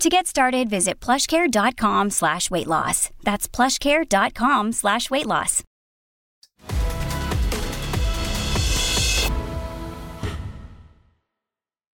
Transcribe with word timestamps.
To 0.00 0.08
get 0.08 0.26
started, 0.26 0.68
visit 0.68 0.98
plushcare.com 1.00 2.10
slash 2.10 2.50
weight 2.50 2.66
loss. 2.66 3.10
That's 3.22 3.48
plushcare.com 3.48 4.72
slash 4.72 5.10
weight 5.10 5.26
loss. 5.26 5.62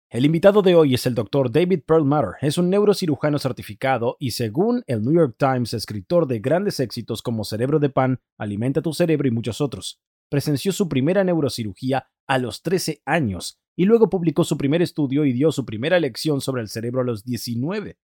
El 0.09 0.25
invitado 0.25 0.63
de 0.63 0.75
hoy 0.75 0.95
es 0.95 1.05
el 1.07 1.15
Dr. 1.15 1.51
David 1.51 1.81
Perlmutter. 1.87 2.37
Es 2.41 2.57
un 2.57 2.71
neurocirujano 2.71 3.39
certificado 3.39 4.17
y, 4.19 4.31
según 4.31 4.83
el 4.87 5.03
New 5.03 5.13
York 5.13 5.35
Times, 5.37 5.75
escritor 5.75 6.27
de 6.27 6.39
grandes 6.39 6.81
éxitos 6.81 7.21
como 7.21 7.45
Cerebro 7.45 7.81
de 7.81 7.91
Pan, 7.91 8.21
Alimenta 8.39 8.81
tu 8.81 8.95
Cerebro 8.95 9.29
y 9.29 9.31
muchos 9.31 9.61
otros. 9.61 10.01
Presenció 10.31 10.73
su 10.73 10.89
primera 10.89 11.23
neurocirugía 11.23 12.07
a 12.27 12.39
los 12.39 12.63
13 12.63 13.03
años 13.05 13.61
y 13.77 13.85
luego 13.85 14.09
publicó 14.09 14.43
su 14.43 14.57
primer 14.57 14.83
estudio 14.83 15.25
y 15.25 15.33
dio 15.33 15.53
su 15.53 15.65
primera 15.65 16.01
lección 16.01 16.41
sobre 16.41 16.63
el 16.63 16.69
cerebro 16.69 17.03
a 17.03 17.05
los 17.05 17.25
19. 17.25 17.99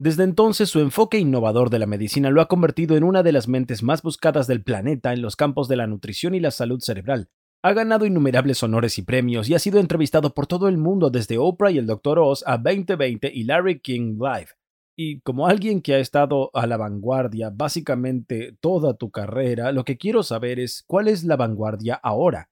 Desde 0.00 0.24
entonces 0.24 0.70
su 0.70 0.80
enfoque 0.80 1.18
innovador 1.18 1.70
de 1.70 1.78
la 1.78 1.86
medicina 1.86 2.30
lo 2.30 2.40
ha 2.40 2.48
convertido 2.48 2.96
en 2.96 3.04
una 3.04 3.22
de 3.22 3.32
las 3.32 3.48
mentes 3.48 3.82
más 3.82 4.02
buscadas 4.02 4.46
del 4.46 4.62
planeta 4.62 5.12
en 5.12 5.22
los 5.22 5.36
campos 5.36 5.68
de 5.68 5.76
la 5.76 5.86
nutrición 5.86 6.34
y 6.34 6.40
la 6.40 6.50
salud 6.50 6.80
cerebral. 6.80 7.28
Ha 7.62 7.72
ganado 7.72 8.06
innumerables 8.06 8.62
honores 8.62 8.96
y 8.98 9.02
premios 9.02 9.48
y 9.48 9.54
ha 9.54 9.58
sido 9.58 9.80
entrevistado 9.80 10.32
por 10.32 10.46
todo 10.46 10.68
el 10.68 10.78
mundo 10.78 11.10
desde 11.10 11.38
Oprah 11.38 11.72
y 11.72 11.78
el 11.78 11.86
Dr. 11.86 12.20
Oz 12.20 12.44
a 12.46 12.56
2020 12.56 13.32
y 13.34 13.42
Larry 13.42 13.80
King 13.80 14.18
Live. 14.20 14.50
Y 14.96 15.20
como 15.20 15.48
alguien 15.48 15.82
que 15.82 15.94
ha 15.94 15.98
estado 15.98 16.50
a 16.54 16.68
la 16.68 16.76
vanguardia 16.76 17.50
básicamente 17.50 18.56
toda 18.60 18.96
tu 18.96 19.10
carrera, 19.10 19.72
lo 19.72 19.84
que 19.84 19.98
quiero 19.98 20.22
saber 20.22 20.60
es 20.60 20.84
cuál 20.86 21.08
es 21.08 21.24
la 21.24 21.36
vanguardia 21.36 21.96
ahora. 21.96 22.48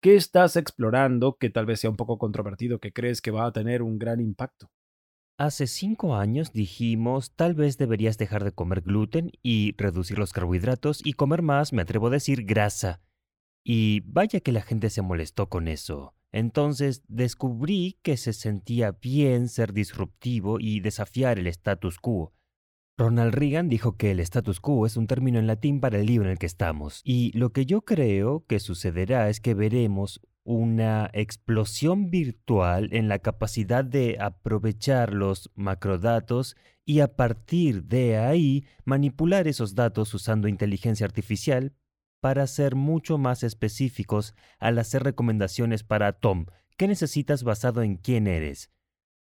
¿Qué 0.00 0.14
estás 0.14 0.54
explorando 0.54 1.38
que 1.38 1.50
tal 1.50 1.66
vez 1.66 1.80
sea 1.80 1.90
un 1.90 1.96
poco 1.96 2.18
controvertido 2.18 2.78
que 2.78 2.92
crees 2.92 3.20
que 3.20 3.32
va 3.32 3.46
a 3.46 3.52
tener 3.52 3.82
un 3.82 3.98
gran 3.98 4.20
impacto? 4.20 4.70
Hace 5.36 5.66
cinco 5.66 6.14
años 6.14 6.52
dijimos 6.52 7.34
tal 7.34 7.54
vez 7.54 7.78
deberías 7.78 8.16
dejar 8.16 8.44
de 8.44 8.52
comer 8.52 8.82
gluten 8.82 9.32
y 9.42 9.74
reducir 9.76 10.16
los 10.16 10.32
carbohidratos 10.32 11.04
y 11.04 11.14
comer 11.14 11.42
más, 11.42 11.72
me 11.72 11.82
atrevo 11.82 12.06
a 12.06 12.10
decir, 12.10 12.44
grasa. 12.44 13.00
Y 13.64 14.00
vaya 14.06 14.38
que 14.38 14.52
la 14.52 14.62
gente 14.62 14.88
se 14.88 15.02
molestó 15.02 15.48
con 15.48 15.66
eso. 15.66 16.14
Entonces 16.30 17.02
descubrí 17.08 17.98
que 18.02 18.16
se 18.16 18.32
sentía 18.32 18.92
bien 18.92 19.48
ser 19.48 19.72
disruptivo 19.72 20.60
y 20.60 20.78
desafiar 20.78 21.40
el 21.40 21.48
status 21.48 21.98
quo. 21.98 22.34
Ronald 22.98 23.32
Reagan 23.32 23.68
dijo 23.68 23.96
que 23.96 24.10
el 24.10 24.18
status 24.18 24.58
quo 24.58 24.84
es 24.84 24.96
un 24.96 25.06
término 25.06 25.38
en 25.38 25.46
latín 25.46 25.80
para 25.80 26.00
el 26.00 26.06
libro 26.06 26.26
en 26.26 26.32
el 26.32 26.38
que 26.40 26.46
estamos. 26.46 27.00
Y 27.04 27.30
lo 27.38 27.52
que 27.52 27.64
yo 27.64 27.82
creo 27.82 28.44
que 28.48 28.58
sucederá 28.58 29.28
es 29.28 29.40
que 29.40 29.54
veremos 29.54 30.20
una 30.42 31.08
explosión 31.12 32.10
virtual 32.10 32.88
en 32.92 33.06
la 33.06 33.20
capacidad 33.20 33.84
de 33.84 34.16
aprovechar 34.20 35.14
los 35.14 35.52
macrodatos 35.54 36.56
y 36.84 36.98
a 36.98 37.14
partir 37.14 37.84
de 37.84 38.16
ahí 38.16 38.64
manipular 38.84 39.46
esos 39.46 39.76
datos 39.76 40.12
usando 40.12 40.48
inteligencia 40.48 41.06
artificial 41.06 41.74
para 42.20 42.48
ser 42.48 42.74
mucho 42.74 43.16
más 43.16 43.44
específicos 43.44 44.34
al 44.58 44.76
hacer 44.76 45.04
recomendaciones 45.04 45.84
para 45.84 46.14
Tom. 46.14 46.46
¿Qué 46.76 46.88
necesitas 46.88 47.44
basado 47.44 47.82
en 47.82 47.94
quién 47.96 48.26
eres? 48.26 48.72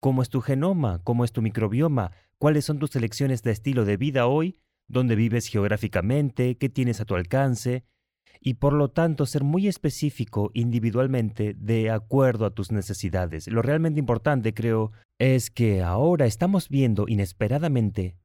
¿Cómo 0.03 0.21
es 0.21 0.27
tu 0.27 0.41
genoma? 0.41 0.99
¿Cómo 1.05 1.23
es 1.23 1.31
tu 1.31 1.41
microbioma? 1.41 2.11
¿Cuáles 2.37 2.65
son 2.65 2.77
tus 2.77 2.93
elecciones 2.97 3.41
de 3.41 3.51
estilo 3.51 3.85
de 3.85 3.95
vida 3.95 4.27
hoy? 4.27 4.59
¿Dónde 4.89 5.15
vives 5.15 5.47
geográficamente? 5.47 6.57
¿Qué 6.57 6.67
tienes 6.67 6.99
a 6.99 7.05
tu 7.05 7.15
alcance? 7.15 7.85
y 8.41 8.55
por 8.55 8.73
lo 8.73 8.91
tanto 8.91 9.25
ser 9.25 9.45
muy 9.45 9.69
específico 9.69 10.51
individualmente 10.53 11.53
de 11.57 11.89
acuerdo 11.89 12.45
a 12.45 12.53
tus 12.53 12.73
necesidades. 12.73 13.47
Lo 13.47 13.61
realmente 13.61 14.01
importante, 14.01 14.53
creo, 14.53 14.91
es 15.17 15.49
que 15.49 15.81
ahora 15.81 16.25
estamos 16.25 16.67
viendo 16.67 17.05
inesperadamente 17.07 18.17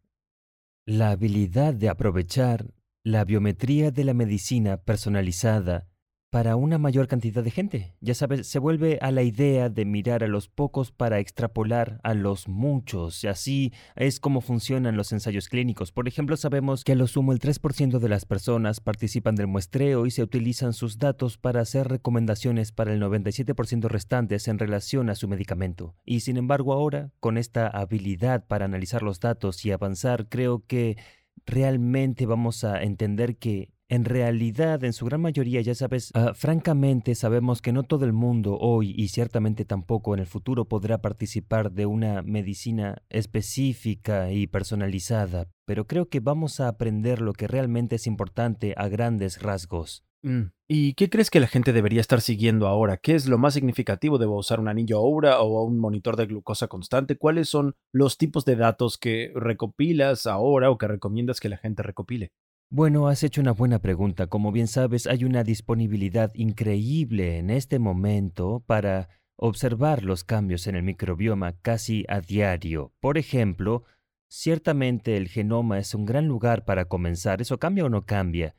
la 0.84 1.10
habilidad 1.10 1.74
de 1.74 1.88
aprovechar 1.88 2.66
la 3.04 3.24
biometría 3.24 3.92
de 3.92 4.02
la 4.02 4.14
medicina 4.14 4.78
personalizada 4.78 5.88
para 6.30 6.56
una 6.56 6.78
mayor 6.78 7.08
cantidad 7.08 7.42
de 7.42 7.50
gente. 7.50 7.94
Ya 8.00 8.14
sabes, 8.14 8.46
se 8.46 8.58
vuelve 8.58 8.98
a 9.00 9.10
la 9.10 9.22
idea 9.22 9.70
de 9.70 9.84
mirar 9.84 10.22
a 10.22 10.28
los 10.28 10.48
pocos 10.48 10.92
para 10.92 11.20
extrapolar 11.20 12.00
a 12.02 12.14
los 12.14 12.48
muchos. 12.48 13.24
Así 13.24 13.72
es 13.96 14.20
como 14.20 14.40
funcionan 14.40 14.96
los 14.96 15.12
ensayos 15.12 15.48
clínicos. 15.48 15.90
Por 15.90 16.06
ejemplo, 16.06 16.36
sabemos 16.36 16.84
que 16.84 16.92
a 16.92 16.96
lo 16.96 17.06
sumo 17.06 17.32
el 17.32 17.40
3% 17.40 17.98
de 17.98 18.08
las 18.08 18.26
personas 18.26 18.80
participan 18.80 19.36
del 19.36 19.46
muestreo 19.46 20.06
y 20.06 20.10
se 20.10 20.22
utilizan 20.22 20.74
sus 20.74 20.98
datos 20.98 21.38
para 21.38 21.62
hacer 21.62 21.88
recomendaciones 21.88 22.72
para 22.72 22.92
el 22.92 23.00
97% 23.00 23.88
restantes 23.88 24.48
en 24.48 24.58
relación 24.58 25.08
a 25.08 25.14
su 25.14 25.28
medicamento. 25.28 25.94
Y 26.04 26.20
sin 26.20 26.36
embargo 26.36 26.72
ahora, 26.74 27.10
con 27.20 27.38
esta 27.38 27.68
habilidad 27.68 28.46
para 28.46 28.66
analizar 28.66 29.02
los 29.02 29.20
datos 29.20 29.64
y 29.64 29.72
avanzar, 29.72 30.28
creo 30.28 30.64
que 30.66 30.98
realmente 31.46 32.26
vamos 32.26 32.64
a 32.64 32.82
entender 32.82 33.36
que 33.36 33.70
en 33.88 34.04
realidad, 34.04 34.84
en 34.84 34.93
su 34.93 35.06
gran 35.06 35.22
mayoría, 35.22 35.60
ya 35.62 35.75
sabes, 35.75 36.10
ah, 36.15 36.32
francamente 36.34 37.15
sabemos 37.15 37.62
que 37.62 37.72
no 37.72 37.84
todo 37.84 38.04
el 38.04 38.12
mundo 38.12 38.59
hoy 38.59 38.94
y 38.97 39.09
ciertamente 39.09 39.65
tampoco 39.65 40.15
en 40.15 40.21
el 40.21 40.26
futuro 40.26 40.66
podrá 40.66 40.99
participar 40.99 41.72
de 41.72 41.87
una 41.87 42.22
medicina 42.22 43.03
específica 43.09 44.31
y 44.31 44.47
personalizada, 44.47 45.49
pero 45.65 45.87
creo 45.87 46.09
que 46.09 46.21
vamos 46.21 46.60
a 46.60 46.69
aprender 46.69 47.22
lo 47.22 47.32
que 47.32 47.49
realmente 47.49 47.97
es 47.97 48.06
importante 48.06 48.75
a 48.76 48.88
grandes 48.88 49.43
rasgos. 49.43 50.05
Mm, 50.22 50.50
¿Y 50.69 50.94
qué 50.94 51.09
crees 51.09 51.31
que 51.31 51.41
la 51.41 51.47
gente 51.47 51.72
debería 51.72 52.00
estar 52.00 52.20
siguiendo 52.20 52.66
ahora? 52.66 52.97
¿Qué 52.97 53.15
es 53.15 53.26
lo 53.26 53.38
más 53.38 53.55
significativo? 53.55 54.19
¿Debo 54.19 54.37
usar 54.37 54.60
un 54.60 54.69
anillo 54.69 54.99
Aura 54.99 55.41
o 55.41 55.62
un 55.62 55.78
monitor 55.78 56.16
de 56.16 56.26
glucosa 56.26 56.66
constante? 56.66 57.16
¿Cuáles 57.16 57.49
son 57.49 57.75
los 57.93 58.19
tipos 58.19 58.44
de 58.44 58.56
datos 58.56 58.99
que 58.99 59.32
recopilas 59.34 60.26
ahora 60.26 60.70
o 60.70 60.76
que 60.76 60.88
recomiendas 60.88 61.41
que 61.41 61.49
la 61.49 61.56
gente 61.56 61.82
recopile? 61.82 62.32
Bueno, 62.70 63.08
has 63.08 63.22
hecho 63.22 63.40
una 63.40 63.52
buena 63.52 63.78
pregunta. 63.78 64.26
Como 64.26 64.52
bien 64.52 64.66
sabes, 64.68 65.06
hay 65.06 65.24
una 65.24 65.42
disponibilidad 65.42 66.30
increíble 66.34 67.38
en 67.38 67.48
este 67.48 67.78
momento 67.78 68.62
para 68.66 69.08
observar 69.36 70.04
los 70.04 70.22
cambios 70.22 70.66
en 70.66 70.76
el 70.76 70.82
microbioma 70.82 71.54
casi 71.62 72.04
a 72.08 72.20
diario. 72.20 72.92
Por 73.00 73.16
ejemplo, 73.16 73.84
ciertamente 74.28 75.16
el 75.16 75.28
genoma 75.28 75.78
es 75.78 75.94
un 75.94 76.04
gran 76.04 76.28
lugar 76.28 76.66
para 76.66 76.84
comenzar. 76.84 77.40
¿Eso 77.40 77.58
cambia 77.58 77.86
o 77.86 77.88
no 77.88 78.04
cambia? 78.04 78.54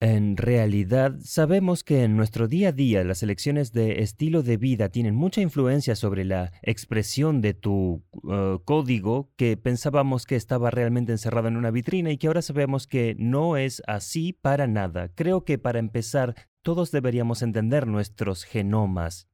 En 0.00 0.36
realidad, 0.36 1.16
sabemos 1.22 1.82
que 1.82 2.04
en 2.04 2.16
nuestro 2.16 2.46
día 2.46 2.68
a 2.68 2.72
día 2.72 3.02
las 3.02 3.24
elecciones 3.24 3.72
de 3.72 4.00
estilo 4.00 4.44
de 4.44 4.56
vida 4.56 4.90
tienen 4.90 5.16
mucha 5.16 5.40
influencia 5.40 5.96
sobre 5.96 6.24
la 6.24 6.52
expresión 6.62 7.40
de 7.40 7.54
tu 7.54 8.04
uh, 8.22 8.60
código 8.64 9.32
que 9.34 9.56
pensábamos 9.56 10.24
que 10.24 10.36
estaba 10.36 10.70
realmente 10.70 11.10
encerrado 11.10 11.48
en 11.48 11.56
una 11.56 11.72
vitrina 11.72 12.12
y 12.12 12.16
que 12.16 12.28
ahora 12.28 12.42
sabemos 12.42 12.86
que 12.86 13.16
no 13.18 13.56
es 13.56 13.82
así 13.88 14.32
para 14.32 14.68
nada. 14.68 15.08
Creo 15.16 15.44
que 15.44 15.58
para 15.58 15.80
empezar, 15.80 16.36
todos 16.62 16.92
deberíamos 16.92 17.42
entender 17.42 17.88
nuestros 17.88 18.44
genomas, 18.44 19.28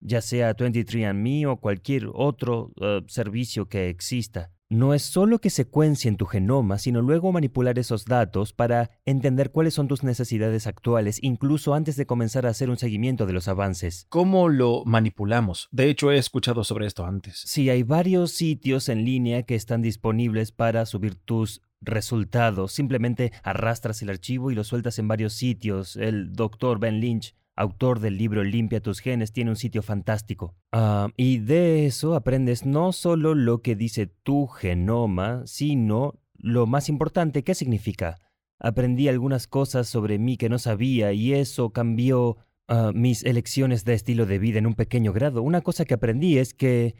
ya 0.00 0.22
sea 0.22 0.56
23andMe 0.56 1.46
o 1.46 1.60
cualquier 1.60 2.08
otro 2.14 2.72
uh, 2.76 3.06
servicio 3.06 3.68
que 3.68 3.90
exista. 3.90 4.55
No 4.68 4.94
es 4.94 5.02
solo 5.02 5.38
que 5.40 5.48
secuencien 5.48 6.16
tu 6.16 6.26
genoma, 6.26 6.78
sino 6.78 7.00
luego 7.00 7.30
manipular 7.30 7.78
esos 7.78 8.04
datos 8.04 8.52
para 8.52 8.90
entender 9.04 9.52
cuáles 9.52 9.74
son 9.74 9.86
tus 9.86 10.02
necesidades 10.02 10.66
actuales, 10.66 11.20
incluso 11.22 11.74
antes 11.74 11.94
de 11.94 12.04
comenzar 12.04 12.46
a 12.46 12.48
hacer 12.50 12.68
un 12.68 12.76
seguimiento 12.76 13.26
de 13.26 13.32
los 13.32 13.46
avances. 13.46 14.06
¿Cómo 14.08 14.48
lo 14.48 14.82
manipulamos? 14.84 15.68
De 15.70 15.88
hecho, 15.88 16.10
he 16.10 16.18
escuchado 16.18 16.64
sobre 16.64 16.86
esto 16.86 17.06
antes. 17.06 17.44
Sí, 17.46 17.70
hay 17.70 17.84
varios 17.84 18.32
sitios 18.32 18.88
en 18.88 19.04
línea 19.04 19.44
que 19.44 19.54
están 19.54 19.82
disponibles 19.82 20.50
para 20.50 20.84
subir 20.84 21.14
tus 21.14 21.62
resultado. 21.80 22.66
Simplemente 22.66 23.32
arrastras 23.44 24.02
el 24.02 24.10
archivo 24.10 24.50
y 24.50 24.56
lo 24.56 24.64
sueltas 24.64 24.98
en 24.98 25.06
varios 25.06 25.34
sitios. 25.34 25.94
El 25.94 26.32
doctor 26.32 26.80
Ben 26.80 26.98
Lynch, 26.98 27.36
autor 27.56 28.00
del 28.00 28.18
libro 28.18 28.44
Limpia 28.44 28.80
tus 28.80 29.00
genes, 29.00 29.32
tiene 29.32 29.50
un 29.50 29.56
sitio 29.56 29.82
fantástico. 29.82 30.54
Ah, 30.72 31.08
y 31.16 31.38
de 31.38 31.86
eso 31.86 32.14
aprendes 32.14 32.66
no 32.66 32.92
solo 32.92 33.34
lo 33.34 33.62
que 33.62 33.74
dice 33.74 34.06
tu 34.06 34.46
genoma, 34.46 35.42
sino 35.46 36.14
lo 36.38 36.66
más 36.66 36.88
importante, 36.88 37.42
¿qué 37.42 37.54
significa? 37.54 38.20
Aprendí 38.58 39.08
algunas 39.08 39.46
cosas 39.46 39.88
sobre 39.88 40.18
mí 40.18 40.36
que 40.36 40.48
no 40.48 40.58
sabía 40.58 41.12
y 41.12 41.32
eso 41.32 41.70
cambió 41.70 42.36
ah, 42.68 42.92
mis 42.94 43.24
elecciones 43.24 43.84
de 43.84 43.94
estilo 43.94 44.26
de 44.26 44.38
vida 44.38 44.58
en 44.58 44.66
un 44.66 44.74
pequeño 44.74 45.12
grado. 45.12 45.42
Una 45.42 45.62
cosa 45.62 45.86
que 45.86 45.94
aprendí 45.94 46.38
es 46.38 46.52
que 46.52 46.94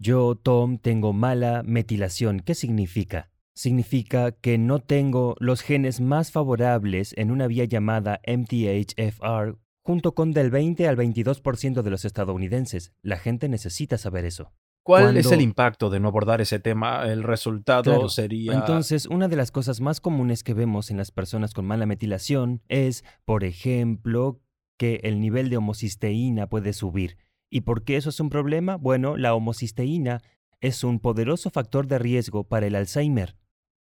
yo, 0.00 0.34
Tom, 0.36 0.78
tengo 0.78 1.12
mala 1.12 1.62
metilación. 1.64 2.40
¿Qué 2.40 2.54
significa? 2.54 3.30
Significa 3.54 4.30
que 4.30 4.56
no 4.56 4.78
tengo 4.80 5.34
los 5.40 5.62
genes 5.62 6.00
más 6.00 6.30
favorables 6.30 7.12
en 7.16 7.32
una 7.32 7.48
vía 7.48 7.64
llamada 7.64 8.20
MTHFR 8.24 9.58
junto 9.88 10.14
con 10.14 10.32
del 10.32 10.50
20 10.50 10.86
al 10.86 10.98
22% 10.98 11.80
de 11.80 11.90
los 11.90 12.04
estadounidenses. 12.04 12.92
La 13.00 13.16
gente 13.16 13.48
necesita 13.48 13.96
saber 13.96 14.26
eso. 14.26 14.52
¿Cuál 14.82 15.16
es 15.16 15.32
el 15.32 15.40
impacto 15.40 15.88
de 15.88 15.98
no 15.98 16.08
abordar 16.08 16.42
ese 16.42 16.60
tema? 16.60 17.06
El 17.06 17.22
resultado 17.22 18.06
sería... 18.10 18.52
Entonces, 18.52 19.06
una 19.06 19.28
de 19.28 19.36
las 19.36 19.50
cosas 19.50 19.80
más 19.80 20.02
comunes 20.02 20.44
que 20.44 20.52
vemos 20.52 20.90
en 20.90 20.98
las 20.98 21.10
personas 21.10 21.54
con 21.54 21.64
mala 21.64 21.86
metilación 21.86 22.60
es, 22.68 23.02
por 23.24 23.44
ejemplo, 23.44 24.42
que 24.76 25.00
el 25.04 25.22
nivel 25.22 25.48
de 25.48 25.56
homocisteína 25.56 26.50
puede 26.50 26.74
subir. 26.74 27.16
¿Y 27.48 27.62
por 27.62 27.82
qué 27.82 27.96
eso 27.96 28.10
es 28.10 28.20
un 28.20 28.28
problema? 28.28 28.76
Bueno, 28.76 29.16
la 29.16 29.34
homocisteína 29.34 30.20
es 30.60 30.84
un 30.84 31.00
poderoso 31.00 31.48
factor 31.48 31.86
de 31.86 31.98
riesgo 31.98 32.44
para 32.44 32.66
el 32.66 32.74
Alzheimer. 32.74 33.36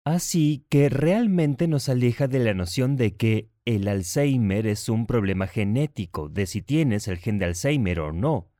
Así 0.05 0.67
que 0.69 0.89
realmente 0.89 1.69
nos 1.69 1.89
aleja 1.89 2.27
de 2.29 2.41
la 2.41 2.55
noción 2.55 2.97
de 2.97 3.17
que 3.17 3.51
el 3.65 3.87
Alzheimer 3.87 4.67
es 4.67 4.89
un 4.89 5.07
problema 5.07 5.47
genético, 5.47 6.29
de 6.29 6.47
si 6.47 6.63
tienes 6.63 7.07
el 7.07 7.19
gen 7.19 7.39
de 7.39 7.45
Alzheimer 7.45 8.01
o 8.01 8.13
no, 8.13 8.51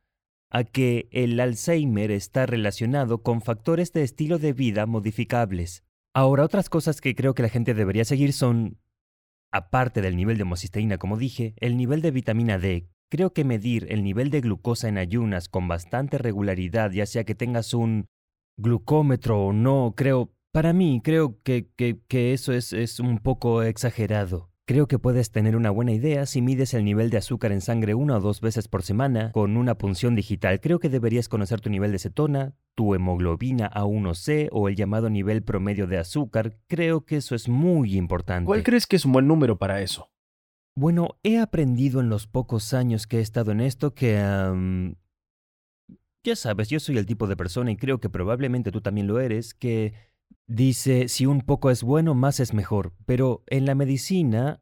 a 0.49 0.63
que 0.63 1.09
el 1.11 1.39
Alzheimer 1.39 2.11
está 2.11 2.45
relacionado 2.45 3.23
con 3.23 3.41
factores 3.41 3.91
de 3.91 4.03
estilo 4.03 4.39
de 4.39 4.53
vida 4.53 4.85
modificables. 4.85 5.83
Ahora, 6.13 6.45
otras 6.45 6.69
cosas 6.69 7.01
que 7.01 7.15
creo 7.15 7.33
que 7.33 7.43
la 7.43 7.49
gente 7.49 7.73
debería 7.73 8.05
seguir 8.05 8.31
son, 8.31 8.79
aparte 9.51 10.01
del 10.01 10.15
nivel 10.15 10.37
de 10.37 10.43
homocisteína, 10.43 10.97
como 10.97 11.17
dije, 11.17 11.55
el 11.57 11.75
nivel 11.75 12.01
de 12.01 12.11
vitamina 12.11 12.57
D, 12.57 12.87
Creo 13.13 13.31
que 13.31 13.43
medir 13.43 13.85
el 13.91 14.03
nivel 14.03 14.31
de 14.31 14.41
glucosa 14.41 14.87
en 14.87 14.97
ayunas 14.97 15.47
con 15.47 15.67
bastante 15.67 16.17
regularidad, 16.17 16.89
ya 16.89 17.05
sea 17.05 17.25
que 17.25 17.35
tengas 17.35 17.75
un 17.75 18.07
glucómetro 18.57 19.39
o 19.39 19.53
no, 19.53 19.93
creo, 19.95 20.32
para 20.53 20.71
mí, 20.71 21.01
creo 21.03 21.41
que, 21.41 21.67
que, 21.75 22.33
eso 22.33 22.53
es, 22.53 22.73
es 22.73 22.99
un 22.99 23.17
poco 23.17 23.63
exagerado. 23.63 24.51
Creo 24.65 24.87
que 24.87 24.99
puedes 24.99 25.31
tener 25.31 25.55
una 25.55 25.71
buena 25.71 25.93
idea 25.93 26.27
si 26.27 26.43
mides 26.43 26.75
el 26.75 26.85
nivel 26.85 27.09
de 27.09 27.17
azúcar 27.17 27.51
en 27.51 27.59
sangre 27.59 27.95
una 27.95 28.17
o 28.17 28.21
dos 28.21 28.39
veces 28.39 28.67
por 28.67 28.83
semana 28.83 29.31
con 29.31 29.57
una 29.57 29.79
punción 29.79 30.15
digital. 30.15 30.61
Creo 30.61 30.79
que 30.79 30.89
deberías 30.89 31.27
conocer 31.27 31.59
tu 31.59 31.71
nivel 31.71 31.91
de 31.91 31.97
cetona, 31.97 32.53
tu 32.75 32.93
hemoglobina 32.93 33.69
A1C 33.71 34.49
o 34.51 34.69
el 34.69 34.75
llamado 34.75 35.09
nivel 35.09 35.41
promedio 35.41 35.87
de 35.87 35.97
azúcar. 35.97 36.55
Creo 36.67 37.03
que 37.03 37.17
eso 37.17 37.33
es 37.33 37.49
muy 37.49 37.97
importante. 37.97 38.45
¿Cuál 38.45 38.63
crees 38.63 38.85
que 38.85 38.95
es 38.95 39.05
un 39.05 39.11
buen 39.11 39.27
número 39.27 39.57
para 39.57 39.81
eso? 39.81 40.11
Bueno, 40.75 41.17
he 41.23 41.39
aprendido 41.39 41.99
en 41.99 42.09
los 42.09 42.27
pocos 42.27 42.75
años 42.75 43.07
que 43.07 43.17
he 43.17 43.21
estado 43.21 43.51
en 43.51 43.59
esto 43.59 43.95
que... 43.95 44.13
ya 46.23 46.35
sabes, 46.35 46.69
yo 46.69 46.79
soy 46.79 46.99
el 46.99 47.07
tipo 47.07 47.25
de 47.25 47.35
persona 47.35 47.71
y 47.71 47.75
creo 47.75 47.99
que 47.99 48.09
probablemente 48.09 48.71
tú 48.71 48.81
también 48.81 49.07
lo 49.07 49.19
eres, 49.19 49.55
que 49.55 50.12
dice 50.47 51.07
si 51.07 51.25
un 51.25 51.41
poco 51.41 51.69
es 51.69 51.83
bueno, 51.83 52.13
más 52.13 52.39
es 52.39 52.53
mejor. 52.53 52.93
Pero 53.05 53.43
en 53.47 53.65
la 53.65 53.75
medicina 53.75 54.59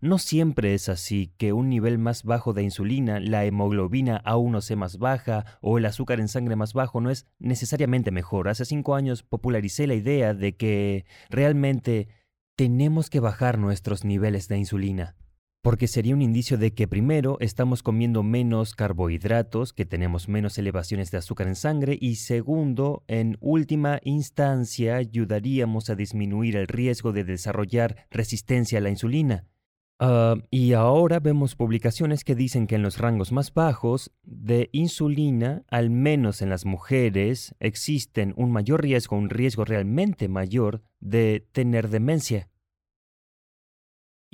no 0.00 0.18
siempre 0.18 0.74
es 0.74 0.88
así, 0.88 1.32
que 1.36 1.52
un 1.52 1.68
nivel 1.68 1.98
más 1.98 2.22
bajo 2.24 2.52
de 2.52 2.62
insulina, 2.62 3.20
la 3.20 3.44
hemoglobina 3.44 4.22
A1C 4.24 4.76
más 4.76 4.98
baja 4.98 5.44
o 5.60 5.78
el 5.78 5.86
azúcar 5.86 6.20
en 6.20 6.28
sangre 6.28 6.56
más 6.56 6.72
bajo 6.72 7.00
no 7.00 7.10
es 7.10 7.26
necesariamente 7.38 8.10
mejor. 8.10 8.48
Hace 8.48 8.64
cinco 8.64 8.94
años 8.94 9.22
popularicé 9.22 9.86
la 9.86 9.94
idea 9.94 10.34
de 10.34 10.56
que 10.56 11.04
realmente 11.30 12.08
tenemos 12.56 13.10
que 13.10 13.20
bajar 13.20 13.58
nuestros 13.58 14.04
niveles 14.04 14.48
de 14.48 14.58
insulina 14.58 15.16
porque 15.62 15.86
sería 15.86 16.14
un 16.14 16.22
indicio 16.22 16.58
de 16.58 16.74
que 16.74 16.88
primero 16.88 17.38
estamos 17.40 17.84
comiendo 17.84 18.24
menos 18.24 18.74
carbohidratos, 18.74 19.72
que 19.72 19.86
tenemos 19.86 20.28
menos 20.28 20.58
elevaciones 20.58 21.12
de 21.12 21.18
azúcar 21.18 21.46
en 21.46 21.54
sangre, 21.54 21.96
y 22.00 22.16
segundo, 22.16 23.04
en 23.06 23.38
última 23.40 24.00
instancia, 24.02 24.96
ayudaríamos 24.96 25.88
a 25.88 25.94
disminuir 25.94 26.56
el 26.56 26.66
riesgo 26.66 27.12
de 27.12 27.22
desarrollar 27.22 28.08
resistencia 28.10 28.78
a 28.78 28.80
la 28.82 28.90
insulina. 28.90 29.46
Ah, 30.00 30.34
y 30.50 30.72
ahora 30.72 31.20
vemos 31.20 31.54
publicaciones 31.54 32.24
que 32.24 32.34
dicen 32.34 32.66
que 32.66 32.74
en 32.74 32.82
los 32.82 32.98
rangos 32.98 33.30
más 33.30 33.54
bajos 33.54 34.10
de 34.24 34.68
insulina, 34.72 35.62
al 35.70 35.90
menos 35.90 36.42
en 36.42 36.50
las 36.50 36.64
mujeres, 36.64 37.54
existen 37.60 38.34
un 38.36 38.50
mayor 38.50 38.82
riesgo, 38.82 39.16
un 39.16 39.30
riesgo 39.30 39.64
realmente 39.64 40.26
mayor 40.26 40.82
de 40.98 41.46
tener 41.52 41.88
demencia. 41.88 42.48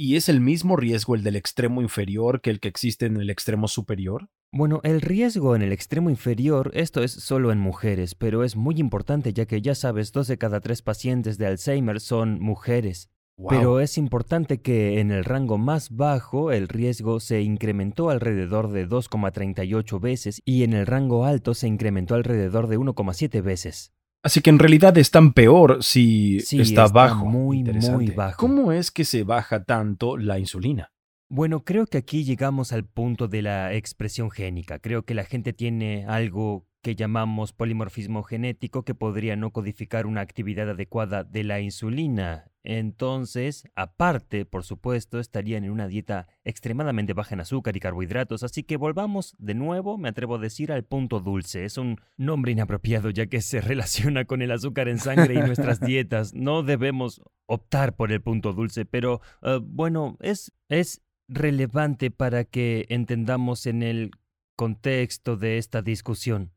¿Y 0.00 0.14
es 0.14 0.28
el 0.28 0.40
mismo 0.40 0.76
riesgo 0.76 1.16
el 1.16 1.24
del 1.24 1.34
extremo 1.34 1.82
inferior 1.82 2.40
que 2.40 2.50
el 2.50 2.60
que 2.60 2.68
existe 2.68 3.06
en 3.06 3.16
el 3.16 3.30
extremo 3.30 3.66
superior? 3.66 4.28
Bueno, 4.52 4.78
el 4.84 5.00
riesgo 5.00 5.56
en 5.56 5.62
el 5.62 5.72
extremo 5.72 6.08
inferior, 6.08 6.70
esto 6.74 7.02
es 7.02 7.10
solo 7.10 7.50
en 7.50 7.58
mujeres, 7.58 8.14
pero 8.14 8.44
es 8.44 8.54
muy 8.54 8.76
importante 8.76 9.32
ya 9.32 9.46
que 9.46 9.60
ya 9.60 9.74
sabes, 9.74 10.12
dos 10.12 10.28
de 10.28 10.38
cada 10.38 10.60
tres 10.60 10.82
pacientes 10.82 11.36
de 11.36 11.46
Alzheimer 11.46 11.98
son 11.98 12.38
mujeres. 12.38 13.10
Pero 13.48 13.80
es 13.80 13.98
importante 13.98 14.60
que 14.60 15.00
en 15.00 15.10
el 15.10 15.24
rango 15.24 15.58
más 15.58 15.90
bajo 15.90 16.52
el 16.52 16.68
riesgo 16.68 17.18
se 17.18 17.42
incrementó 17.42 18.10
alrededor 18.10 18.70
de 18.70 18.88
2,38 18.88 20.00
veces 20.00 20.42
y 20.44 20.62
en 20.62 20.74
el 20.74 20.86
rango 20.86 21.24
alto 21.24 21.54
se 21.54 21.66
incrementó 21.66 22.14
alrededor 22.14 22.68
de 22.68 22.78
1,7 22.78 23.42
veces. 23.42 23.92
Así 24.23 24.41
que 24.41 24.50
en 24.50 24.59
realidad 24.59 24.97
es 24.99 25.11
tan 25.11 25.32
peor 25.32 25.82
si 25.82 26.38
está, 26.38 26.88
bajo. 26.88 27.25
Muy, 27.25 27.62
muy 27.62 28.11
bajo. 28.11 28.38
¿Cómo 28.38 28.73
es 28.73 28.91
que 28.91 29.05
se 29.05 29.23
baja 29.23 29.65
tanto 29.65 30.17
la 30.17 30.38
insulina? 30.38 30.93
Bueno, 31.31 31.62
creo 31.62 31.87
que 31.87 31.99
aquí 31.99 32.25
llegamos 32.25 32.73
al 32.73 32.85
punto 32.85 33.29
de 33.29 33.43
la 33.43 33.75
expresión 33.75 34.31
génica. 34.31 34.79
Creo 34.79 35.05
que 35.05 35.15
la 35.15 35.25
gente 35.25 35.53
tiene 35.53 36.06
algo 36.06 36.68
que 36.82 36.94
llamamos 36.94 37.52
polimorfismo 37.52 38.22
genético 38.22 38.84
que 38.84 38.94
podría 38.94 39.36
no 39.36 39.50
codificar 39.50 40.06
una 40.06 40.20
actividad 40.20 40.70
adecuada 40.70 41.25
de 41.25 41.44
la 41.44 41.60
insulina. 41.60 42.50
Entonces, 42.62 43.64
aparte, 43.75 44.44
por 44.44 44.62
supuesto, 44.62 45.19
estarían 45.19 45.64
en 45.64 45.70
una 45.70 45.88
dieta 45.88 46.28
extremadamente 46.44 47.14
baja 47.14 47.34
en 47.34 47.40
azúcar 47.40 47.76
y 47.76 47.81
carbohidratos, 47.81 48.43
así 48.43 48.62
que 48.62 48.76
volvamos 48.76 49.34
de 49.38 49.55
nuevo, 49.55 49.96
me 49.96 50.10
atrevo 50.10 50.36
a 50.36 50.38
decir, 50.38 50.70
al 50.70 50.84
punto 50.84 51.20
dulce. 51.20 51.64
Es 51.64 51.79
un 51.79 51.96
nombre 52.17 52.53
inapropiado 52.53 53.10
ya 53.10 53.26
que 53.26 53.41
se 53.41 53.60
relaciona 53.62 54.24
con 54.26 54.43
el 54.43 54.53
azúcar 54.53 54.88
en 54.88 54.98
sangre 54.98 55.34
y 55.34 55.38
nuestras 55.38 55.81
dietas. 55.81 56.34
No 56.34 56.62
debemos 56.62 57.22
optar 57.46 57.96
por 57.96 58.12
el 58.12 58.20
punto 58.20 58.53
dulce, 58.53 58.84
pero 58.84 59.20
eh, 59.43 59.60
bueno, 59.62 60.17
es, 60.20 60.53
es 60.69 61.00
relevante 61.26 62.10
para 62.10 62.44
que 62.44 62.86
entendamos 62.88 63.67
en 63.67 63.82
el 63.82 64.10
contexto 64.56 65.36
de 65.36 65.58
esta 65.58 65.82
discusión 65.82 66.53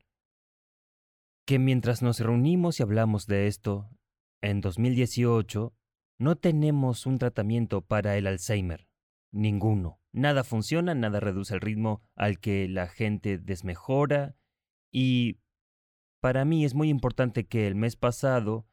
que 1.51 1.59
mientras 1.59 2.01
nos 2.01 2.21
reunimos 2.21 2.79
y 2.79 2.83
hablamos 2.83 3.27
de 3.27 3.47
esto, 3.47 3.89
en 4.41 4.61
2018, 4.61 5.75
no 6.17 6.37
tenemos 6.37 7.05
un 7.05 7.17
tratamiento 7.17 7.81
para 7.81 8.15
el 8.15 8.27
Alzheimer. 8.27 8.87
Ninguno. 9.33 9.99
Nada 10.13 10.45
funciona, 10.45 10.95
nada 10.95 11.19
reduce 11.19 11.53
el 11.53 11.59
ritmo 11.59 12.01
al 12.15 12.39
que 12.39 12.69
la 12.69 12.87
gente 12.87 13.37
desmejora. 13.37 14.37
Y 14.93 15.41
para 16.21 16.45
mí 16.45 16.63
es 16.63 16.73
muy 16.73 16.87
importante 16.87 17.45
que 17.45 17.67
el 17.67 17.75
mes 17.75 17.97
pasado 17.97 18.65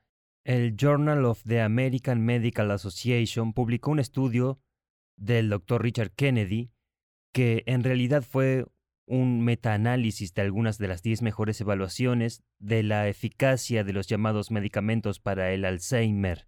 el 0.44 0.76
Journal 0.76 1.24
of 1.24 1.42
the 1.42 1.60
American 1.60 2.24
Medical 2.24 2.70
Association 2.70 3.54
publicó 3.54 3.90
un 3.90 3.98
estudio 3.98 4.60
del 5.16 5.48
Dr. 5.48 5.82
Richard 5.82 6.12
Kennedy 6.12 6.70
que 7.34 7.64
en 7.66 7.82
realidad 7.82 8.22
fue 8.22 8.66
un 9.08 9.40
metaanálisis 9.40 10.34
de 10.34 10.42
algunas 10.42 10.78
de 10.78 10.88
las 10.88 11.02
10 11.02 11.22
mejores 11.22 11.60
evaluaciones 11.60 12.42
de 12.58 12.82
la 12.82 13.08
eficacia 13.08 13.84
de 13.84 13.92
los 13.92 14.06
llamados 14.06 14.50
medicamentos 14.50 15.18
para 15.18 15.52
el 15.52 15.64
Alzheimer. 15.64 16.46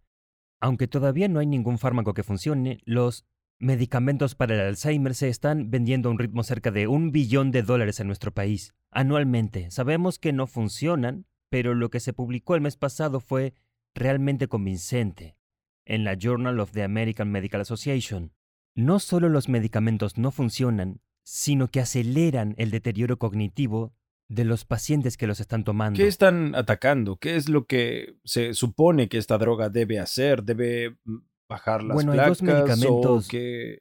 Aunque 0.61 0.87
todavía 0.87 1.29
no 1.29 1.41
hay 1.41 1.47
ningún 1.47 1.79
fármaco 1.79 2.15
que 2.15 2.23
funcione, 2.23 2.81
los 2.85 3.25
medicamentos 3.59 4.35
para 4.35 4.55
el 4.55 4.61
Alzheimer 4.61 5.15
se 5.15 5.29
están 5.29 5.71
vendiendo 5.71 6.09
a 6.09 6.13
un 6.13 6.19
ritmo 6.19 6.43
cerca 6.43 6.71
de 6.71 6.87
un 6.87 7.13
billón 7.13 7.51
de 7.51 7.63
dólares 7.63 8.01
en 8.01 8.07
nuestro 8.07 8.33
país, 8.33 8.75
anualmente. 8.91 9.71
Sabemos 9.71 10.19
que 10.19 10.33
no 10.33 10.47
funcionan, 10.47 11.27
pero 11.49 11.75
lo 11.75 11.91
que 11.91 12.01
se 12.01 12.13
publicó 12.13 12.55
el 12.55 12.61
mes 12.61 12.77
pasado 12.77 13.21
fue 13.21 13.55
realmente 13.95 14.49
convincente 14.49 15.37
en 15.85 16.05
la 16.05 16.15
Journal 16.15 16.61
of 16.61 16.73
the 16.73 16.83
American 16.83 17.31
Medical 17.31 17.61
Association. 17.61 18.33
No 18.75 19.01
solo 19.01 19.29
los 19.29 19.49
medicamentos 19.49 20.17
no 20.17 20.31
funcionan, 20.31 21.01
sino 21.33 21.71
que 21.71 21.79
aceleran 21.79 22.57
el 22.59 22.73
deterioro 22.73 23.17
cognitivo 23.17 23.95
de 24.29 24.45
los 24.45 24.65
pacientes 24.65 25.17
que 25.17 25.29
los 25.29 25.39
están 25.39 25.63
tomando. 25.63 25.97
¿Qué 25.97 26.09
están 26.09 26.57
atacando? 26.57 27.19
¿Qué 27.19 27.37
es 27.37 27.49
lo 27.49 27.67
que 27.67 28.17
se 28.25 28.53
supone 28.53 29.09
que 29.09 29.19
esta 29.19 29.39
droga 29.39 29.69
debe 29.69 30.01
hacer? 30.01 30.43
¿Debe 30.43 30.99
mm, 31.05 31.19
bajar 31.49 31.85
las 31.85 31.95
Bueno, 31.95 32.11
hay 32.11 32.19
placas 32.19 32.39
dos 32.39 32.43
medicamentos. 32.43 33.27
o 33.27 33.31
qué? 33.31 33.79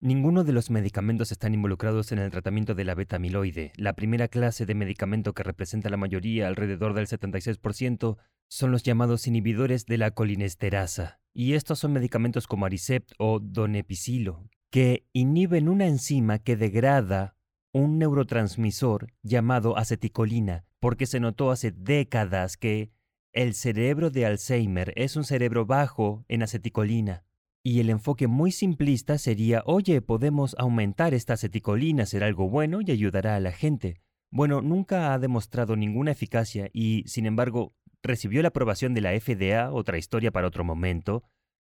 Ninguno 0.00 0.44
de 0.44 0.52
los 0.52 0.68
medicamentos 0.68 1.32
están 1.32 1.54
involucrados 1.54 2.12
en 2.12 2.18
el 2.18 2.30
tratamiento 2.30 2.74
de 2.74 2.84
la 2.84 2.94
beta-amiloide. 2.94 3.72
La 3.76 3.94
primera 3.94 4.28
clase 4.28 4.66
de 4.66 4.74
medicamento 4.74 5.32
que 5.32 5.44
representa 5.44 5.88
la 5.88 5.96
mayoría, 5.96 6.48
alrededor 6.48 6.92
del 6.92 7.06
76%, 7.06 8.18
son 8.46 8.72
los 8.72 8.82
llamados 8.82 9.26
inhibidores 9.26 9.86
de 9.86 9.96
la 9.96 10.10
colinesterasa. 10.10 11.18
Y 11.32 11.54
estos 11.54 11.78
son 11.78 11.94
medicamentos 11.94 12.46
como 12.46 12.66
Aricept 12.66 13.12
o 13.16 13.40
Donepicilo, 13.40 14.50
que 14.70 15.06
inhiben 15.12 15.68
una 15.68 15.86
enzima 15.86 16.38
que 16.38 16.56
degrada 16.56 17.36
un 17.72 17.98
neurotransmisor 17.98 19.12
llamado 19.22 19.76
aceticolina, 19.76 20.64
porque 20.80 21.06
se 21.06 21.20
notó 21.20 21.50
hace 21.50 21.70
décadas 21.70 22.56
que 22.56 22.90
el 23.32 23.54
cerebro 23.54 24.10
de 24.10 24.26
Alzheimer 24.26 24.92
es 24.96 25.16
un 25.16 25.24
cerebro 25.24 25.66
bajo 25.66 26.24
en 26.28 26.42
aceticolina. 26.42 27.24
Y 27.62 27.80
el 27.80 27.90
enfoque 27.90 28.26
muy 28.26 28.52
simplista 28.52 29.18
sería, 29.18 29.62
oye, 29.66 30.00
podemos 30.00 30.56
aumentar 30.58 31.12
esta 31.12 31.34
aceticolina, 31.34 32.06
será 32.06 32.26
algo 32.26 32.48
bueno 32.48 32.80
y 32.80 32.90
ayudará 32.90 33.36
a 33.36 33.40
la 33.40 33.52
gente. 33.52 34.00
Bueno, 34.30 34.62
nunca 34.62 35.12
ha 35.12 35.18
demostrado 35.18 35.76
ninguna 35.76 36.12
eficacia 36.12 36.70
y, 36.72 37.04
sin 37.06 37.26
embargo, 37.26 37.74
recibió 38.02 38.42
la 38.42 38.48
aprobación 38.48 38.94
de 38.94 39.00
la 39.00 39.18
FDA, 39.18 39.72
otra 39.72 39.98
historia 39.98 40.30
para 40.30 40.46
otro 40.46 40.64
momento, 40.64 41.24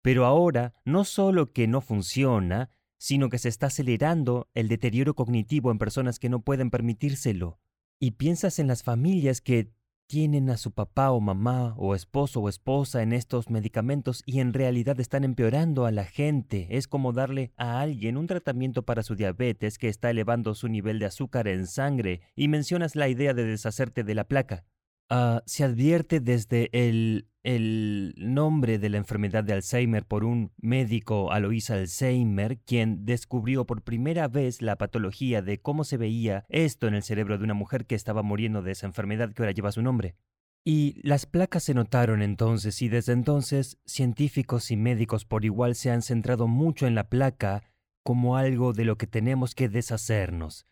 pero 0.02 0.24
ahora 0.24 0.74
no 0.84 1.04
solo 1.04 1.52
que 1.52 1.66
no 1.66 1.80
funciona, 1.80 2.70
sino 2.98 3.30
que 3.30 3.38
se 3.38 3.48
está 3.48 3.68
acelerando 3.68 4.48
el 4.54 4.68
deterioro 4.68 5.14
cognitivo 5.14 5.70
en 5.70 5.78
personas 5.78 6.18
que 6.18 6.28
no 6.28 6.42
pueden 6.42 6.70
permitírselo. 6.70 7.58
Y 7.98 8.12
piensas 8.12 8.58
en 8.58 8.66
las 8.66 8.82
familias 8.82 9.40
que 9.40 9.72
tienen 10.08 10.48
a 10.48 10.56
su 10.56 10.72
papá 10.72 11.10
o 11.10 11.20
mamá 11.20 11.74
o 11.76 11.94
esposo 11.94 12.40
o 12.40 12.48
esposa 12.48 13.02
en 13.02 13.12
estos 13.12 13.50
medicamentos 13.50 14.22
y 14.24 14.40
en 14.40 14.54
realidad 14.54 14.98
están 15.00 15.22
empeorando 15.22 15.84
a 15.84 15.92
la 15.92 16.04
gente. 16.04 16.66
Es 16.70 16.88
como 16.88 17.12
darle 17.12 17.52
a 17.56 17.80
alguien 17.80 18.16
un 18.16 18.26
tratamiento 18.26 18.84
para 18.84 19.02
su 19.02 19.16
diabetes 19.16 19.76
que 19.76 19.88
está 19.88 20.10
elevando 20.10 20.54
su 20.54 20.68
nivel 20.68 20.98
de 20.98 21.06
azúcar 21.06 21.46
en 21.46 21.66
sangre 21.66 22.22
y 22.34 22.48
mencionas 22.48 22.96
la 22.96 23.08
idea 23.08 23.34
de 23.34 23.44
deshacerte 23.44 24.02
de 24.02 24.14
la 24.14 24.24
placa. 24.24 24.64
Ah, 25.10 25.42
se 25.46 25.64
advierte 25.64 26.20
desde 26.20 26.68
el, 26.72 27.28
el 27.42 28.14
nombre 28.18 28.78
de 28.78 28.90
la 28.90 28.98
enfermedad 28.98 29.42
de 29.42 29.54
Alzheimer 29.54 30.04
por 30.04 30.22
un 30.22 30.52
médico, 30.58 31.32
Alois 31.32 31.70
Alzheimer, 31.70 32.58
quien 32.58 33.06
descubrió 33.06 33.64
por 33.64 33.82
primera 33.82 34.28
vez 34.28 34.60
la 34.60 34.76
patología 34.76 35.40
de 35.40 35.60
cómo 35.62 35.84
se 35.84 35.96
veía 35.96 36.44
esto 36.50 36.88
en 36.88 36.94
el 36.94 37.02
cerebro 37.02 37.38
de 37.38 37.44
una 37.44 37.54
mujer 37.54 37.86
que 37.86 37.94
estaba 37.94 38.22
muriendo 38.22 38.60
de 38.60 38.72
esa 38.72 38.86
enfermedad 38.86 39.32
que 39.32 39.42
ahora 39.42 39.52
lleva 39.52 39.72
su 39.72 39.80
nombre. 39.80 40.14
Y 40.62 41.00
las 41.02 41.24
placas 41.24 41.64
se 41.64 41.72
notaron 41.72 42.20
entonces 42.20 42.82
y 42.82 42.90
desde 42.90 43.12
entonces 43.12 43.78
científicos 43.86 44.70
y 44.70 44.76
médicos 44.76 45.24
por 45.24 45.46
igual 45.46 45.74
se 45.74 45.90
han 45.90 46.02
centrado 46.02 46.48
mucho 46.48 46.86
en 46.86 46.94
la 46.94 47.08
placa 47.08 47.62
como 48.02 48.36
algo 48.36 48.74
de 48.74 48.84
lo 48.84 48.98
que 48.98 49.06
tenemos 49.06 49.54
que 49.54 49.70
deshacernos. 49.70 50.66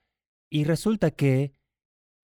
Y 0.50 0.64
resulta 0.64 1.11
que 1.11 1.55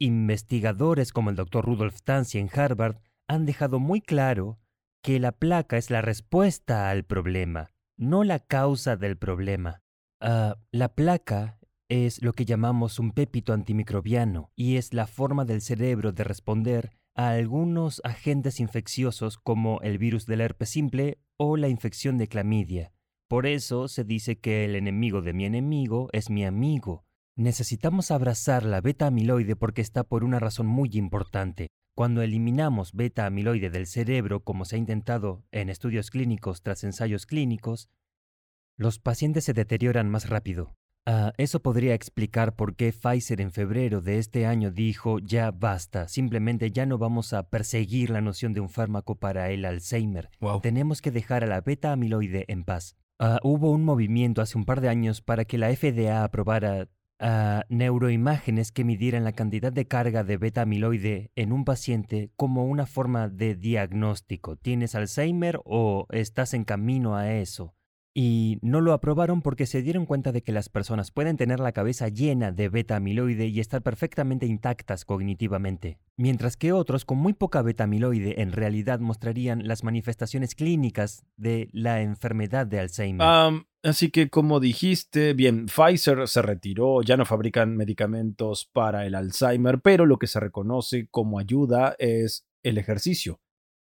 Investigadores 0.04 1.12
como 1.12 1.30
el 1.30 1.36
Dr. 1.36 1.64
Rudolf 1.64 2.02
Tanzi 2.02 2.40
en 2.40 2.50
Harvard 2.52 2.96
han 3.28 3.46
dejado 3.46 3.78
muy 3.78 4.00
claro 4.00 4.58
que 5.00 5.20
la 5.20 5.30
placa 5.30 5.76
es 5.76 5.90
la 5.90 6.02
respuesta 6.02 6.90
al 6.90 7.04
problema, 7.04 7.70
no 7.96 8.24
la 8.24 8.40
causa 8.40 8.96
del 8.96 9.16
problema. 9.16 9.80
Ah, 10.20 10.56
la 10.72 10.88
placa 10.88 11.60
es 11.88 12.20
lo 12.20 12.32
que 12.32 12.44
llamamos 12.44 12.98
un 12.98 13.12
pépito 13.12 13.52
antimicrobiano 13.52 14.50
y 14.56 14.74
es 14.74 14.92
la 14.92 15.06
forma 15.06 15.44
del 15.44 15.60
cerebro 15.60 16.10
de 16.10 16.24
responder 16.24 16.90
a 17.14 17.28
algunos 17.28 18.00
agentes 18.02 18.58
infecciosos 18.58 19.38
como 19.38 19.80
el 19.82 19.98
virus 19.98 20.26
del 20.26 20.40
herpes 20.40 20.70
simple 20.70 21.20
o 21.36 21.56
la 21.56 21.68
infección 21.68 22.18
de 22.18 22.26
clamidia. 22.26 22.92
Por 23.28 23.46
eso 23.46 23.86
se 23.86 24.02
dice 24.02 24.40
que 24.40 24.64
el 24.64 24.74
enemigo 24.74 25.22
de 25.22 25.32
mi 25.32 25.44
enemigo 25.44 26.08
es 26.12 26.28
mi 26.28 26.44
amigo, 26.44 27.04
Necesitamos 27.36 28.10
abrazar 28.10 28.62
la 28.62 28.82
beta 28.82 29.06
amiloide 29.06 29.56
porque 29.56 29.80
está 29.80 30.04
por 30.04 30.22
una 30.22 30.38
razón 30.38 30.66
muy 30.66 30.90
importante. 30.92 31.68
Cuando 31.94 32.20
eliminamos 32.20 32.92
beta 32.92 33.24
amiloide 33.24 33.70
del 33.70 33.86
cerebro, 33.86 34.40
como 34.44 34.66
se 34.66 34.76
ha 34.76 34.78
intentado 34.78 35.42
en 35.50 35.70
estudios 35.70 36.10
clínicos 36.10 36.62
tras 36.62 36.84
ensayos 36.84 37.24
clínicos, 37.24 37.88
los 38.76 38.98
pacientes 38.98 39.44
se 39.44 39.54
deterioran 39.54 40.10
más 40.10 40.28
rápido. 40.28 40.74
Ah, 41.06 41.32
eso 41.38 41.60
podría 41.60 41.94
explicar 41.94 42.54
por 42.54 42.76
qué 42.76 42.92
Pfizer 42.92 43.40
en 43.40 43.50
febrero 43.50 44.02
de 44.02 44.18
este 44.18 44.46
año 44.46 44.70
dijo 44.70 45.18
ya 45.18 45.50
basta, 45.50 46.08
simplemente 46.08 46.70
ya 46.70 46.86
no 46.86 46.98
vamos 46.98 47.32
a 47.32 47.48
perseguir 47.48 48.10
la 48.10 48.20
noción 48.20 48.52
de 48.52 48.60
un 48.60 48.68
fármaco 48.68 49.16
para 49.16 49.50
el 49.50 49.64
Alzheimer. 49.64 50.30
Tenemos 50.62 51.00
que 51.00 51.10
dejar 51.10 51.44
a 51.44 51.48
la 51.48 51.62
beta 51.62 51.92
amiloide 51.92 52.44
en 52.48 52.64
paz. 52.64 52.94
Ah, 53.18 53.40
hubo 53.42 53.70
un 53.70 53.84
movimiento 53.84 54.42
hace 54.42 54.58
un 54.58 54.64
par 54.64 54.80
de 54.80 54.90
años 54.90 55.22
para 55.22 55.44
que 55.44 55.58
la 55.58 55.74
FDA 55.74 56.24
aprobara 56.24 56.88
a 57.22 57.64
neuroimágenes 57.68 58.72
que 58.72 58.84
midieran 58.84 59.24
la 59.24 59.32
cantidad 59.32 59.72
de 59.72 59.86
carga 59.86 60.24
de 60.24 60.36
beta 60.36 60.62
amiloide 60.62 61.30
en 61.36 61.52
un 61.52 61.64
paciente 61.64 62.30
como 62.36 62.66
una 62.66 62.86
forma 62.86 63.28
de 63.28 63.54
diagnóstico. 63.54 64.56
¿Tienes 64.56 64.94
Alzheimer 64.94 65.60
o 65.64 66.06
estás 66.10 66.52
en 66.52 66.64
camino 66.64 67.16
a 67.16 67.32
eso? 67.32 67.74
Y 68.14 68.58
no 68.60 68.82
lo 68.82 68.92
aprobaron 68.92 69.40
porque 69.40 69.64
se 69.64 69.80
dieron 69.80 70.04
cuenta 70.04 70.32
de 70.32 70.42
que 70.42 70.52
las 70.52 70.68
personas 70.68 71.10
pueden 71.10 71.38
tener 71.38 71.60
la 71.60 71.72
cabeza 71.72 72.08
llena 72.08 72.52
de 72.52 72.68
beta 72.68 72.96
amiloide 72.96 73.46
y 73.46 73.58
estar 73.58 73.82
perfectamente 73.82 74.44
intactas 74.44 75.06
cognitivamente, 75.06 75.98
mientras 76.18 76.58
que 76.58 76.72
otros 76.72 77.06
con 77.06 77.16
muy 77.16 77.32
poca 77.32 77.62
beta 77.62 77.84
amiloide 77.84 78.42
en 78.42 78.52
realidad 78.52 79.00
mostrarían 79.00 79.66
las 79.66 79.82
manifestaciones 79.82 80.54
clínicas 80.54 81.24
de 81.36 81.68
la 81.72 82.02
enfermedad 82.02 82.66
de 82.66 82.80
Alzheimer. 82.80 83.64
Así 83.82 84.10
que 84.10 84.28
como 84.28 84.60
dijiste, 84.60 85.32
bien, 85.32 85.66
Pfizer 85.66 86.28
se 86.28 86.42
retiró, 86.42 87.02
ya 87.02 87.16
no 87.16 87.24
fabrican 87.24 87.76
medicamentos 87.76 88.70
para 88.72 89.06
el 89.06 89.14
Alzheimer, 89.14 89.80
pero 89.80 90.06
lo 90.06 90.18
que 90.18 90.26
se 90.28 90.38
reconoce 90.38 91.08
como 91.10 91.38
ayuda 91.38 91.96
es 91.98 92.46
el 92.62 92.78
ejercicio. 92.78 93.40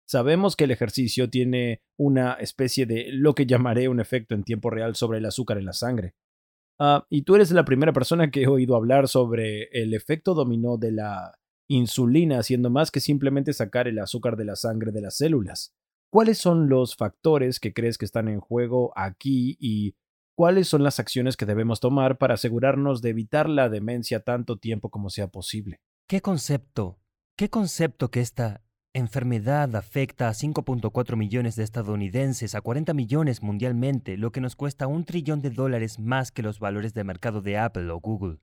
Sabemos 0.08 0.56
que 0.56 0.64
el 0.64 0.70
ejercicio 0.70 1.28
tiene 1.28 1.82
una 1.98 2.32
especie 2.34 2.86
de 2.86 3.08
lo 3.12 3.34
que 3.34 3.44
llamaré 3.44 3.88
un 3.88 4.00
efecto 4.00 4.34
en 4.34 4.42
tiempo 4.42 4.70
real 4.70 4.96
sobre 4.96 5.18
el 5.18 5.26
azúcar 5.26 5.58
en 5.58 5.66
la 5.66 5.74
sangre. 5.74 6.14
Ah, 6.80 7.04
y 7.10 7.22
tú 7.22 7.34
eres 7.34 7.50
la 7.50 7.66
primera 7.66 7.92
persona 7.92 8.30
que 8.30 8.44
he 8.44 8.46
oído 8.46 8.74
hablar 8.74 9.06
sobre 9.08 9.64
el 9.64 9.92
efecto 9.92 10.32
dominó 10.32 10.78
de 10.78 10.92
la 10.92 11.38
insulina, 11.68 12.38
haciendo 12.38 12.70
más 12.70 12.90
que 12.90 13.00
simplemente 13.00 13.52
sacar 13.52 13.86
el 13.86 13.98
azúcar 13.98 14.36
de 14.36 14.46
la 14.46 14.56
sangre 14.56 14.92
de 14.92 15.02
las 15.02 15.18
células. 15.18 15.74
¿Cuáles 16.10 16.38
son 16.38 16.70
los 16.70 16.96
factores 16.96 17.60
que 17.60 17.74
crees 17.74 17.98
que 17.98 18.06
están 18.06 18.28
en 18.28 18.40
juego 18.40 18.92
aquí 18.96 19.58
y 19.60 19.94
cuáles 20.34 20.68
son 20.68 20.84
las 20.84 21.00
acciones 21.00 21.36
que 21.36 21.44
debemos 21.44 21.80
tomar 21.80 22.16
para 22.16 22.34
asegurarnos 22.34 23.02
de 23.02 23.10
evitar 23.10 23.46
la 23.46 23.68
demencia 23.68 24.20
tanto 24.20 24.56
tiempo 24.56 24.88
como 24.88 25.10
sea 25.10 25.28
posible? 25.28 25.82
¿Qué 26.08 26.22
concepto? 26.22 26.98
¿Qué 27.36 27.50
concepto 27.50 28.10
que 28.10 28.20
esta 28.20 28.62
enfermedad 28.98 29.74
afecta 29.74 30.28
a 30.28 30.34
5.4 30.34 31.16
millones 31.16 31.56
de 31.56 31.64
estadounidenses, 31.64 32.54
a 32.54 32.60
40 32.60 32.92
millones 32.94 33.42
mundialmente, 33.42 34.16
lo 34.16 34.30
que 34.32 34.40
nos 34.40 34.56
cuesta 34.56 34.86
un 34.86 35.04
trillón 35.04 35.40
de 35.40 35.50
dólares 35.50 35.98
más 35.98 36.30
que 36.30 36.42
los 36.42 36.58
valores 36.58 36.94
de 36.94 37.04
mercado 37.04 37.40
de 37.40 37.56
Apple 37.56 37.90
o 37.90 37.98
Google? 37.98 38.38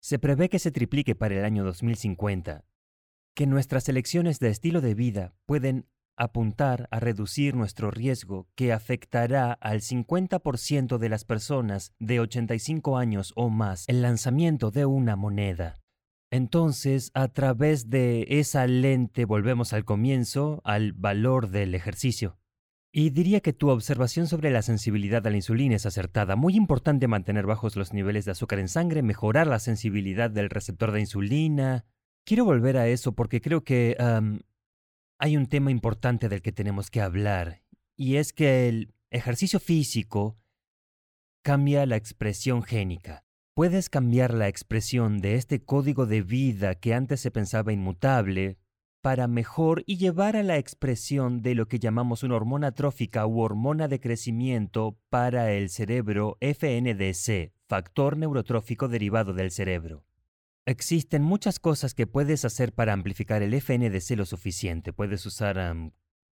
Se 0.00 0.18
prevé 0.18 0.48
que 0.48 0.58
se 0.58 0.70
triplique 0.70 1.14
para 1.14 1.36
el 1.36 1.44
año 1.44 1.64
2050, 1.64 2.64
que 3.34 3.46
nuestras 3.46 3.88
elecciones 3.88 4.38
de 4.40 4.48
estilo 4.48 4.80
de 4.80 4.94
vida 4.94 5.34
pueden 5.46 5.86
apuntar 6.16 6.88
a 6.90 7.00
reducir 7.00 7.54
nuestro 7.54 7.90
riesgo 7.90 8.48
que 8.54 8.72
afectará 8.72 9.52
al 9.52 9.80
50% 9.80 10.98
de 10.98 11.08
las 11.08 11.24
personas 11.24 11.92
de 11.98 12.20
85 12.20 12.98
años 12.98 13.32
o 13.36 13.50
más 13.50 13.84
el 13.88 14.02
lanzamiento 14.02 14.70
de 14.70 14.86
una 14.86 15.16
moneda. 15.16 15.83
Entonces, 16.34 17.12
a 17.14 17.28
través 17.28 17.90
de 17.90 18.26
esa 18.28 18.66
lente 18.66 19.24
volvemos 19.24 19.72
al 19.72 19.84
comienzo, 19.84 20.60
al 20.64 20.92
valor 20.92 21.48
del 21.50 21.76
ejercicio. 21.76 22.40
Y 22.92 23.10
diría 23.10 23.40
que 23.40 23.52
tu 23.52 23.68
observación 23.68 24.26
sobre 24.26 24.50
la 24.50 24.62
sensibilidad 24.62 25.24
a 25.24 25.30
la 25.30 25.36
insulina 25.36 25.76
es 25.76 25.86
acertada. 25.86 26.34
Muy 26.34 26.56
importante 26.56 27.06
mantener 27.06 27.46
bajos 27.46 27.76
los 27.76 27.92
niveles 27.92 28.24
de 28.24 28.32
azúcar 28.32 28.58
en 28.58 28.66
sangre, 28.66 29.00
mejorar 29.02 29.46
la 29.46 29.60
sensibilidad 29.60 30.28
del 30.28 30.50
receptor 30.50 30.90
de 30.90 30.98
insulina. 30.98 31.84
Quiero 32.24 32.44
volver 32.44 32.78
a 32.78 32.88
eso 32.88 33.14
porque 33.14 33.40
creo 33.40 33.62
que 33.62 33.96
hay 35.20 35.36
un 35.36 35.46
tema 35.46 35.70
importante 35.70 36.28
del 36.28 36.42
que 36.42 36.50
tenemos 36.50 36.90
que 36.90 37.00
hablar, 37.00 37.62
y 37.96 38.16
es 38.16 38.32
que 38.32 38.68
el 38.68 38.92
ejercicio 39.10 39.60
físico 39.60 40.36
cambia 41.44 41.86
la 41.86 41.94
expresión 41.94 42.64
génica. 42.64 43.24
Puedes 43.54 43.88
cambiar 43.88 44.34
la 44.34 44.48
expresión 44.48 45.20
de 45.20 45.36
este 45.36 45.62
código 45.62 46.06
de 46.06 46.22
vida 46.22 46.74
que 46.74 46.92
antes 46.92 47.20
se 47.20 47.30
pensaba 47.30 47.72
inmutable 47.72 48.58
para 49.00 49.28
mejor 49.28 49.84
y 49.86 49.96
llevar 49.96 50.34
a 50.34 50.42
la 50.42 50.58
expresión 50.58 51.40
de 51.40 51.54
lo 51.54 51.68
que 51.68 51.78
llamamos 51.78 52.24
una 52.24 52.34
hormona 52.34 52.72
trófica 52.72 53.24
u 53.28 53.38
hormona 53.38 53.86
de 53.86 54.00
crecimiento 54.00 54.98
para 55.08 55.52
el 55.52 55.70
cerebro 55.70 56.36
FNDC, 56.40 57.52
factor 57.68 58.16
neurotrófico 58.16 58.88
derivado 58.88 59.34
del 59.34 59.52
cerebro. 59.52 60.04
Existen 60.66 61.22
muchas 61.22 61.60
cosas 61.60 61.94
que 61.94 62.08
puedes 62.08 62.44
hacer 62.44 62.72
para 62.72 62.92
amplificar 62.92 63.40
el 63.44 63.54
FNDC 63.60 64.16
lo 64.16 64.24
suficiente. 64.24 64.92
Puedes 64.92 65.26
usar 65.26 65.58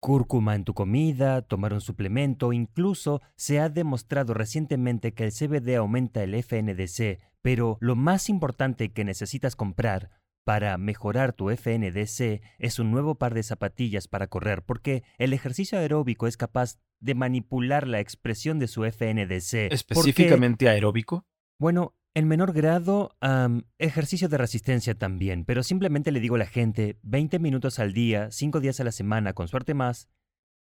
cúrcuma 0.02 0.56
en 0.56 0.64
tu 0.64 0.74
comida, 0.74 1.42
tomar 1.42 1.72
un 1.72 1.80
suplemento, 1.80 2.52
incluso 2.52 3.22
se 3.36 3.60
ha 3.60 3.68
demostrado 3.68 4.34
recientemente 4.34 5.14
que 5.14 5.22
el 5.22 5.30
CBD 5.32 5.76
aumenta 5.76 6.24
el 6.24 6.34
FNDC, 6.34 7.20
pero 7.40 7.78
lo 7.80 7.94
más 7.94 8.28
importante 8.28 8.92
que 8.92 9.04
necesitas 9.04 9.54
comprar 9.54 10.10
para 10.44 10.76
mejorar 10.76 11.32
tu 11.34 11.50
FNDC 11.50 12.42
es 12.58 12.80
un 12.80 12.90
nuevo 12.90 13.14
par 13.14 13.32
de 13.32 13.44
zapatillas 13.44 14.08
para 14.08 14.26
correr, 14.26 14.64
porque 14.64 15.04
el 15.18 15.32
ejercicio 15.34 15.78
aeróbico 15.78 16.26
es 16.26 16.36
capaz 16.36 16.80
de 16.98 17.14
manipular 17.14 17.86
la 17.86 18.00
expresión 18.00 18.58
de 18.58 18.66
su 18.66 18.84
FNDC. 18.84 19.68
Porque- 19.68 19.74
¿Específicamente 19.74 20.68
aeróbico? 20.68 21.26
bueno, 21.60 21.94
en 22.14 22.28
menor 22.28 22.52
grado, 22.52 23.16
am, 23.20 23.64
ejercicio 23.78 24.28
de 24.28 24.38
resistencia 24.38 24.94
también, 24.94 25.44
pero 25.44 25.62
simplemente 25.62 26.12
le 26.12 26.20
digo 26.20 26.34
a 26.34 26.38
la 26.38 26.46
gente 26.46 26.98
20 27.02 27.38
minutos 27.38 27.78
al 27.78 27.92
día, 27.92 28.30
5 28.30 28.60
días 28.60 28.80
a 28.80 28.84
la 28.84 28.92
semana, 28.92 29.32
con 29.32 29.48
suerte 29.48 29.74
más, 29.74 30.08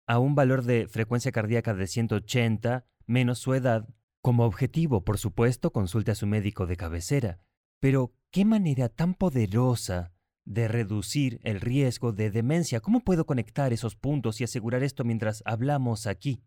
a 0.07 0.19
un 0.19 0.35
valor 0.35 0.63
de 0.63 0.87
frecuencia 0.87 1.31
cardíaca 1.31 1.73
de 1.73 1.87
180 1.87 2.85
menos 3.05 3.39
su 3.39 3.53
edad. 3.53 3.87
Como 4.21 4.45
objetivo, 4.45 5.03
por 5.03 5.17
supuesto, 5.17 5.71
consulte 5.71 6.11
a 6.11 6.15
su 6.15 6.25
médico 6.25 6.65
de 6.67 6.77
cabecera. 6.77 7.39
Pero, 7.79 8.13
¿qué 8.31 8.45
manera 8.45 8.89
tan 8.89 9.13
poderosa 9.13 10.13
de 10.45 10.67
reducir 10.67 11.39
el 11.43 11.59
riesgo 11.59 12.13
de 12.13 12.31
demencia? 12.31 12.79
¿Cómo 12.79 13.01
puedo 13.01 13.25
conectar 13.25 13.73
esos 13.73 13.95
puntos 13.95 14.39
y 14.39 14.43
asegurar 14.43 14.83
esto 14.83 15.03
mientras 15.03 15.43
hablamos 15.45 16.07
aquí? 16.07 16.41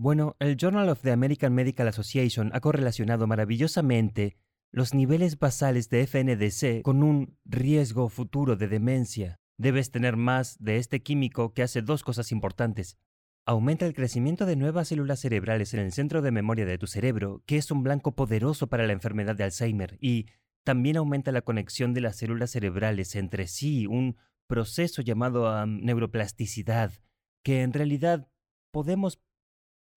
Bueno, 0.00 0.36
el 0.38 0.56
Journal 0.56 0.90
of 0.90 1.02
the 1.02 1.10
American 1.10 1.52
Medical 1.54 1.88
Association 1.88 2.52
ha 2.54 2.60
correlacionado 2.60 3.26
maravillosamente 3.26 4.36
los 4.70 4.94
niveles 4.94 5.40
basales 5.40 5.88
de 5.88 6.06
FNDC 6.06 6.82
con 6.82 7.02
un 7.02 7.36
riesgo 7.44 8.08
futuro 8.08 8.54
de 8.54 8.68
demencia. 8.68 9.40
Debes 9.56 9.90
tener 9.90 10.16
más 10.16 10.56
de 10.60 10.76
este 10.76 11.02
químico 11.02 11.52
que 11.52 11.64
hace 11.64 11.82
dos 11.82 12.04
cosas 12.04 12.30
importantes. 12.30 12.96
Aumenta 13.44 13.86
el 13.86 13.94
crecimiento 13.94 14.46
de 14.46 14.54
nuevas 14.54 14.86
células 14.86 15.18
cerebrales 15.18 15.74
en 15.74 15.80
el 15.80 15.90
centro 15.90 16.22
de 16.22 16.30
memoria 16.30 16.64
de 16.64 16.78
tu 16.78 16.86
cerebro, 16.86 17.42
que 17.44 17.56
es 17.56 17.72
un 17.72 17.82
blanco 17.82 18.14
poderoso 18.14 18.68
para 18.68 18.86
la 18.86 18.92
enfermedad 18.92 19.34
de 19.34 19.42
Alzheimer, 19.42 19.98
y 20.00 20.26
también 20.62 20.96
aumenta 20.96 21.32
la 21.32 21.42
conexión 21.42 21.92
de 21.92 22.02
las 22.02 22.14
células 22.14 22.52
cerebrales 22.52 23.16
entre 23.16 23.48
sí, 23.48 23.88
un 23.88 24.16
proceso 24.46 25.02
llamado 25.02 25.48
am, 25.48 25.80
neuroplasticidad, 25.80 26.92
que 27.42 27.62
en 27.62 27.72
realidad 27.72 28.28
podemos 28.70 29.20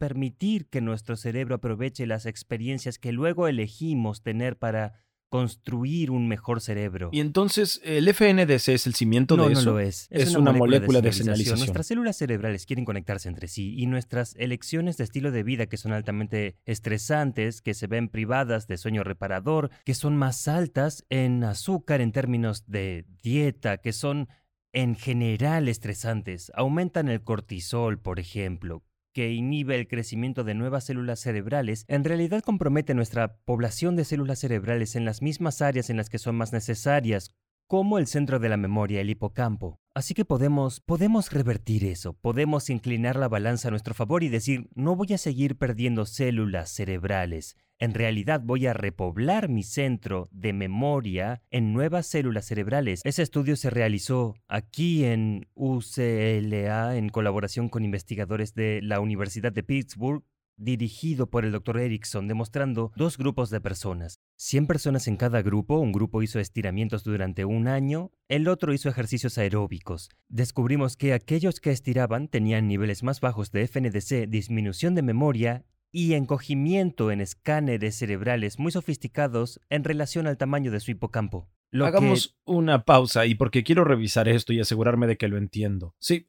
permitir 0.02 0.66
que 0.66 0.82
nuestro 0.82 1.16
cerebro 1.16 1.54
aproveche 1.54 2.08
las 2.08 2.26
experiencias 2.26 2.98
que 2.98 3.12
luego 3.12 3.48
elegimos 3.48 4.24
tener 4.24 4.58
para 4.58 4.94
construir 5.30 6.10
un 6.10 6.28
mejor 6.28 6.60
cerebro. 6.60 7.10
Y 7.12 7.20
entonces, 7.20 7.80
¿el 7.84 8.12
FNDC 8.12 8.70
es 8.70 8.88
el 8.88 8.96
cimiento 8.96 9.38
no, 9.38 9.48
de 9.48 9.54
no 9.54 9.60
eso? 9.60 9.72
lo 9.74 9.80
es. 9.80 10.08
Es 10.10 10.34
una 10.34 10.54
molécula 10.54 11.02
de 11.02 11.14
señalización. 11.14 11.60
Nuestras 11.60 11.86
células 11.86 12.18
cerebrales 12.18 12.66
quieren 12.66 12.84
conectarse 12.84 13.30
entre 13.30 13.48
sí 13.48 13.76
y 13.78 13.86
nuestras 13.86 14.36
elecciones 14.38 14.98
de 14.98 15.04
estilo 15.04 15.30
de 15.30 15.44
vida 15.44 15.68
que 15.68 15.78
son 15.78 15.94
altamente 15.94 16.58
estresantes, 16.66 17.62
que 17.62 17.76
se 17.76 17.86
ven 17.86 18.10
privadas 18.10 18.66
de 18.66 18.78
sueño 18.78 19.04
reparador, 19.04 19.70
que 19.86 19.94
son 19.94 20.18
más 20.18 20.48
altas 20.48 21.06
en 21.12 21.44
azúcar 21.44 22.02
en 22.02 22.12
términos 22.12 22.66
de 22.66 23.06
dieta, 23.22 23.78
que 23.78 23.94
son 23.94 24.30
en 24.74 24.96
general 24.96 25.68
estresantes, 25.68 26.52
aumentan 26.56 27.08
el 27.08 27.22
cortisol, 27.22 28.00
por 28.00 28.20
ejemplo, 28.20 28.84
que 29.14 29.32
inhibe 29.32 29.76
el 29.76 29.88
crecimiento 29.88 30.44
de 30.44 30.54
nuevas 30.54 30.86
células 30.86 31.20
cerebrales, 31.20 31.86
en 31.88 32.04
realidad 32.04 32.44
compromete 32.44 32.94
nuestra 32.94 33.38
población 33.46 33.96
de 33.96 34.06
células 34.06 34.40
cerebrales 34.40 34.96
en 34.96 35.06
las 35.06 35.22
mismas 35.22 35.62
áreas 35.62 35.90
en 35.90 35.98
las 35.98 36.10
que 36.10 36.20
son 36.20 36.36
más 36.36 36.54
necesarias, 36.54 37.36
como 37.72 38.00
el 38.00 38.08
centro 38.08 38.40
de 38.40 38.50
la 38.50 38.58
memoria, 38.58 39.00
el 39.00 39.10
hipocampo. 39.10 39.80
Así 39.96 40.14
que 40.14 40.26
podemos, 40.26 40.82
podemos 40.82 41.32
revertir 41.32 41.86
eso, 41.86 42.12
podemos 42.12 42.70
inclinar 42.70 43.16
la 43.16 43.30
balanza 43.30 43.70
a 43.70 43.72
nuestro 43.72 43.94
favor 43.94 44.24
y 44.24 44.28
decir, 44.28 44.68
no 44.76 44.98
voy 44.98 45.14
a 45.14 45.18
seguir 45.18 45.56
perdiendo 45.56 46.06
células 46.06 46.70
cerebrales. 46.70 47.56
En 47.80 47.94
realidad 47.94 48.42
voy 48.44 48.68
a 48.68 48.74
repoblar 48.74 49.48
mi 49.48 49.64
centro 49.64 50.28
de 50.34 50.52
memoria 50.52 51.44
en 51.50 51.72
nuevas 51.72 52.08
células 52.08 52.46
cerebrales. 52.46 53.00
Ese 53.06 53.24
estudio 53.24 53.56
se 53.56 53.70
realizó 53.70 54.36
aquí 54.50 55.06
en 55.06 55.48
UCLA 55.54 56.98
en 56.98 57.08
colaboración 57.08 57.70
con 57.70 57.86
investigadores 57.86 58.54
de 58.54 58.82
la 58.84 59.00
Universidad 59.00 59.54
de 59.54 59.64
Pittsburgh 59.64 60.26
dirigido 60.64 61.28
por 61.30 61.44
el 61.46 61.52
Dr. 61.52 61.80
Erickson, 61.80 62.28
demostrando 62.28 62.92
dos 62.96 63.18
grupos 63.18 63.50
de 63.50 63.60
personas. 63.62 64.20
100 64.38 64.68
personas 64.68 65.08
en 65.08 65.18
cada 65.18 65.42
grupo, 65.42 65.78
un 65.80 65.92
grupo 65.92 66.22
hizo 66.22 66.40
estiramientos 66.40 67.04
durante 67.04 67.46
un 67.46 67.68
año, 67.68 68.12
el 68.28 68.48
otro 68.48 68.74
hizo 68.74 68.88
ejercicios 68.90 69.38
aeróbicos. 69.38 70.10
Descubrimos 70.30 70.98
que 70.98 71.14
aquellos 71.14 71.60
que 71.60 71.72
estiraban 71.72 72.28
tenían 72.28 72.68
niveles 72.68 73.04
más 73.04 73.20
bajos 73.22 73.52
de 73.52 73.64
FNDC, 73.68 74.28
disminución 74.30 74.96
de 74.96 75.02
memoria 75.02 75.66
y 75.92 76.14
encogimiento 76.14 77.12
en 77.12 77.22
escáneres 77.22 77.96
cerebrales 77.98 78.60
muy 78.60 78.72
sofisticados 78.72 79.60
en 79.70 79.84
relación 79.84 80.26
al 80.28 80.38
tamaño 80.38 80.72
de 80.72 80.80
su 80.80 80.92
hipocampo. 80.92 81.50
Lo 81.70 81.86
que- 81.86 81.90
Hagamos 81.90 82.38
una 82.46 82.86
pausa 82.86 83.26
y 83.26 83.36
porque 83.36 83.64
quiero 83.64 83.84
revisar 83.84 84.28
esto 84.30 84.54
y 84.54 84.60
asegurarme 84.60 85.08
de 85.08 85.18
que 85.18 85.28
lo 85.28 85.38
entiendo. 85.38 85.96
Sí, 86.00 86.28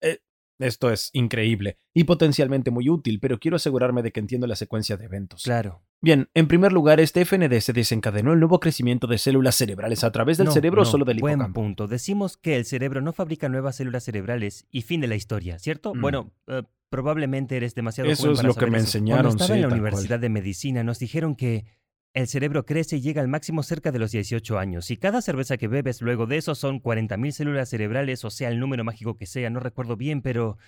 eh, 0.00 0.20
esto 0.62 0.90
es 0.90 1.10
increíble 1.12 1.78
y 1.94 2.04
potencialmente 2.04 2.70
muy 2.70 2.88
útil, 2.88 3.20
pero 3.20 3.38
quiero 3.38 3.56
asegurarme 3.56 4.02
de 4.02 4.12
que 4.12 4.20
entiendo 4.20 4.46
la 4.46 4.56
secuencia 4.56 4.96
de 4.96 5.04
eventos. 5.06 5.42
Claro. 5.42 5.82
Bien, 6.00 6.28
en 6.34 6.48
primer 6.48 6.72
lugar, 6.72 6.98
este 7.00 7.24
FNDS 7.24 7.72
desencadenó 7.72 8.32
el 8.32 8.40
nuevo 8.40 8.58
crecimiento 8.58 9.06
de 9.06 9.18
células 9.18 9.54
cerebrales 9.54 10.02
a 10.02 10.10
través 10.10 10.36
del 10.38 10.46
No, 10.46 10.52
cerebro 10.52 10.82
o 10.82 10.84
no, 10.84 10.90
solo 10.90 11.04
del 11.04 11.18
buen 11.20 11.34
hipocampo. 11.34 11.60
punto. 11.60 11.86
Decimos 11.88 12.36
que 12.36 12.56
el 12.56 12.64
cerebro 12.64 13.00
no 13.00 13.12
fabrica 13.12 13.48
nuevas 13.48 13.76
células 13.76 14.02
cerebrales 14.04 14.66
y 14.70 14.82
fin 14.82 15.00
de 15.00 15.06
la 15.06 15.14
historia, 15.14 15.58
¿cierto? 15.60 15.94
Mm. 15.94 16.00
Bueno, 16.00 16.32
eh, 16.48 16.62
probablemente 16.88 17.56
eres 17.56 17.74
demasiado 17.74 18.10
Eso 18.10 18.22
joven 18.22 18.32
es 18.34 18.38
para 18.38 18.48
lo 18.48 18.54
que 18.54 18.60
saber 18.60 18.70
me 18.72 18.78
eso. 18.78 18.86
enseñaron, 18.88 19.22
Cuando 19.24 19.44
estaba 19.44 19.56
sí, 19.56 19.62
en 19.62 19.68
la 19.68 19.74
Universidad 19.74 20.08
cual. 20.16 20.20
de 20.22 20.28
Medicina 20.28 20.82
nos 20.84 20.98
dijeron 20.98 21.36
que 21.36 21.64
el 22.14 22.26
cerebro 22.28 22.66
crece 22.66 22.96
y 22.96 23.00
llega 23.00 23.22
al 23.22 23.28
máximo 23.28 23.62
cerca 23.62 23.90
de 23.90 23.98
los 23.98 24.12
18 24.12 24.58
años. 24.58 24.90
Y 24.90 24.96
cada 24.96 25.22
cerveza 25.22 25.56
que 25.56 25.68
bebes 25.68 26.02
luego 26.02 26.26
de 26.26 26.36
eso 26.36 26.54
son 26.54 26.82
40.000 26.82 27.30
células 27.30 27.68
cerebrales, 27.70 28.24
o 28.24 28.30
sea, 28.30 28.48
el 28.48 28.60
número 28.60 28.84
mágico 28.84 29.16
que 29.16 29.26
sea, 29.26 29.50
no 29.50 29.60
recuerdo 29.60 29.96
bien, 29.96 30.22
pero 30.22 30.58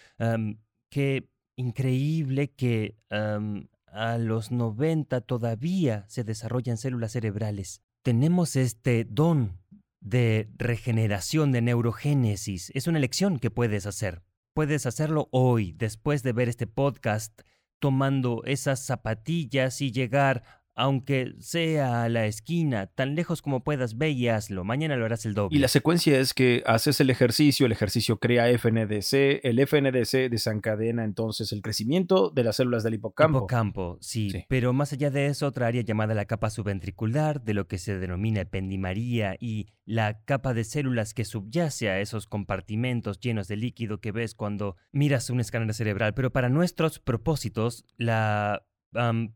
qué 0.91 1.29
increíble 1.57 2.53
que 2.53 2.97
a 3.11 4.19
los 4.19 4.51
90 4.51 5.21
todavía 5.21 6.05
se 6.09 6.25
desarrollan 6.25 6.79
células 6.79 7.13
cerebrales. 7.13 7.83
Tenemos 8.03 8.57
este 8.57 9.05
don 9.05 9.59
de 10.01 10.51
regeneración, 10.57 11.53
de 11.53 11.63
neurogénesis. 11.63 12.71
Es 12.75 12.87
una 12.87 12.99
elección 12.99 13.39
que 13.39 13.51
puedes 13.51 13.87
hacer. 13.87 14.23
Puedes 14.55 14.87
hacerlo 14.87 15.29
hoy, 15.31 15.73
después 15.73 16.23
de 16.23 16.33
ver 16.33 16.49
este 16.49 16.67
podcast, 16.67 17.41
tomando 17.81 18.43
esas 18.45 18.85
zapatillas 18.85 19.81
y 19.81 19.93
llegar, 19.93 20.43
aunque 20.75 21.35
sea 21.39 22.05
a 22.05 22.09
la 22.09 22.27
esquina, 22.27 22.87
tan 22.87 23.15
lejos 23.15 23.43
como 23.43 23.63
puedas, 23.63 23.97
ve 23.97 24.11
y 24.11 24.29
hazlo. 24.29 24.65
Mañana 24.65 24.97
lo 24.97 25.05
harás 25.05 25.25
el 25.27 25.35
doble. 25.35 25.57
Y 25.57 25.61
la 25.61 25.69
secuencia 25.69 26.19
es 26.19 26.35
que 26.35 26.63
haces 26.67 27.01
el 27.01 27.11
ejercicio, 27.11 27.67
el 27.67 27.73
ejercicio 27.73 28.19
crea 28.19 28.47
FNDC, 28.59 29.41
el 29.45 29.65
FNDC 29.67 30.31
desencadena 30.31 31.05
entonces 31.05 31.53
el 31.53 31.63
crecimiento 31.63 32.31
de 32.31 32.45
las 32.45 32.57
células 32.57 32.83
del 32.83 32.95
hipocampo. 32.95 33.39
Hipocampo, 33.39 33.99
sí, 34.01 34.25
Sí. 34.31 34.45
Pero 34.49 34.73
más 34.73 34.93
allá 34.93 35.11
de 35.11 35.27
eso, 35.27 35.47
otra 35.47 35.67
área 35.67 35.83
llamada 35.83 36.15
la 36.15 36.25
capa 36.25 36.51
subventricular, 36.51 37.43
de 37.43 37.55
lo 37.55 37.69
que 37.69 37.79
se 37.79 37.99
denomina 37.99 38.41
ependimaría, 38.41 39.37
y 39.39 39.69
la 39.85 40.25
capa 40.25 40.55
de 40.55 40.65
células 40.65 41.15
que 41.15 41.25
subyace 41.25 41.91
a 41.91 42.01
esos 42.01 42.27
compartimentos 42.27 43.21
llenos 43.21 43.49
de 43.49 43.57
líquido 43.57 44.01
que 44.01 44.13
ves 44.13 44.35
cuando 44.35 44.77
miras 44.93 45.31
un 45.31 45.41
escáner 45.41 45.73
cerebral. 45.75 46.15
Pero 46.15 46.33
para 46.33 46.49
nuestros 46.49 46.99
propósitos, 46.99 47.85
la 47.97 48.65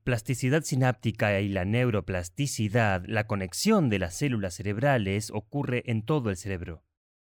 plasticidad 0.05 0.63
sináptica 0.63 1.41
y 1.41 1.49
la 1.49 1.65
neuroplasticidad, 1.65 3.05
la 3.07 3.27
conexión 3.27 3.89
de 3.89 3.99
las 3.99 4.15
células 4.15 4.55
cerebrales, 4.55 5.31
ocurre 5.31 5.83
en 5.87 6.03
todo 6.03 6.31
el 6.31 6.37
cerebro. 6.37 6.85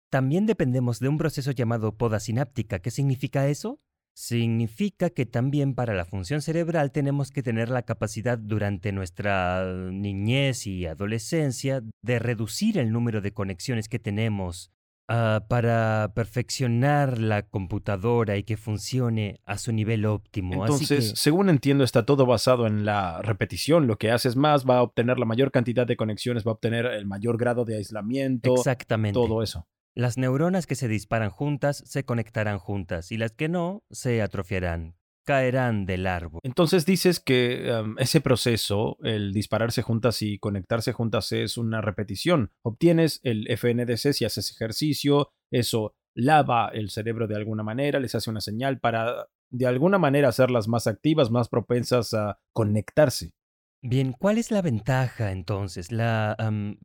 También 0.09 0.45
dependemos 0.45 0.99
de 0.99 1.07
un 1.07 1.17
proceso 1.17 1.51
llamado 1.51 1.97
poda 1.97 2.19
sináptica. 2.19 2.79
¿Qué 2.79 2.91
significa 2.91 3.47
eso? 3.47 3.79
Significa 4.15 5.11
que 5.11 5.25
también 5.25 5.75
para 5.75 5.93
la 5.93 6.03
función 6.03 6.41
cerebral 6.41 6.91
tenemos 6.91 7.31
que 7.31 7.43
tener 7.43 7.69
la 7.69 7.83
capacidad 7.83 8.37
durante 8.37 8.91
nuestra 8.91 9.63
niñez 9.91 10.67
y 10.67 10.87
adolescencia 10.87 11.81
de 12.01 12.19
reducir 12.19 12.77
el 12.77 12.91
número 12.91 13.21
de 13.21 13.33
conexiones 13.33 13.87
que 13.87 13.99
tenemos 13.99 14.71
ah, 15.09 15.43
para 15.49 16.13
perfeccionar 16.15 17.17
la 17.17 17.41
computadora 17.43 18.37
y 18.37 18.43
que 18.43 18.55
funcione 18.55 19.41
a 19.45 19.57
su 19.57 19.73
nivel 19.73 20.05
óptimo. 20.05 20.63
Así 20.63 20.71
Entonces, 20.85 21.11
que- 21.11 21.17
según 21.17 21.49
entiendo, 21.49 21.83
está 21.83 22.05
todo 22.05 22.25
basado 22.25 22.67
en 22.67 22.85
la 22.85 23.21
repetición. 23.21 23.87
Lo 23.87 23.97
que 23.97 24.11
haces 24.11 24.35
más 24.35 24.65
va 24.65 24.77
a 24.77 24.83
obtener 24.83 25.19
la 25.19 25.25
mayor 25.25 25.51
cantidad 25.51 25.85
de 25.85 25.97
conexiones, 25.97 26.45
va 26.45 26.51
a 26.51 26.53
obtener 26.53 26.85
el 26.85 27.05
mayor 27.05 27.37
grado 27.37 27.65
de 27.65 27.75
aislamiento, 27.77 28.53
exactamente. 28.55 29.19
todo 29.19 29.43
eso. 29.43 29.67
Las 29.95 30.17
neuronas 30.17 30.67
que 30.67 30.75
se 30.75 30.87
disparan 30.87 31.29
juntas 31.31 31.83
se 31.85 32.05
conectarán 32.05 32.59
juntas 32.59 33.11
y 33.11 33.17
las 33.17 33.31
que 33.31 33.49
no 33.49 33.83
se 33.89 34.21
atrofiarán. 34.21 34.95
Caerán 35.29 35.85
del 35.85 36.07
árbol. 36.07 36.41
Entonces 36.41 36.87
dices 36.87 37.19
que 37.19 37.71
um, 37.71 37.95
ese 37.99 38.19
proceso, 38.19 38.97
el 39.03 39.31
dispararse 39.31 39.83
juntas 39.83 40.23
y 40.23 40.39
conectarse 40.39 40.91
juntas 40.91 41.31
es 41.33 41.55
una 41.55 41.81
repetición. 41.81 42.51
Obtienes 42.63 43.19
el 43.21 43.45
FNDC 43.55 44.13
si 44.13 44.25
haces 44.25 44.49
ejercicio, 44.51 45.29
eso 45.51 45.93
lava 46.15 46.71
el 46.73 46.89
cerebro 46.89 47.27
de 47.27 47.35
alguna 47.35 47.61
manera, 47.61 47.99
les 47.99 48.15
hace 48.15 48.31
una 48.31 48.41
señal 48.41 48.79
para 48.79 49.27
de 49.51 49.67
alguna 49.67 49.99
manera 49.99 50.29
hacerlas 50.29 50.67
más 50.67 50.87
activas, 50.87 51.29
más 51.29 51.47
propensas 51.47 52.15
a 52.15 52.39
conectarse. 52.51 53.35
Bien, 53.83 54.13
¿cuál 54.13 54.39
es 54.39 54.49
la 54.49 54.63
ventaja 54.63 55.31
entonces? 55.31 55.91
La 55.91 56.35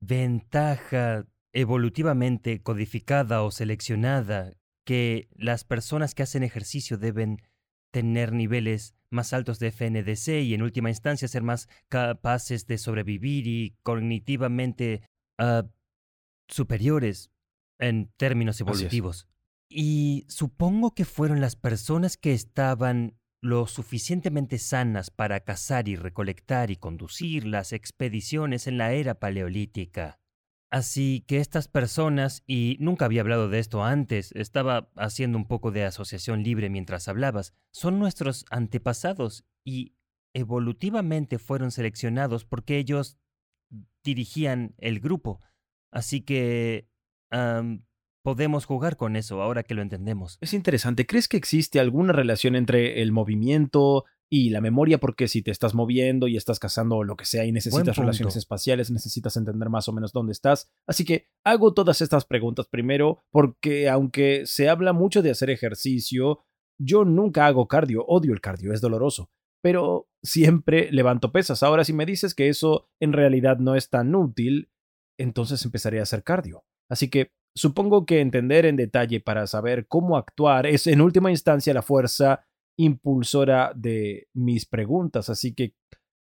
ventaja 0.03 1.25
evolutivamente 1.55 2.63
codificada 2.63 3.43
o 3.43 3.51
seleccionada 3.51 4.53
que 4.85 5.31
las 5.35 5.65
personas 5.65 6.15
que 6.15 6.25
hacen 6.25 6.43
ejercicio 6.43 6.99
deben 6.99 7.39
tener 7.95 8.33
niveles 8.33 8.93
más 9.09 9.33
altos 9.33 9.61
de 9.61 9.71
FNDC 9.71 10.43
y 10.43 10.55
en 10.55 10.63
última 10.63 10.89
instancia 10.89 11.29
ser 11.29 11.45
más 11.45 11.69
capaces 11.89 12.67
de 12.67 12.77
sobrevivir 12.77 13.47
y 13.47 13.77
cognitivamente 13.85 15.03
ah, 15.39 15.63
superiores 16.49 17.31
en 17.79 18.11
términos 18.17 18.61
evolutivos. 18.61 19.29
Y 19.69 20.27
supongo 20.29 20.93
que 20.93 21.05
fueron 21.05 21.41
las 21.41 21.55
personas 21.55 22.17
que 22.17 22.33
estaban 22.33 23.17
lo 23.41 23.69
suficientemente 23.69 24.59
sanas 24.59 25.13
para 25.13 25.39
cazar 25.45 25.89
y 25.89 25.95
recolectar 25.95 26.73
y 26.73 26.77
conducir 26.77 27.47
las 27.47 27.73
expediciones 27.73 28.67
en 28.67 28.77
la 28.77 28.93
era 28.93 29.21
paleolítica. 29.21 30.19
Así 30.75 31.25
que 31.29 31.39
estas 31.39 31.69
personas, 31.69 32.43
y 32.49 32.79
nunca 32.81 33.05
había 33.05 33.21
hablado 33.21 33.49
de 33.49 33.61
esto 33.61 33.85
antes, 33.85 34.33
estaba 34.33 34.91
haciendo 34.97 35.39
un 35.39 35.47
poco 35.47 35.71
de 35.71 35.85
asociación 35.85 36.43
libre 36.43 36.69
mientras 36.69 37.07
hablabas, 37.07 37.55
son 37.73 38.01
nuestros 38.01 38.45
antepasados 38.51 39.45
y 39.65 39.95
evolutivamente 40.35 41.39
fueron 41.39 41.71
seleccionados 41.71 42.45
porque 42.45 42.79
ellos 42.79 43.19
dirigían 44.03 44.75
el 44.79 44.99
grupo. 44.99 45.41
Así 45.93 46.23
que 46.23 46.89
podemos 48.25 48.65
jugar 48.65 48.97
con 48.97 49.15
eso 49.15 49.43
ahora 49.43 49.63
que 49.63 49.75
lo 49.75 49.83
entendemos. 49.83 50.39
Es 50.41 50.55
interesante. 50.55 51.07
¿Crees 51.07 51.29
que 51.29 51.37
existe 51.37 51.79
alguna 51.79 52.13
relación 52.13 52.57
entre 52.57 53.01
el 53.01 53.13
movimiento 53.13 54.07
y 54.31 54.51
la 54.51 54.61
memoria? 54.61 54.99
Porque 54.99 55.29
si 55.29 55.43
te 55.43 55.51
estás 55.51 55.75
moviendo 55.75 56.29
y 56.29 56.37
estás 56.37 56.59
cazando 56.59 57.03
lo 57.05 57.17
que 57.17 57.25
sea 57.25 57.45
y 57.45 57.53
necesitas 57.53 57.97
relaciones 57.97 58.37
espaciales, 58.37 58.91
necesitas 58.91 59.37
entender 59.37 59.69
más 59.69 59.89
o 59.89 59.93
menos 59.93 60.13
dónde 60.13 60.33
estás. 60.33 60.71
Así 60.87 61.05
que 61.05 61.29
hago 61.45 61.75
todas 61.75 62.01
estas 62.01 62.25
preguntas 62.25 62.67
primero 62.69 63.25
porque 63.31 63.89
aunque 63.89 64.47
se 64.47 64.69
habla 64.69 64.93
mucho 64.93 65.23
de 65.23 65.31
hacer 65.31 65.51
ejercicio, 65.51 66.41
yo 66.79 67.05
nunca 67.05 67.47
hago 67.47 67.69
cardio, 67.69 68.05
odio 68.07 68.33
el 68.33 68.41
cardio, 68.41 68.73
es 68.73 68.81
doloroso. 68.81 69.31
Pero 69.63 70.09
siempre 70.23 70.91
levanto 70.93 71.33
pesas. 71.33 71.63
Ahora, 71.63 71.85
si 71.85 71.93
me 71.93 72.05
dices 72.05 72.35
que 72.35 72.49
eso 72.49 72.91
en 73.01 73.13
realidad 73.13 73.59
no 73.59 73.77
es 73.77 73.89
tan 73.89 74.15
útil, 74.15 74.71
entonces 75.19 75.65
empezaré 75.65 76.01
a 76.01 76.03
hacer 76.03 76.23
cardio. 76.23 76.65
Así 76.91 77.09
que 77.09 77.33
Supongo 77.57 78.05
que 78.05 78.21
entender 78.21 78.67
en 78.67 78.75
detalle 78.75 79.21
para 79.21 79.47
saber 79.47 79.87
cómo 79.87 80.17
actuar 80.17 80.67
es 80.67 80.89
en 80.89 81.01
última 81.01 81.31
instancia 81.31 81.73
la 81.73 81.83
fuerza 81.83 82.47
impulsora 82.77 83.73
de 83.75 84.29
mis 84.35 84.67
preguntas, 84.67 85.29
así 85.31 85.55
que 85.55 85.75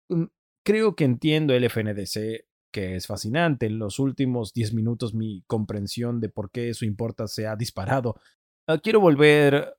mm, 0.08 0.24
creo 0.64 0.94
que 0.96 1.04
entiendo 1.04 1.54
el 1.54 1.64
FNDC, 1.68 2.46
que 2.72 2.96
es 2.96 3.06
fascinante. 3.06 3.66
En 3.66 3.78
los 3.78 3.98
últimos 3.98 4.52
10 4.52 4.74
minutos 4.74 5.14
mi 5.14 5.42
comprensión 5.46 6.20
de 6.20 6.28
por 6.28 6.50
qué 6.50 6.70
eso 6.70 6.84
importa 6.84 7.28
se 7.28 7.46
ha 7.46 7.54
disparado. 7.56 8.20
Ah, 8.66 8.78
quiero 8.78 9.00
volver 9.00 9.76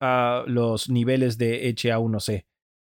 a 0.00 0.44
los 0.46 0.90
niveles 0.90 1.38
de 1.38 1.74
HA1C. 1.74 2.44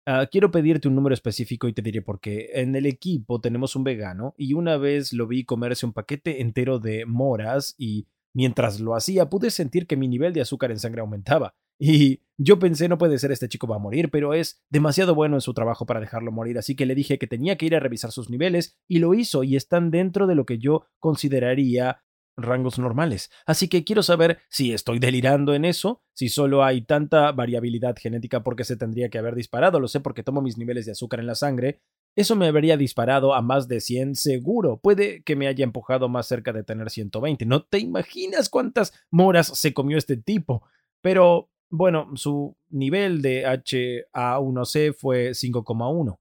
Ah, 0.06 0.28
quiero 0.32 0.52
pedirte 0.52 0.88
un 0.88 0.96
número 0.96 1.14
específico 1.14 1.68
y 1.68 1.74
te 1.74 1.82
diré 1.82 2.02
por 2.02 2.20
qué. 2.20 2.50
En 2.54 2.76
el 2.76 2.86
equipo 2.86 3.40
tenemos 3.40 3.76
un 3.76 3.84
vegano 3.84 4.34
y 4.38 4.54
una 4.54 4.78
vez 4.78 5.14
lo 5.14 5.28
vi 5.28 5.46
comerse 5.46 5.86
un 5.86 5.94
paquete 5.94 6.42
entero 6.42 6.80
de 6.80 7.06
moras 7.06 7.76
y 7.78 8.08
mientras 8.34 8.80
lo 8.80 8.96
hacía 8.96 9.30
pude 9.30 9.52
sentir 9.52 9.88
que 9.88 9.98
mi 9.98 10.08
nivel 10.08 10.34
de 10.34 10.42
azúcar 10.42 10.72
en 10.72 10.80
sangre 10.80 11.02
aumentaba. 11.02 11.56
Y 11.80 12.22
yo 12.38 12.60
pensé 12.60 12.88
no 12.88 12.98
puede 12.98 13.18
ser 13.18 13.32
este 13.32 13.50
chico 13.50 13.68
va 13.68 13.78
a 13.78 13.80
morir, 13.80 14.10
pero 14.12 14.34
es 14.34 14.64
demasiado 14.70 15.16
bueno 15.16 15.36
en 15.36 15.42
su 15.42 15.54
trabajo 15.54 15.86
para 15.86 16.00
dejarlo 16.00 16.32
morir, 16.32 16.58
así 16.58 16.76
que 16.76 16.86
le 16.86 16.96
dije 16.96 17.18
que 17.18 17.28
tenía 17.28 17.58
que 17.58 17.66
ir 17.66 17.76
a 17.76 17.80
revisar 17.80 18.12
sus 18.12 18.30
niveles 18.30 18.78
y 18.88 19.00
lo 19.00 19.14
hizo 19.14 19.44
y 19.44 19.56
están 19.56 19.92
dentro 19.92 20.28
de 20.28 20.36
lo 20.36 20.46
que 20.46 20.60
yo 20.60 20.86
consideraría 21.00 22.04
rangos 22.38 22.78
normales. 22.78 23.32
Así 23.46 23.68
que 23.68 23.84
quiero 23.84 24.04
saber 24.04 24.40
si 24.50 24.72
estoy 24.72 25.00
delirando 25.00 25.56
en 25.56 25.66
eso, 25.66 26.04
si 26.14 26.30
solo 26.30 26.64
hay 26.64 26.82
tanta 26.82 27.32
variabilidad 27.32 27.96
genética 27.98 28.44
porque 28.44 28.64
se 28.64 28.78
tendría 28.78 29.10
que 29.10 29.18
haber 29.18 29.36
disparado, 29.36 29.80
lo 29.80 29.88
sé 29.88 30.00
porque 30.00 30.24
tomo 30.24 30.42
mis 30.42 30.58
niveles 30.58 30.86
de 30.86 30.92
azúcar 30.92 31.20
en 31.20 31.28
la 31.28 31.36
sangre, 31.36 31.82
eso 32.16 32.36
me 32.36 32.48
habría 32.48 32.78
disparado 32.78 33.36
a 33.36 33.42
más 33.42 33.68
de 33.68 33.80
100 33.80 34.16
seguro. 34.16 34.80
Puede 34.80 35.22
que 35.24 35.36
me 35.36 35.48
haya 35.48 35.64
empujado 35.64 36.10
más 36.10 36.28
cerca 36.28 36.52
de 36.52 36.64
tener 36.64 36.90
120. 36.90 37.46
No 37.46 37.64
te 37.64 37.78
imaginas 37.78 38.50
cuántas 38.50 38.92
moras 39.12 39.48
se 39.48 39.72
comió 39.74 40.00
este 40.00 40.18
tipo. 40.18 40.64
Pero 41.02 41.52
bueno, 41.70 42.10
su 42.16 42.58
nivel 42.70 43.22
de 43.22 43.46
HA1C 43.46 44.94
fue 44.94 45.32
5,1. 45.32 46.20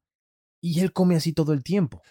Y 0.61 0.81
él 0.81 0.93
come 0.93 1.17
así 1.17 1.33
todo 1.33 1.53
el 1.53 1.63
tiempo. 1.63 2.03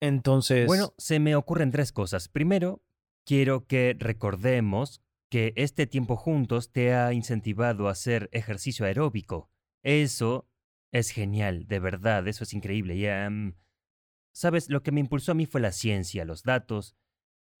Entonces... 0.00 0.66
Bueno, 0.66 0.94
se 0.98 1.18
me 1.18 1.36
ocurren 1.36 1.70
tres 1.70 1.92
cosas. 1.92 2.28
Primero, 2.28 2.82
quiero 3.24 3.66
que 3.66 3.96
recordemos 3.98 5.02
que 5.30 5.52
este 5.56 5.86
tiempo 5.86 6.16
juntos 6.16 6.70
te 6.72 6.94
ha 6.94 7.12
incentivado 7.12 7.88
a 7.88 7.92
hacer 7.92 8.28
ejercicio 8.32 8.86
aeróbico. 8.86 9.50
Eso 9.82 10.48
es 10.92 11.10
genial, 11.10 11.66
de 11.66 11.80
verdad, 11.80 12.28
eso 12.28 12.44
es 12.44 12.52
increíble. 12.52 12.96
Y, 12.96 13.06
Sabes, 14.34 14.68
lo 14.68 14.82
que 14.82 14.90
me 14.90 15.00
impulsó 15.00 15.32
a 15.32 15.34
mí 15.34 15.46
fue 15.46 15.60
la 15.60 15.70
ciencia, 15.70 16.24
los 16.24 16.42
datos, 16.42 16.96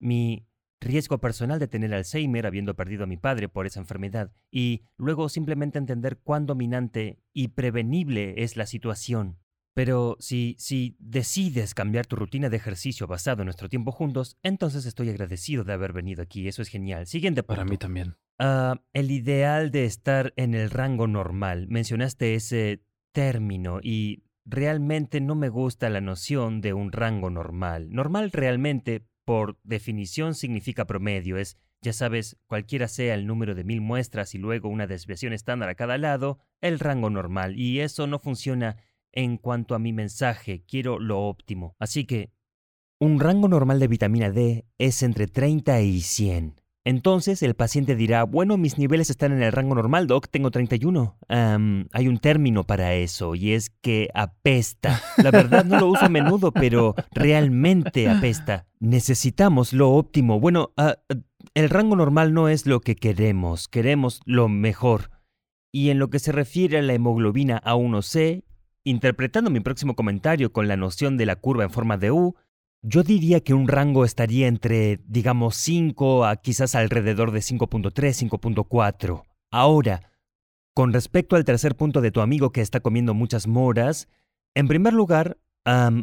mi 0.00 0.48
riesgo 0.84 1.18
personal 1.18 1.58
de 1.58 1.68
tener 1.68 1.92
Alzheimer 1.92 2.46
habiendo 2.46 2.74
perdido 2.74 3.04
a 3.04 3.06
mi 3.06 3.16
padre 3.16 3.48
por 3.48 3.66
esa 3.66 3.80
enfermedad, 3.80 4.32
y 4.50 4.84
luego 4.96 5.28
simplemente 5.28 5.78
entender 5.78 6.18
cuán 6.18 6.46
dominante 6.46 7.18
y 7.32 7.48
prevenible 7.48 8.34
es 8.38 8.56
la 8.56 8.66
situación. 8.66 9.38
Pero 9.74 10.16
si, 10.20 10.54
si 10.58 10.96
decides 11.00 11.74
cambiar 11.74 12.06
tu 12.06 12.14
rutina 12.14 12.48
de 12.48 12.56
ejercicio 12.56 13.08
basado 13.08 13.42
en 13.42 13.46
nuestro 13.46 13.68
tiempo 13.68 13.90
juntos, 13.90 14.38
entonces 14.44 14.86
estoy 14.86 15.08
agradecido 15.08 15.64
de 15.64 15.72
haber 15.72 15.92
venido 15.92 16.22
aquí. 16.22 16.46
Eso 16.46 16.62
es 16.62 16.68
genial. 16.68 17.06
Siguiente 17.06 17.42
punto. 17.42 17.56
Para 17.56 17.68
mí 17.68 17.76
también. 17.76 18.14
Ah, 18.38 18.80
el 18.92 19.10
ideal 19.10 19.72
de 19.72 19.84
estar 19.84 20.32
en 20.36 20.54
el 20.54 20.70
rango 20.70 21.08
normal. 21.08 21.66
Mencionaste 21.68 22.36
ese 22.36 22.84
término 23.12 23.80
y 23.82 24.22
realmente 24.44 25.20
no 25.20 25.34
me 25.34 25.48
gusta 25.48 25.90
la 25.90 26.00
noción 26.00 26.60
de 26.60 26.72
un 26.72 26.92
rango 26.92 27.30
normal. 27.30 27.90
Normal 27.90 28.30
realmente, 28.30 29.06
por 29.24 29.58
definición, 29.62 30.34
significa 30.34 30.86
promedio. 30.86 31.36
Es, 31.36 31.56
ya 31.80 31.92
sabes, 31.92 32.36
cualquiera 32.46 32.88
sea 32.88 33.14
el 33.14 33.26
número 33.26 33.54
de 33.54 33.64
mil 33.64 33.80
muestras 33.80 34.34
y 34.34 34.38
luego 34.38 34.68
una 34.68 34.86
desviación 34.86 35.32
estándar 35.32 35.68
a 35.68 35.74
cada 35.74 35.98
lado, 35.98 36.38
el 36.60 36.78
rango 36.78 37.10
normal. 37.10 37.58
Y 37.58 37.80
eso 37.80 38.06
no 38.06 38.18
funciona 38.18 38.76
en 39.12 39.36
cuanto 39.36 39.74
a 39.74 39.78
mi 39.78 39.92
mensaje, 39.92 40.64
quiero 40.66 40.98
lo 40.98 41.20
óptimo. 41.20 41.76
Así 41.78 42.04
que, 42.04 42.32
un 42.98 43.20
rango 43.20 43.48
normal 43.48 43.80
de 43.80 43.88
vitamina 43.88 44.30
D 44.30 44.66
es 44.78 45.02
entre 45.02 45.26
30 45.26 45.80
y 45.82 46.00
100. 46.00 46.60
Entonces 46.84 47.42
el 47.42 47.54
paciente 47.54 47.96
dirá, 47.96 48.24
bueno, 48.24 48.58
mis 48.58 48.76
niveles 48.76 49.08
están 49.08 49.32
en 49.32 49.42
el 49.42 49.52
rango 49.52 49.74
normal, 49.74 50.06
doc, 50.06 50.28
tengo 50.28 50.50
31. 50.50 51.18
hay 51.28 52.08
un 52.08 52.18
término 52.18 52.64
para 52.64 52.94
eso 52.94 53.34
y 53.34 53.52
es 53.52 53.70
que 53.70 54.10
apesta. 54.14 55.00
La 55.16 55.30
verdad 55.30 55.64
no 55.64 55.80
lo 55.80 55.86
uso 55.88 56.04
a 56.04 56.10
menudo, 56.10 56.52
pero 56.52 56.94
realmente 57.12 58.08
apesta. 58.08 58.66
Necesitamos 58.80 59.72
lo 59.72 59.92
óptimo. 59.92 60.40
Bueno, 60.40 60.72
ah, 60.76 60.96
el 61.54 61.70
rango 61.70 61.96
normal 61.96 62.34
no 62.34 62.48
es 62.48 62.66
lo 62.66 62.80
que 62.80 62.96
queremos, 62.96 63.68
queremos 63.68 64.20
lo 64.26 64.48
mejor. 64.48 65.10
Y 65.72 65.90
en 65.90 65.98
lo 65.98 66.10
que 66.10 66.18
se 66.18 66.32
refiere 66.32 66.78
a 66.78 66.82
la 66.82 66.92
hemoglobina 66.92 67.60
A1C, 67.64 68.44
Interpretando 68.86 69.50
mi 69.50 69.60
próximo 69.60 69.96
comentario 69.96 70.52
con 70.52 70.68
la 70.68 70.76
noción 70.76 71.16
de 71.16 71.24
la 71.24 71.36
curva 71.36 71.64
en 71.64 71.70
forma 71.70 71.96
de 71.96 72.10
U, 72.10 72.36
yo 72.86 73.02
diría 73.02 73.40
que 73.40 73.54
un 73.54 73.66
rango 73.66 74.04
estaría 74.04 74.46
entre, 74.46 75.00
digamos, 75.06 75.56
5 75.56 76.26
a 76.26 76.36
quizás 76.36 76.74
alrededor 76.74 77.30
de 77.30 77.40
5.3, 77.40 78.28
5.4. 78.28 79.24
Ahora, 79.50 80.10
con 80.74 80.92
respecto 80.92 81.34
al 81.34 81.46
tercer 81.46 81.76
punto 81.76 82.02
de 82.02 82.10
tu 82.10 82.20
amigo 82.20 82.52
que 82.52 82.60
está 82.60 82.80
comiendo 82.80 83.14
muchas 83.14 83.46
moras, 83.46 84.08
en 84.54 84.68
primer 84.68 84.92
lugar, 84.92 85.38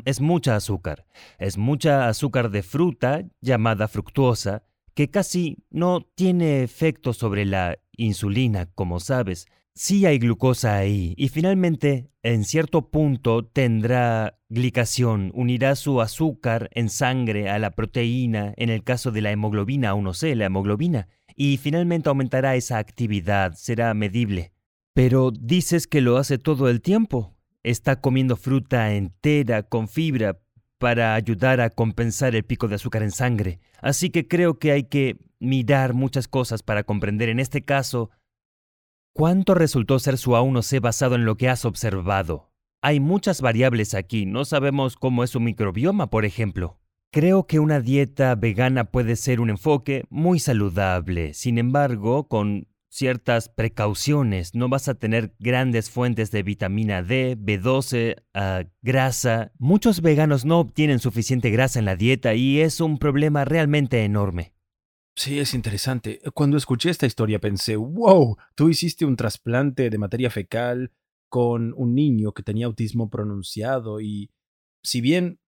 es 0.06 0.22
mucha 0.22 0.56
azúcar. 0.56 1.06
Es 1.38 1.60
mucha 1.60 2.08
azúcar 2.08 2.50
de 2.50 2.64
fruta, 2.64 3.26
llamada 3.42 3.88
fructuosa, 3.88 4.64
que 4.96 5.12
casi 5.12 5.58
no 5.70 6.02
tiene 6.16 6.64
efecto 6.64 7.14
sobre 7.14 7.46
la 7.46 7.78
insulina, 7.96 8.66
como 8.74 9.00
sabes. 9.00 9.46
Sí 9.74 10.06
hay 10.06 10.20
glucosa 10.20 10.76
ahí 10.76 11.14
y 11.18 11.30
finalmente, 11.30 12.12
en 12.24 12.44
cierto 12.44 12.90
punto, 12.90 13.46
tendrá 13.46 14.38
glicación, 14.50 15.32
unirá 15.34 15.76
su 15.76 16.02
azúcar 16.02 16.70
en 16.74 16.90
sangre 16.90 17.50
a 17.50 17.58
la 17.58 17.72
proteína, 17.72 18.54
en 18.58 18.70
el 18.70 18.84
caso 18.84 19.12
de 19.12 19.22
la 19.22 19.32
hemoglobina 19.32 19.96
1C, 19.96 20.36
la 20.36 20.46
hemoglobina, 20.46 21.08
y 21.36 21.58
finalmente 21.58 22.10
aumentará 22.10 22.56
esa 22.56 22.80
actividad, 22.80 23.54
será 23.54 23.94
medible. 23.94 24.52
Pero 24.94 25.32
dices 25.32 25.88
que 25.88 26.02
lo 26.02 26.18
hace 26.18 26.38
todo 26.38 26.70
el 26.70 26.82
tiempo. 26.82 27.38
Está 27.64 28.02
comiendo 28.02 28.36
fruta 28.36 28.94
entera 28.94 29.64
con 29.64 29.88
fibra 29.88 30.42
para 30.80 31.16
ayudar 31.16 31.62
a 31.62 31.70
compensar 31.70 32.36
el 32.36 32.44
pico 32.44 32.68
de 32.68 32.76
azúcar 32.76 33.04
en 33.04 33.12
sangre. 33.12 33.60
Así 33.82 34.10
que 34.10 34.28
creo 34.28 34.60
que 34.60 34.72
hay 34.72 34.84
que 34.84 35.18
mirar 35.40 35.94
muchas 35.94 36.28
cosas 36.28 36.62
para 36.62 36.84
comprender 36.84 37.30
en 37.30 37.40
este 37.40 37.64
caso 37.64 38.10
cuánto 39.14 39.54
resultó 39.54 40.00
ser 40.00 40.18
su 40.18 40.32
A1C 40.32 40.82
basado 40.82 41.16
en 41.16 41.26
lo 41.26 41.38
que 41.38 41.50
has 41.50 41.66
observado. 41.66 42.52
Hay 42.82 43.00
muchas 43.00 43.42
variables 43.42 43.94
aquí, 43.94 44.26
no 44.26 44.46
sabemos 44.46 44.96
cómo 44.96 45.24
es 45.24 45.30
su 45.32 45.40
microbioma, 45.40 46.10
por 46.10 46.26
ejemplo. 46.26 46.80
Creo 47.12 47.46
que 47.46 47.60
una 47.60 47.82
dieta 47.82 48.34
vegana 48.36 48.86
puede 48.86 49.16
ser 49.16 49.42
un 49.42 49.50
enfoque 49.50 50.06
muy 50.10 50.40
saludable, 50.40 51.34
sin 51.34 51.58
embargo, 51.58 52.28
con 52.28 52.68
ciertas 52.92 53.50
precauciones. 53.50 54.56
No 54.56 54.70
vas 54.70 54.88
a 54.88 54.96
tener 54.96 55.34
grandes 55.40 55.90
fuentes 55.90 56.32
de 56.32 56.44
vitamina 56.44 57.04
D, 57.04 57.38
B12, 57.38 58.16
ah, 58.34 58.64
grasa. 58.82 59.52
Muchos 59.60 60.02
veganos 60.02 60.46
no 60.46 60.60
obtienen 60.60 61.00
suficiente 61.00 61.50
grasa 61.50 61.80
en 61.80 61.86
la 61.86 61.96
dieta 61.96 62.34
y 62.34 62.62
es 62.62 62.82
un 62.82 62.98
problema 62.98 63.46
realmente 63.46 64.04
enorme. 64.04 64.54
Sí, 65.22 65.38
es 65.38 65.54
interesante. 65.54 66.20
Cuando 66.34 66.58
escuché 66.58 66.90
esta 66.90 67.06
historia 67.06 67.38
pensé, 67.38 67.76
wow, 67.76 68.38
tú 68.56 68.70
hiciste 68.70 69.06
un 69.06 69.16
trasplante 69.16 69.92
de 69.92 69.98
materia 70.00 70.32
fecal 70.32 70.92
con 71.30 71.76
un 71.78 71.94
niño 71.94 72.32
que 72.32 72.42
tenía 72.42 72.66
autismo 72.66 73.08
pronunciado 73.08 74.02
y 74.02 74.32
si 74.84 75.00
bien 75.00 75.40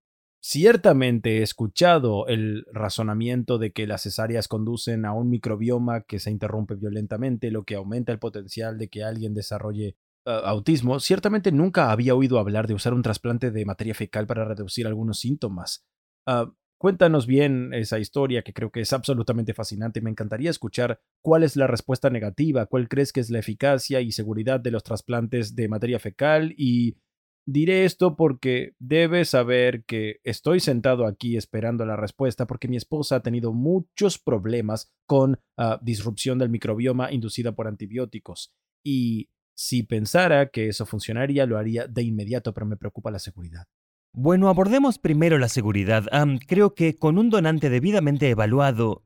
Ciertamente 0.46 1.38
he 1.38 1.42
escuchado 1.42 2.28
el 2.28 2.66
razonamiento 2.74 3.58
de 3.58 3.72
que 3.72 3.88
las 3.88 4.02
cesáreas 4.02 4.50
conducen 4.50 5.06
a 5.06 5.14
un 5.14 5.30
microbioma 5.30 6.02
que 6.02 6.20
se 6.20 6.32
interrumpe 6.32 6.76
violentamente, 6.76 7.50
lo 7.50 7.64
que 7.64 7.76
aumenta 7.76 8.12
el 8.12 8.20
potencial 8.20 8.78
de 8.78 8.90
que 8.90 9.06
alguien 9.06 9.34
desarrolle 9.34 9.96
ah, 10.26 10.42
autismo. 10.44 11.00
Ciertamente 11.00 11.54
nunca 11.54 11.92
había 11.92 12.14
oído 12.14 12.40
hablar 12.40 12.68
de 12.68 12.74
usar 12.74 12.94
un 12.94 13.04
trasplante 13.04 13.52
de 13.52 13.64
materia 13.64 13.96
fecal 13.96 14.28
para 14.28 14.44
reducir 14.44 14.86
algunos 14.86 15.20
síntomas. 15.20 15.86
Ah, 16.28 16.52
cuéntanos 16.84 17.28
bien 17.28 17.74
esa 17.74 17.98
historia 17.98 18.41
que 18.41 18.52
creo 18.52 18.69
que 18.69 18.82
es 18.82 18.91
absolutamente 18.91 19.54
fascinante. 19.54 20.02
Me 20.02 20.10
encantaría 20.10 20.50
escuchar 20.50 21.00
cuál 21.22 21.43
es 21.43 21.56
la 21.56 21.65
respuesta 21.65 22.10
negativa, 22.10 22.65
cuál 22.65 22.89
crees 22.89 23.13
que 23.13 23.22
es 23.22 23.30
la 23.30 23.39
eficacia 23.39 24.02
y 24.02 24.12
seguridad 24.12 24.60
de 24.60 24.72
los 24.72 24.84
trasplantes 24.84 25.56
de 25.56 25.69
materia 25.69 25.98
fecal 25.98 26.54
y 26.58 26.98
Diré 27.46 27.84
esto 27.84 28.15
porque 28.15 28.74
debes 28.80 29.32
saber 29.32 29.84
que 29.84 30.22
estoy 30.24 30.62
sentado 30.62 31.06
aquí 31.06 31.36
esperando 31.36 31.86
la 31.86 31.98
respuesta 31.98 32.48
porque 32.48 32.69
mi 32.69 32.78
esposa 32.78 33.17
ha 33.17 33.22
tenido 33.22 33.52
muchos 33.52 34.17
problemas 34.17 34.93
con 35.06 35.38
ah, 35.58 35.78
disrupción 35.82 36.39
del 36.39 36.48
microbioma 36.48 37.12
inducida 37.12 37.52
por 37.52 37.67
antibióticos. 37.67 38.56
Y 38.82 39.30
si 39.58 39.84
pensara 39.84 40.52
que 40.52 40.69
eso 40.69 40.86
funcionaría, 40.86 41.46
lo 41.46 41.58
haría 41.58 41.86
de 41.86 42.04
inmediato, 42.04 42.54
pero 42.54 42.65
me 42.65 42.78
preocupa 42.78 43.12
la 43.12 43.19
seguridad. 43.19 43.67
Bueno, 44.13 44.47
abordemos 44.47 44.99
primero 44.99 45.38
la 45.38 45.49
seguridad. 45.49 46.06
creo 46.47 46.76
que 46.76 46.95
con 46.95 47.17
un 47.17 47.30
donante 47.30 47.69
debidamente 47.69 48.30
evaluado, 48.30 49.04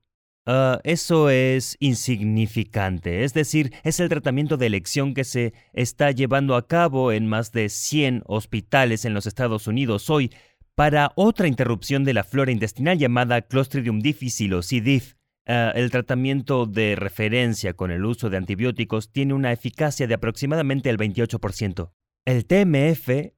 Ah, 0.49 0.79
eso 0.85 1.29
es 1.29 1.75
insignificante, 1.81 3.25
es 3.25 3.33
decir, 3.33 3.73
es 3.83 3.99
el 3.99 4.07
tratamiento 4.07 4.55
de 4.55 4.67
elección 4.67 5.13
que 5.13 5.25
se 5.25 5.51
está 5.73 6.11
llevando 6.11 6.55
a 6.55 6.69
cabo 6.69 7.11
en 7.11 7.27
más 7.27 7.51
de 7.51 7.67
100 7.67 8.23
hospitales 8.25 9.03
en 9.03 9.13
los 9.13 9.25
Estados 9.25 9.67
Unidos 9.67 10.09
hoy 10.09 10.31
para 10.73 11.11
otra 11.17 11.49
interrupción 11.49 12.05
de 12.05 12.13
la 12.13 12.23
flora 12.23 12.53
intestinal 12.53 12.97
llamada 12.97 13.41
Clostridium 13.41 13.99
difficile 13.99 14.55
o 14.55 14.61
C. 14.61 14.79
diff. 14.79 15.15
Ah, 15.45 15.73
el 15.75 15.91
tratamiento 15.91 16.65
de 16.65 16.95
referencia 16.95 17.73
con 17.73 17.91
el 17.91 18.05
uso 18.05 18.29
de 18.29 18.37
antibióticos 18.37 19.11
tiene 19.11 19.33
una 19.33 19.51
eficacia 19.51 20.07
de 20.07 20.13
aproximadamente 20.13 20.89
el 20.89 20.97
28%. 20.97 21.91
El 22.25 22.45
TMF 22.45 23.33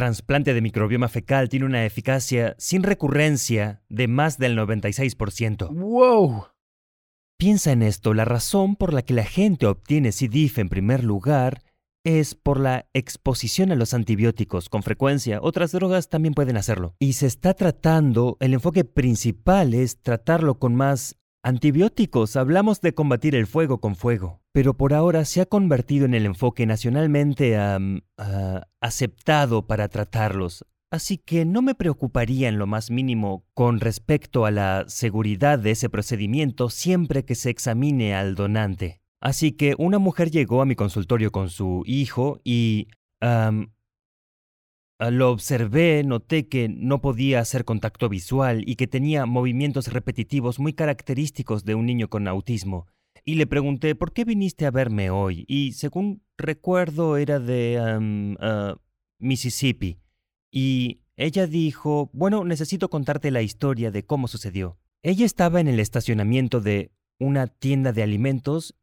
trasplante 0.00 0.54
de 0.54 0.62
microbioma 0.62 1.08
fecal 1.08 1.50
tiene 1.50 1.66
una 1.66 1.84
eficacia 1.84 2.54
sin 2.56 2.82
recurrencia 2.82 3.82
de 3.90 4.08
más 4.08 4.38
del 4.38 4.56
96%. 4.56 5.68
¡Wow! 5.74 6.46
Piensa 7.38 7.72
en 7.72 7.82
esto, 7.82 8.14
la 8.14 8.24
razón 8.24 8.76
por 8.76 8.94
la 8.94 9.02
que 9.02 9.12
la 9.12 9.24
gente 9.24 9.66
obtiene 9.66 10.12
C. 10.12 10.28
diff 10.28 10.58
en 10.58 10.70
primer 10.70 11.04
lugar 11.04 11.62
es 12.02 12.34
por 12.34 12.58
la 12.58 12.88
exposición 12.94 13.72
a 13.72 13.74
los 13.74 13.92
antibióticos 13.92 14.70
con 14.70 14.82
frecuencia. 14.82 15.38
Otras 15.42 15.72
drogas 15.72 16.08
también 16.08 16.32
pueden 16.32 16.56
hacerlo. 16.56 16.94
Y 16.98 17.12
se 17.12 17.26
está 17.26 17.52
tratando, 17.52 18.38
el 18.40 18.54
enfoque 18.54 18.86
principal 18.86 19.74
es 19.74 20.00
tratarlo 20.00 20.58
con 20.58 20.74
más 20.76 21.18
Antibióticos, 21.42 22.36
hablamos 22.36 22.82
de 22.82 22.92
combatir 22.92 23.34
el 23.34 23.46
fuego 23.46 23.80
con 23.80 23.96
fuego, 23.96 24.42
pero 24.52 24.74
por 24.74 24.92
ahora 24.92 25.24
se 25.24 25.40
ha 25.40 25.46
convertido 25.46 26.04
en 26.04 26.12
el 26.12 26.26
enfoque 26.26 26.66
nacionalmente 26.66 27.56
aceptado 28.78 29.66
para 29.66 29.88
tratarlos, 29.88 30.66
así 30.90 31.16
que 31.16 31.46
no 31.46 31.62
me 31.62 31.74
preocuparía 31.74 32.50
en 32.50 32.58
lo 32.58 32.66
más 32.66 32.90
mínimo 32.90 33.46
con 33.54 33.80
respecto 33.80 34.44
a 34.44 34.50
la 34.50 34.84
seguridad 34.88 35.58
de 35.58 35.70
ese 35.70 35.88
procedimiento 35.88 36.68
siempre 36.68 37.24
que 37.24 37.34
se 37.34 37.48
examine 37.48 38.14
al 38.14 38.34
donante. 38.34 39.00
Así 39.22 39.52
que 39.52 39.74
una 39.78 39.98
mujer 39.98 40.30
llegó 40.30 40.60
a 40.60 40.66
mi 40.66 40.74
consultorio 40.74 41.32
con 41.32 41.48
su 41.48 41.84
hijo 41.86 42.38
y 42.44 42.88
lo 45.08 45.30
observé, 45.30 46.04
noté 46.04 46.46
que 46.48 46.68
no 46.68 47.00
podía 47.00 47.40
hacer 47.40 47.64
contacto 47.64 48.10
visual 48.10 48.62
y 48.66 48.76
que 48.76 48.86
tenía 48.86 49.24
movimientos 49.24 49.90
repetitivos 49.90 50.58
muy 50.58 50.74
característicos 50.74 51.64
de 51.64 51.74
un 51.74 51.86
niño 51.86 52.10
con 52.10 52.28
autismo. 52.28 52.86
Y 53.24 53.36
le 53.36 53.46
pregunté, 53.46 53.94
¿por 53.94 54.12
qué 54.12 54.26
viniste 54.26 54.66
a 54.66 54.70
verme 54.70 55.08
hoy? 55.08 55.46
Y 55.48 55.72
según 55.72 56.22
recuerdo 56.36 57.16
era 57.16 57.40
de 57.40 58.36
ah, 58.40 58.76
Mississippi. 59.18 59.98
Y 60.50 61.00
ella 61.16 61.46
dijo, 61.46 62.10
bueno, 62.12 62.44
necesito 62.44 62.90
contarte 62.90 63.30
la 63.30 63.40
historia 63.40 63.90
de 63.90 64.04
cómo 64.04 64.28
sucedió. 64.28 64.78
Ella 65.02 65.24
estaba 65.24 65.60
en 65.60 65.68
el 65.68 65.80
estacionamiento 65.80 66.60
de 66.60 66.92
una 67.18 67.46
tienda 67.46 67.92
de 67.92 68.02
alimentos 68.02 68.76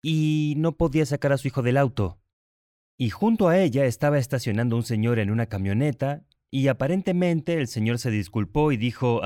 y 0.00 0.54
no 0.58 0.76
podía 0.76 1.06
sacar 1.06 1.32
a 1.32 1.38
su 1.38 1.48
hijo 1.48 1.62
del 1.62 1.76
auto 1.76 2.20
y 3.00 3.08
junto 3.08 3.48
a 3.48 3.58
ella 3.58 3.86
estaba 3.86 4.18
estacionando 4.18 4.76
un 4.76 4.82
señor 4.82 5.20
en 5.20 5.30
una 5.30 5.46
camioneta 5.46 6.22
y 6.50 6.68
aparentemente 6.68 7.54
el 7.54 7.66
señor 7.66 7.98
se 7.98 8.10
disculpó 8.10 8.72
y 8.72 8.76
dijo 8.76 9.22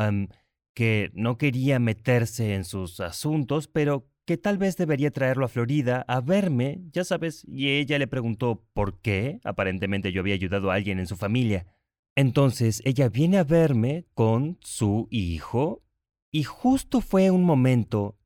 que 0.74 1.10
no 1.12 1.38
quería 1.38 1.80
meterse 1.80 2.54
en 2.54 2.62
sus 2.62 3.00
asuntos, 3.00 3.66
pero 3.66 4.06
que 4.26 4.37
tal 4.37 4.58
vez 4.58 4.76
debería 4.76 5.10
traerlo 5.10 5.44
a 5.44 5.48
Florida 5.48 6.04
a 6.06 6.20
verme, 6.20 6.82
ya 6.92 7.02
sabes, 7.02 7.44
y 7.48 7.70
ella 7.70 7.98
le 7.98 8.06
preguntó 8.06 8.64
por 8.74 9.00
qué, 9.00 9.40
aparentemente 9.42 10.12
yo 10.12 10.20
había 10.20 10.34
ayudado 10.34 10.70
a 10.70 10.74
alguien 10.74 11.00
en 11.00 11.08
su 11.08 11.16
familia. 11.16 11.66
Entonces 12.14 12.80
ella 12.84 13.08
viene 13.08 13.38
a 13.38 13.44
verme 13.44 14.06
con 14.14 14.56
su 14.60 15.08
hijo 15.10 15.82
y 16.30 16.44
justo 16.44 17.00
fue 17.00 17.32
un 17.32 17.42
momento 17.42 18.20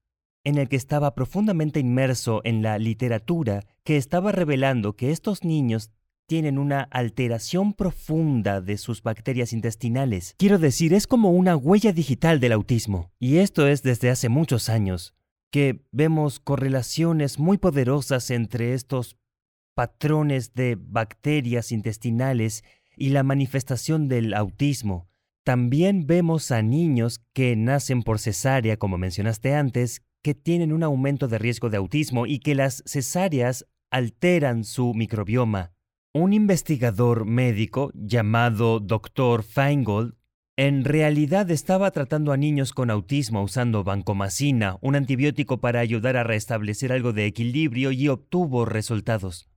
en 0.49 0.57
el 0.57 0.71
que 0.71 0.77
estaba 0.77 1.15
profundamente 1.15 1.79
inmerso 1.79 2.41
en 2.43 2.63
la 2.63 2.79
literatura 2.79 3.67
que 3.85 3.99
estaba 3.99 4.33
revelando 4.33 4.97
que 4.97 5.11
estos 5.11 5.45
niños 5.45 5.91
tienen 6.27 6.59
una 6.59 6.81
alteración 6.81 7.75
profunda 7.75 8.63
de 8.63 8.79
sus 8.79 9.03
bacterias 9.03 9.53
intestinales. 9.53 10.35
Quiero 10.39 10.59
decir, 10.59 10.95
es 10.95 11.07
como 11.07 11.33
una 11.33 11.55
huella 11.55 11.93
digital 11.93 12.41
del 12.41 12.53
autismo. 12.53 13.11
Y 13.19 13.37
esto 13.39 13.67
es 13.67 13.83
desde 13.83 14.09
hace 14.09 14.31
muchos 14.31 14.71
años, 14.71 15.15
que 15.51 15.83
vemos 15.93 16.41
correlaciones 16.41 17.39
muy 17.39 17.59
poderosas 17.59 18.31
entre 18.31 18.73
estos 18.73 19.19
patrones 19.75 20.55
de 20.55 20.79
bacterias 20.81 21.73
intestinales 21.73 22.65
y 22.97 23.11
la 23.11 23.23
manifestación 23.23 24.09
del 24.09 24.33
autismo. 24.33 25.11
También 25.45 26.07
vemos 26.07 26.51
a 26.53 26.63
niños 26.63 27.21
que 27.35 27.55
nacen 27.55 28.03
por 28.03 28.19
cesárea, 28.19 28.79
como 28.79 28.97
mencionaste 28.97 29.55
antes, 29.55 30.03
que 30.23 30.35
tienen 30.35 30.73
un 30.73 30.83
aumento 30.83 31.29
de 31.29 31.39
riesgo 31.39 31.71
de 31.71 31.77
autismo 31.77 32.27
y 32.27 32.39
que 32.41 32.55
las 32.55 32.83
cesáreas 32.87 33.67
alteran 33.91 34.65
su 34.65 34.95
microbioma. 34.95 35.73
Un 36.13 36.33
investigador 36.33 37.25
médico 37.27 37.91
llamado 37.95 38.81
Dr. 38.81 39.43
Feingold 39.43 40.15
en 40.59 40.85
realidad 40.85 41.49
estaba 41.53 41.93
tratando 41.93 42.33
a 42.33 42.37
niños 42.37 42.73
con 42.73 42.91
autismo 42.91 43.45
usando 43.45 43.85
vancomacina, 43.85 44.77
un 44.81 44.97
antibiótico 44.97 45.61
para 45.61 45.79
ayudar 45.79 46.17
a 46.17 46.25
restablecer 46.25 46.91
algo 46.91 47.13
de 47.13 47.27
equilibrio 47.27 47.93
y 47.93 48.09
obtuvo 48.09 48.65
resultados. 48.65 49.49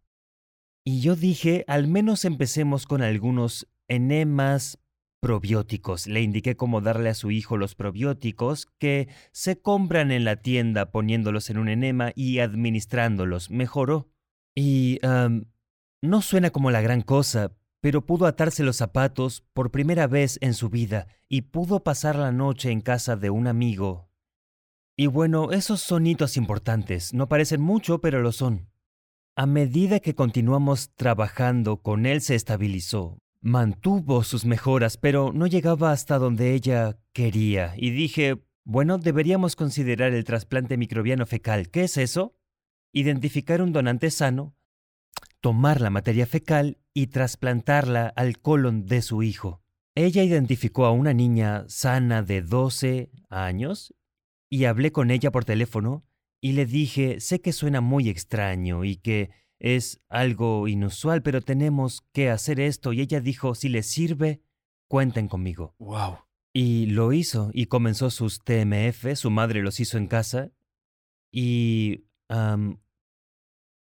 Y 0.85 1.01
yo 1.01 1.15
dije, 1.15 1.63
al 1.67 1.87
menos 1.87 2.23
empecemos 2.23 2.85
con 2.85 3.01
algunos 3.01 3.67
enemas 3.87 4.77
probióticos. 5.21 6.07
Le 6.07 6.21
indiqué 6.21 6.57
cómo 6.57 6.81
darle 6.81 7.07
a 7.07 7.13
su 7.13 7.31
hijo 7.31 7.55
los 7.55 7.75
probióticos 7.75 8.67
que 8.79 9.07
se 9.31 9.61
compran 9.61 10.11
en 10.11 10.25
la 10.25 10.35
tienda 10.35 10.91
poniéndolos 10.91 11.49
en 11.49 11.59
un 11.59 11.69
enema 11.69 12.11
y 12.15 12.39
administrándolos. 12.39 13.49
Mejoró. 13.49 14.09
Y 14.53 14.99
no 16.01 16.21
suena 16.21 16.49
como 16.49 16.71
la 16.71 16.81
gran 16.81 17.01
cosa, 17.01 17.53
pero 17.79 18.05
pudo 18.05 18.25
atarse 18.25 18.63
los 18.63 18.75
zapatos 18.75 19.45
por 19.53 19.71
primera 19.71 20.07
vez 20.07 20.37
en 20.41 20.53
su 20.53 20.69
vida 20.69 21.07
y 21.29 21.43
pudo 21.43 21.83
pasar 21.83 22.15
la 22.17 22.31
noche 22.31 22.71
en 22.71 22.81
casa 22.81 23.15
de 23.15 23.29
un 23.29 23.47
amigo. 23.47 24.09
Y 24.97 25.07
bueno, 25.07 25.51
esos 25.51 25.81
son 25.81 26.05
hitos 26.05 26.35
importantes. 26.35 27.13
No 27.13 27.29
parecen 27.29 27.61
mucho, 27.61 28.01
pero 28.01 28.21
lo 28.21 28.31
son. 28.31 28.67
a 29.35 29.45
medida 29.45 29.99
que 29.99 30.13
continuamos 30.13 30.91
trabajando 30.95 31.77
con 31.77 32.05
él 32.05 32.21
se 32.21 32.35
estabilizó. 32.35 33.20
Mantuvo 33.41 34.23
sus 34.23 34.45
mejoras, 34.45 34.97
pero 34.97 35.31
no 35.33 35.47
llegaba 35.47 35.91
hasta 35.91 36.19
donde 36.19 36.53
ella 36.53 36.99
quería. 37.11 37.73
Y 37.75 37.89
dije, 37.89 38.37
bueno, 38.63 38.99
deberíamos 38.99 39.55
considerar 39.55 40.13
el 40.13 40.23
trasplante 40.23 40.77
microbiano 40.77 41.25
fecal. 41.25 41.69
¿Qué 41.69 41.85
es 41.85 41.97
eso? 41.97 42.35
Identificar 42.93 43.63
un 43.63 43.71
donante 43.71 44.11
sano, 44.11 44.55
tomar 45.39 45.81
la 45.81 45.89
materia 45.89 46.27
fecal 46.27 46.77
y 46.93 47.07
trasplantarla 47.07 48.13
al 48.15 48.37
colon 48.39 48.85
de 48.85 49.01
su 49.01 49.23
hijo. 49.23 49.63
Ella 49.95 50.23
identificó 50.23 50.85
a 50.85 50.91
una 50.91 51.13
niña 51.13 51.65
sana 51.67 52.21
de 52.21 52.43
12 52.43 53.09
años 53.29 53.95
y 54.49 54.65
hablé 54.65 54.91
con 54.91 55.09
ella 55.09 55.31
por 55.31 55.45
teléfono 55.45 56.05
y 56.41 56.53
le 56.53 56.65
dije, 56.65 57.19
sé 57.19 57.41
que 57.41 57.53
suena 57.53 57.81
muy 57.81 58.07
extraño 58.07 58.83
y 58.83 58.97
que 58.97 59.31
es 59.61 60.01
algo 60.09 60.67
inusual, 60.67 61.21
pero 61.21 61.41
tenemos 61.41 62.01
que 62.13 62.31
hacer 62.31 62.59
esto. 62.59 62.93
Y 62.93 63.01
ella 63.01 63.21
dijo, 63.21 63.53
si 63.53 63.69
les 63.69 63.85
sirve, 63.85 64.41
cuenten 64.87 65.27
conmigo. 65.27 65.75
Wow. 65.77 66.17
Y 66.51 66.87
lo 66.87 67.13
hizo 67.13 67.51
y 67.53 67.67
comenzó 67.67 68.09
sus 68.09 68.43
TMF, 68.43 69.15
su 69.15 69.29
madre 69.29 69.61
los 69.61 69.79
hizo 69.79 69.99
en 69.99 70.07
casa. 70.07 70.51
Y 71.31 72.05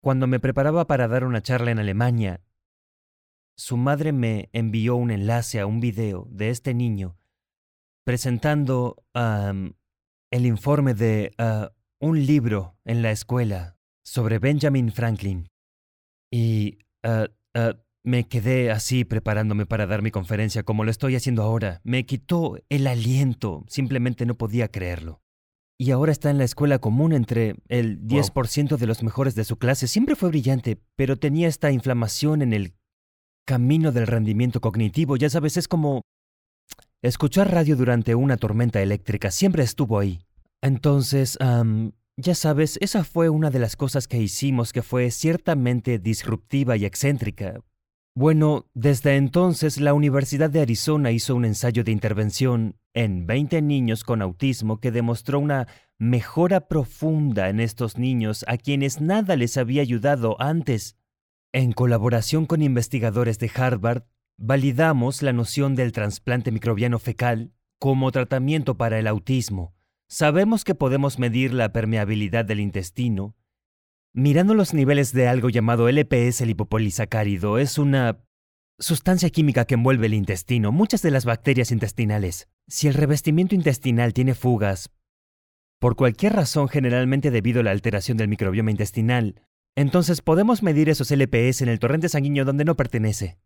cuando 0.01 0.27
me 0.27 0.39
preparaba 0.39 0.87
para 0.87 1.07
dar 1.07 1.25
una 1.25 1.41
charla 1.41 1.71
en 1.71 1.79
Alemania, 1.79 2.41
su 3.57 3.75
madre 3.75 4.13
me 4.13 4.49
envió 4.53 4.95
un 4.95 5.11
enlace 5.11 5.59
a 5.59 5.65
un 5.65 5.81
video 5.81 6.27
de 6.31 6.49
este 6.49 6.73
niño 6.73 7.17
presentando 8.05 9.03
el 9.13 10.45
informe 10.45 10.93
de 10.93 11.33
ah, 11.37 11.73
un 11.99 12.25
libro 12.25 12.77
en 12.85 13.01
la 13.01 13.11
escuela 13.11 13.77
sobre 14.05 14.39
Benjamin 14.39 14.93
Franklin. 14.93 15.49
Y 16.31 16.79
ah, 17.03 17.27
ah, 17.53 17.75
me 18.03 18.27
quedé 18.27 18.71
así 18.71 19.03
preparándome 19.03 19.65
para 19.65 19.85
dar 19.85 20.01
mi 20.01 20.11
conferencia 20.11 20.63
como 20.63 20.83
lo 20.83 20.91
estoy 20.91 21.15
haciendo 21.15 21.43
ahora. 21.43 21.81
Me 21.83 22.05
quitó 22.05 22.57
el 22.69 22.87
aliento, 22.87 23.65
simplemente 23.67 24.25
no 24.25 24.35
podía 24.35 24.69
creerlo. 24.69 25.21
Y 25.79 25.91
ahora 25.91 26.11
está 26.11 26.29
en 26.29 26.39
la 26.39 26.43
escuela 26.43 26.79
común 26.79 27.13
entre 27.13 27.55
el 27.67 28.01
10% 28.01 28.77
de 28.77 28.87
los 28.87 29.03
mejores 29.03 29.35
de 29.35 29.43
su 29.43 29.57
clase. 29.57 29.87
Siempre 29.87 30.15
fue 30.15 30.29
brillante, 30.29 30.81
pero 30.95 31.17
tenía 31.17 31.47
esta 31.47 31.69
inflamación 31.71 32.41
en 32.41 32.53
el 32.53 32.73
camino 33.45 33.91
del 33.91 34.07
rendimiento 34.07 34.59
cognitivo. 34.59 35.17
Ya 35.17 35.29
sabes, 35.29 35.55
es 35.55 35.67
como 35.67 36.01
escuchar 37.03 37.51
radio 37.51 37.75
durante 37.75 38.15
una 38.15 38.37
tormenta 38.37 38.81
eléctrica. 38.81 39.29
Siempre 39.29 39.63
estuvo 39.63 39.99
ahí. 39.99 40.19
Entonces, 40.61 41.37
ya 42.17 42.33
sabes, 42.33 42.79
esa 42.81 43.03
fue 43.03 43.29
una 43.29 43.51
de 43.51 43.59
las 43.59 43.75
cosas 43.75 44.07
que 44.07 44.17
hicimos 44.17 44.73
que 44.73 44.81
fue 44.81 45.11
ciertamente 45.11 45.99
disruptiva 45.99 46.75
y 46.75 46.83
excéntrica. 46.83 47.61
Bueno, 48.15 48.65
desde 48.73 49.15
entonces 49.15 49.79
la 49.79 49.93
Universidad 49.93 50.49
de 50.49 50.61
Arizona 50.61 51.11
hizo 51.11 51.35
un 51.35 51.45
ensayo 51.45 51.83
de 51.83 51.91
intervención 51.91 52.75
en 52.95 53.27
20 53.27 53.61
niños 53.61 54.03
con 54.03 54.23
autismo 54.23 54.79
que 54.79 54.91
demostró 54.91 55.39
una 55.39 55.67
mejora 55.99 56.67
profunda 56.67 57.49
en 57.49 57.59
estos 57.59 57.99
niños 57.99 58.43
a 58.47 58.57
quienes 58.57 58.99
nada 58.99 59.35
les 59.35 59.55
había 59.55 59.83
ayudado 59.83 60.35
antes. 60.41 60.97
En 61.53 61.71
colaboración 61.71 62.47
con 62.47 62.63
investigadores 62.63 63.37
de 63.37 63.51
Harvard, 63.53 64.05
validamos 64.39 65.21
la 65.21 65.33
noción 65.33 65.75
del 65.75 65.91
trasplante 65.91 66.51
microbiano 66.51 66.97
fecal 66.97 67.53
como 67.79 68.11
tratamiento 68.11 68.75
para 68.75 68.97
el 68.97 69.05
autismo. 69.05 69.76
Sabemos 70.09 70.63
que 70.63 70.73
podemos 70.73 71.19
medir 71.19 71.53
la 71.53 71.73
permeabilidad 71.73 72.45
del 72.45 72.61
intestino. 72.61 73.35
Mirando 74.13 74.53
los 74.53 74.73
niveles 74.73 75.11
de 75.11 75.27
algo 75.27 75.49
llamado 75.49 75.89
LPS 75.89 76.41
lipopolisacárido, 76.41 77.57
es 77.57 77.77
una 77.77 78.23
sustancia 78.79 79.29
química 79.29 79.65
que 79.65 79.73
envuelve 79.73 80.05
el 80.05 80.13
intestino, 80.13 80.71
muchas 80.71 81.01
de 81.01 81.11
las 81.11 81.25
bacterias 81.25 81.71
intestinales. 81.71 82.47
Si 82.67 82.87
el 82.87 82.93
revestimiento 82.93 83.53
intestinal 83.53 84.13
tiene 84.13 84.33
fugas, 84.33 84.91
por 85.79 85.95
cualquier 85.95 86.33
razón 86.33 86.69
generalmente 86.69 87.29
debido 87.29 87.59
a 87.59 87.63
la 87.63 87.71
alteración 87.71 88.17
del 88.17 88.29
microbioma 88.29 88.71
intestinal, 88.71 89.41
entonces 89.75 90.21
podemos 90.21 90.63
medir 90.63 90.89
esos 90.89 91.11
LPS 91.11 91.61
en 91.61 91.69
el 91.69 91.79
torrente 91.79 92.09
sanguíneo 92.09 92.45
donde 92.45 92.65
no 92.65 92.75
pertenece. 92.75 93.37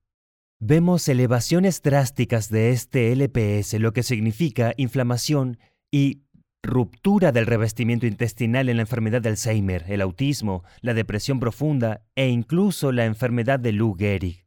Vemos 0.59 1.07
elevaciones 1.09 1.81
drásticas 1.81 2.49
de 2.49 2.69
este 2.69 3.11
LPS, 3.15 3.73
lo 3.79 3.93
que 3.93 4.03
significa 4.03 4.73
inflamación 4.77 5.57
y 5.91 6.21
ruptura 6.63 7.31
del 7.31 7.47
revestimiento 7.47 8.05
intestinal 8.05 8.69
en 8.69 8.77
la 8.77 8.83
enfermedad 8.83 9.21
de 9.21 9.29
Alzheimer, 9.29 9.85
el 9.87 10.01
autismo, 10.01 10.63
la 10.81 10.93
depresión 10.93 11.39
profunda 11.39 12.01
e 12.15 12.29
incluso 12.29 12.91
la 12.91 13.05
enfermedad 13.05 13.59
de 13.59 13.71
Lou 13.71 13.95
Gehrig. 13.95 14.45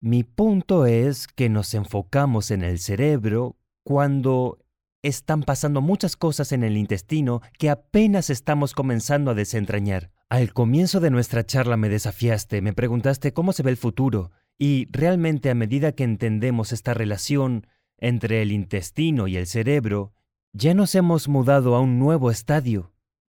Mi 0.00 0.24
punto 0.24 0.86
es 0.86 1.26
que 1.26 1.50
nos 1.50 1.74
enfocamos 1.74 2.50
en 2.50 2.62
el 2.62 2.78
cerebro 2.78 3.58
cuando 3.84 4.58
están 5.02 5.42
pasando 5.42 5.80
muchas 5.80 6.16
cosas 6.16 6.52
en 6.52 6.64
el 6.64 6.76
intestino 6.76 7.42
que 7.58 7.70
apenas 7.70 8.30
estamos 8.30 8.72
comenzando 8.74 9.30
a 9.30 9.34
desentrañar. 9.34 10.10
Al 10.28 10.52
comienzo 10.52 11.00
de 11.00 11.10
nuestra 11.10 11.44
charla 11.44 11.76
me 11.76 11.88
desafiaste, 11.88 12.62
me 12.62 12.72
preguntaste 12.72 13.32
cómo 13.32 13.52
se 13.52 13.62
ve 13.62 13.70
el 13.70 13.76
futuro, 13.76 14.30
y 14.58 14.88
realmente 14.90 15.50
a 15.50 15.54
medida 15.54 15.92
que 15.92 16.04
entendemos 16.04 16.72
esta 16.72 16.94
relación 16.94 17.66
entre 17.98 18.40
el 18.42 18.52
intestino 18.52 19.26
y 19.26 19.36
el 19.36 19.46
cerebro, 19.46 20.12
ya 20.52 20.74
nos 20.74 20.94
hemos 20.94 21.28
mudado 21.28 21.74
a 21.74 21.80
un 21.80 21.98
nuevo 21.98 22.30
estadio 22.30 22.92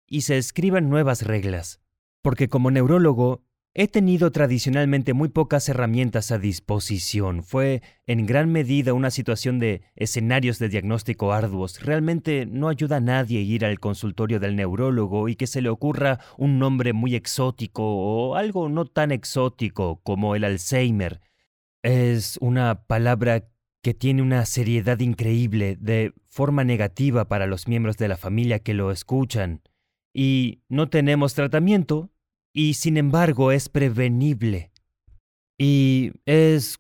y 0.07 0.22
se 0.22 0.38
escriben 0.38 0.88
nuevas 0.88 1.22
reglas. 1.22 1.81
Porque 2.22 2.48
como 2.48 2.70
neurólogo, 2.70 3.42
he 3.75 3.88
tenido 3.88 4.31
tradicionalmente 4.31 5.14
muy 5.14 5.29
pocas 5.29 5.68
herramientas 5.68 6.31
a 6.31 6.38
disposición. 6.38 7.42
Fue 7.42 7.83
en 8.07 8.27
gran 8.27 8.53
medida 8.53 8.92
una 8.92 9.11
situación 9.11 9.59
de 9.59 9.83
escenarios 9.96 10.59
de 10.59 10.68
diagnóstico 10.68 11.33
arduos. 11.33 11.81
Realmente 11.83 12.46
no 12.46 12.68
ayuda 12.68 12.96
a 12.96 13.01
nadie 13.01 13.40
ir 13.40 13.64
al 13.64 13.81
consultorio 13.81 14.40
del 14.40 14.57
neurólogo 14.57 15.29
y 15.29 15.37
que 15.37 15.46
se 15.46 15.62
le 15.62 15.70
ocurra 15.70 16.20
un 16.37 16.59
nombre 16.59 16.92
muy 16.92 17.14
exótico 17.14 17.83
o 17.83 18.37
algo 18.37 18.68
no 18.68 18.85
tan 18.85 19.11
exótico 19.11 20.01
como 20.03 20.37
el 20.37 20.44
Alzheimer. 20.44 21.20
Es 21.83 22.38
una 22.40 22.85
palabra 22.85 23.48
que 23.83 23.95
tiene 23.95 24.23
una 24.23 24.47
seriedad 24.47 25.01
increíble 25.01 25.77
de 25.81 26.14
forma 26.29 26.64
negativa 26.64 27.29
para 27.29 27.47
los 27.47 27.66
miembros 27.66 27.97
de 27.97 28.09
la 28.09 28.16
familia 28.16 28.61
que 28.61 28.75
lo 28.75 28.90
escuchan. 28.92 29.61
Y 30.14 30.61
no 30.68 30.88
tenemos 30.88 31.35
tratamiento, 31.35 32.11
y 32.55 32.75
sin 32.75 32.97
embargo 32.97 33.51
es 33.51 33.68
prevenible. 33.68 34.71
Y 35.59 36.12
es, 36.27 36.79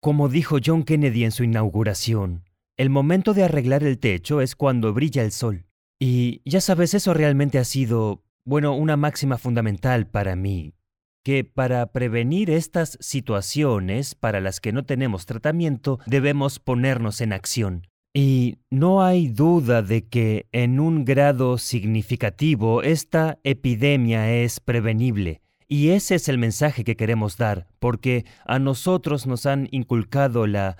como 0.00 0.28
dijo 0.28 0.56
John 0.64 0.84
Kennedy 0.84 1.24
en 1.24 1.32
su 1.32 1.44
inauguración, 1.44 2.44
el 2.76 2.88
momento 2.88 3.34
de 3.34 3.44
arreglar 3.44 3.84
el 3.84 3.98
techo 3.98 4.40
es 4.40 4.56
cuando 4.56 4.94
brilla 4.94 5.22
el 5.22 5.32
sol. 5.32 5.66
Y 6.00 6.40
ya 6.44 6.60
sabes, 6.60 6.94
eso 6.94 7.12
realmente 7.12 7.58
ha 7.58 7.64
sido, 7.64 8.22
bueno, 8.44 8.74
una 8.74 8.96
máxima 8.96 9.36
fundamental 9.36 10.06
para 10.06 10.36
mí 10.36 10.77
que 11.22 11.44
para 11.44 11.86
prevenir 11.92 12.50
estas 12.50 12.96
situaciones 13.00 14.14
para 14.14 14.40
las 14.40 14.60
que 14.60 14.72
no 14.72 14.84
tenemos 14.84 15.26
tratamiento 15.26 15.98
debemos 16.06 16.58
ponernos 16.58 17.20
en 17.20 17.32
acción. 17.32 17.86
Y 18.14 18.58
no 18.70 19.02
hay 19.02 19.28
duda 19.28 19.82
de 19.82 20.08
que 20.08 20.46
en 20.52 20.80
un 20.80 21.04
grado 21.04 21.58
significativo 21.58 22.82
esta 22.82 23.38
epidemia 23.44 24.32
es 24.32 24.60
prevenible. 24.60 25.42
Y 25.68 25.90
ese 25.90 26.14
es 26.14 26.28
el 26.28 26.38
mensaje 26.38 26.82
que 26.82 26.96
queremos 26.96 27.36
dar, 27.36 27.66
porque 27.78 28.24
a 28.46 28.58
nosotros 28.58 29.26
nos 29.26 29.44
han 29.44 29.68
inculcado 29.70 30.46
la 30.46 30.78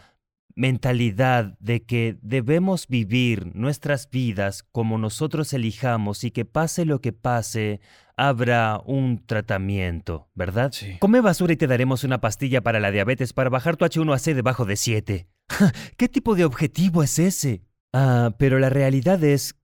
mentalidad 0.57 1.57
de 1.61 1.85
que 1.85 2.19
debemos 2.21 2.89
vivir 2.89 3.55
nuestras 3.55 4.11
vidas 4.11 4.65
como 4.73 4.99
nosotros 4.99 5.53
elijamos 5.53 6.25
y 6.25 6.33
que 6.33 6.45
pase 6.45 6.85
lo 6.85 7.01
que 7.01 7.13
pase, 7.13 7.81
habrá 8.19 8.83
un 8.85 9.25
tratamiento, 9.25 10.29
¿verdad? 10.35 10.73
Come 10.99 11.21
basura 11.21 11.53
y 11.53 11.57
te 11.57 11.69
daremos 11.69 12.03
una 12.03 12.21
pastilla 12.21 12.61
para 12.61 12.81
la 12.81 12.91
diabetes 12.91 13.33
para 13.33 13.49
bajar 13.49 13.77
tu 13.77 13.85
H1AC 13.85 14.35
debajo 14.35 14.65
de 14.65 14.77
7. 14.77 15.29
¿Qué 15.97 16.09
tipo 16.09 16.35
de 16.35 16.45
objetivo 16.45 17.05
es 17.05 17.19
ese? 17.21 17.63
Ah, 17.93 18.35
pero 18.37 18.59
la 18.59 18.71
realidad 18.71 19.23
es 19.23 19.55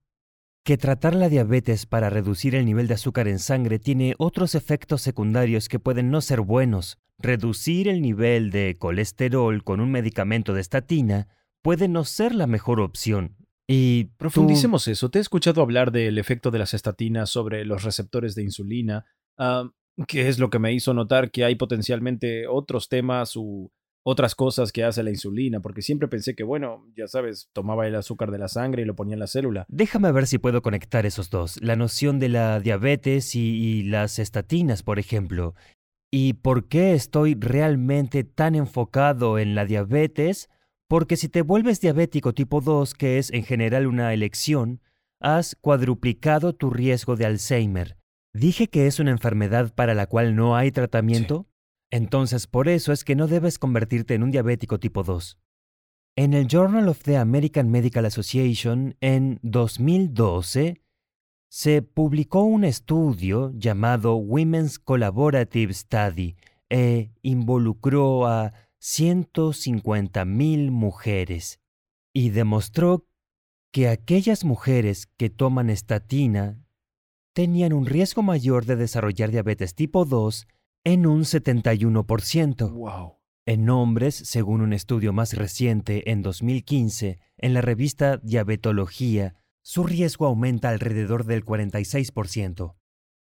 que 0.65 0.79
tratar 0.79 1.17
la 1.17 1.29
diabetes 1.29 1.85
para 1.85 2.11
reducir 2.11 2.55
el 2.55 2.65
nivel 2.65 2.87
de 2.87 2.95
azúcar 2.95 3.27
en 3.27 3.41
sangre 3.41 3.81
tiene 3.81 4.15
otros 4.19 4.55
efectos 4.55 5.03
secundarios 5.03 5.69
que 5.69 5.81
pueden 5.81 6.11
no 6.11 6.21
ser 6.21 6.41
buenos. 6.41 6.99
Reducir 7.19 7.89
el 7.89 8.01
nivel 8.01 8.51
de 8.51 8.77
colesterol 8.79 9.65
con 9.65 9.81
un 9.81 9.91
medicamento 9.91 10.55
de 10.55 10.61
estatina 10.61 11.27
puede 11.61 11.89
no 11.89 12.05
ser 12.05 12.35
la 12.35 12.47
mejor 12.47 12.81
opción. 12.81 13.37
Y 13.67 14.05
profundicemos 14.17 14.89
eso. 14.89 15.11
Te 15.11 15.19
he 15.19 15.23
escuchado 15.23 15.63
hablar 15.63 15.91
del 15.91 16.19
efecto 16.19 16.51
de 16.51 16.59
las 16.59 16.75
estatinas 16.75 17.31
sobre 17.31 17.65
los 17.65 17.83
receptores 17.83 18.35
de 18.35 18.43
insulina, 18.43 19.07
que 20.07 20.29
es 20.29 20.39
lo 20.39 20.51
que 20.51 20.59
me 20.59 20.73
hizo 20.73 20.93
notar 20.93 21.31
que 21.31 21.45
hay 21.45 21.55
potencialmente 21.55 22.47
otros 22.47 22.89
temas 22.89 23.37
u 23.37 23.71
otras 24.07 24.35
cosas 24.35 24.71
que 24.71 24.85
hace 24.85 25.03
la 25.03 25.11
insulina, 25.11 25.61
porque 25.61 25.81
siempre 25.81 26.09
pensé 26.09 26.35
que, 26.35 26.45
bueno, 26.45 26.87
ya 26.95 27.09
sabes, 27.09 27.49
tomaba 27.53 27.87
el 27.87 27.95
azúcar 27.95 28.31
de 28.31 28.39
la 28.39 28.49
sangre 28.49 28.83
y 28.83 28.85
lo 28.85 28.95
ponía 28.95 29.15
en 29.15 29.21
la 29.21 29.27
célula. 29.27 29.65
Déjame 29.69 30.13
ver 30.13 30.27
si 30.27 30.39
puedo 30.39 30.61
conectar 30.61 31.07
esos 31.07 31.31
dos, 31.31 31.61
la 31.63 31.75
noción 31.75 32.19
de 32.19 32.29
la 32.29 32.61
diabetes 32.61 33.35
y, 33.35 33.83
las 33.85 34.19
estatinas, 34.19 34.83
por 34.83 34.99
ejemplo. 34.99 35.55
¿Y 36.11 36.35
por 36.35 36.69
qué 36.69 36.93
estoy 36.93 37.35
realmente 37.35 38.25
tan 38.25 38.55
enfocado 38.55 39.39
en 39.39 39.55
la 39.55 39.65
diabetes? 39.65 40.51
Porque 40.89 41.17
si 41.17 41.29
te 41.29 41.43
vuelves 41.43 41.81
diabético 41.81 42.35
tipo 42.35 42.61
2, 42.61 42.95
que 42.95 43.19
es 43.19 43.33
en 43.33 43.45
general 43.45 43.87
una 43.87 44.13
elección, 44.13 44.81
has 45.21 45.57
cuadruplicado 45.61 46.55
tu 46.55 46.71
riesgo 46.71 47.17
de 47.17 47.27
Alzheimer. 47.27 47.97
¿Dije 48.35 48.69
que 48.69 48.87
es 48.87 48.99
una 48.99 49.11
enfermedad 49.11 49.73
para 49.75 49.95
la 49.95 50.07
cual 50.07 50.37
no 50.37 50.57
hay 50.57 50.73
tratamiento? 50.73 51.47
Entonces 51.91 52.47
por 52.47 52.69
eso 52.69 52.93
es 52.93 53.05
que 53.05 53.15
no 53.15 53.29
debes 53.29 53.59
convertirte 53.59 54.15
en 54.15 54.23
un 54.25 54.31
diabético 54.31 54.81
tipo 54.81 55.03
2. 55.03 55.39
En 56.17 56.35
el 56.35 56.47
Journal 56.47 56.89
of 56.89 57.03
the 57.03 57.17
American 57.17 57.71
Medical 57.71 58.05
Association, 58.05 58.97
en 59.01 59.39
2012, 59.43 60.81
se 61.49 61.83
publicó 61.83 62.43
un 62.43 62.65
estudio 62.65 63.53
llamado 63.55 64.17
Women's 64.17 64.79
Collaborative 64.79 65.73
Study 65.73 66.37
e 66.69 67.13
involucró 67.23 68.27
a 68.27 68.53
150.000 68.85 70.71
mujeres 70.71 71.59
y 72.13 72.29
demostró 72.29 73.07
que 73.73 73.89
aquellas 73.89 74.45
mujeres 74.45 75.07
que 75.17 75.31
toman 75.31 75.71
estatina 75.71 76.63
tenían 77.33 77.73
un 77.73 77.87
riesgo 77.87 78.23
mayor 78.23 78.67
de 78.67 78.77
desarrollar 78.77 79.31
diabetes 79.31 79.75
tipo 79.75 80.05
2 80.05 80.47
en 80.85 81.07
un 81.07 81.23
71%. 81.23 82.71
Wow. 82.73 83.17
En 83.47 83.71
hombres, 83.71 84.17
según 84.17 84.61
un 84.61 84.75
estudio 84.75 85.15
más 85.15 85.33
reciente 85.33 86.11
en 86.11 86.21
2015 86.21 87.19
en 87.39 87.55
la 87.55 87.63
revista 87.63 88.19
Diabetología, 88.19 89.35
su 89.63 89.85
riesgo 89.85 90.27
aumenta 90.27 90.69
alrededor 90.69 91.25
del 91.25 91.43
46%. 91.43 92.77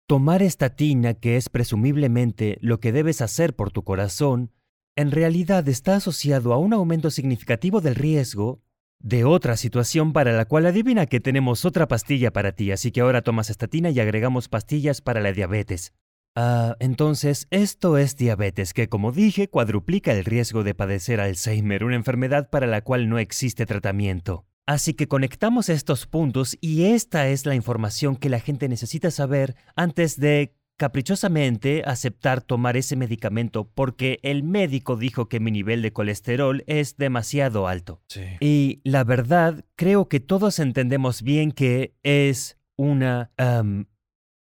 Tomar 0.08 0.42
estatina, 0.42 1.14
que 1.14 1.36
es 1.36 1.48
presumiblemente 1.50 2.58
lo 2.60 2.80
que 2.80 2.90
debes 2.90 3.22
hacer 3.22 3.54
por 3.54 3.70
tu 3.70 3.84
corazón, 3.84 4.50
en 4.96 5.10
realidad 5.10 5.68
está 5.68 5.96
asociado 5.96 6.52
a 6.54 6.58
un 6.58 6.72
aumento 6.72 7.10
significativo 7.10 7.80
del 7.80 7.94
riesgo 7.94 8.62
de 8.98 9.24
otra 9.24 9.58
situación 9.58 10.14
para 10.14 10.32
la 10.32 10.46
cual 10.46 10.64
adivina 10.64 11.06
que 11.06 11.20
tenemos 11.20 11.66
otra 11.66 11.86
pastilla 11.86 12.32
para 12.32 12.52
ti, 12.52 12.72
así 12.72 12.90
que 12.90 13.02
ahora 13.02 13.22
tomas 13.22 13.50
estatina 13.50 13.90
y 13.90 14.00
agregamos 14.00 14.48
pastillas 14.48 15.02
para 15.02 15.20
la 15.20 15.32
diabetes. 15.32 15.92
Ah, 16.34 16.76
entonces, 16.80 17.46
esto 17.50 17.98
es 17.98 18.16
diabetes, 18.16 18.72
que 18.72 18.88
como 18.88 19.12
dije, 19.12 19.48
cuadruplica 19.48 20.12
el 20.12 20.24
riesgo 20.24 20.64
de 20.64 20.74
padecer 20.74 21.20
Alzheimer, 21.20 21.84
una 21.84 21.96
enfermedad 21.96 22.48
para 22.50 22.66
la 22.66 22.80
cual 22.82 23.08
no 23.08 23.18
existe 23.18 23.66
tratamiento. 23.66 24.46
Así 24.66 24.94
que 24.94 25.06
conectamos 25.06 25.68
estos 25.68 26.06
puntos 26.06 26.58
y 26.60 26.86
esta 26.86 27.28
es 27.28 27.46
la 27.46 27.54
información 27.54 28.16
que 28.16 28.28
la 28.28 28.40
gente 28.40 28.68
necesita 28.68 29.12
saber 29.12 29.54
antes 29.76 30.18
de 30.18 30.55
caprichosamente 30.76 31.82
aceptar 31.86 32.42
tomar 32.42 32.76
ese 32.76 32.96
medicamento 32.96 33.70
porque 33.74 34.18
el 34.22 34.42
médico 34.42 34.96
dijo 34.96 35.28
que 35.28 35.40
mi 35.40 35.50
nivel 35.50 35.82
de 35.82 35.92
colesterol 35.92 36.64
es 36.66 36.96
demasiado 36.96 37.66
alto. 37.66 38.00
Y 38.40 38.80
la 38.84 39.04
verdad, 39.04 39.64
creo 39.74 40.08
que 40.08 40.20
todos 40.20 40.58
entendemos 40.58 41.22
bien 41.22 41.52
que 41.52 41.94
es 42.02 42.58
una 42.76 43.30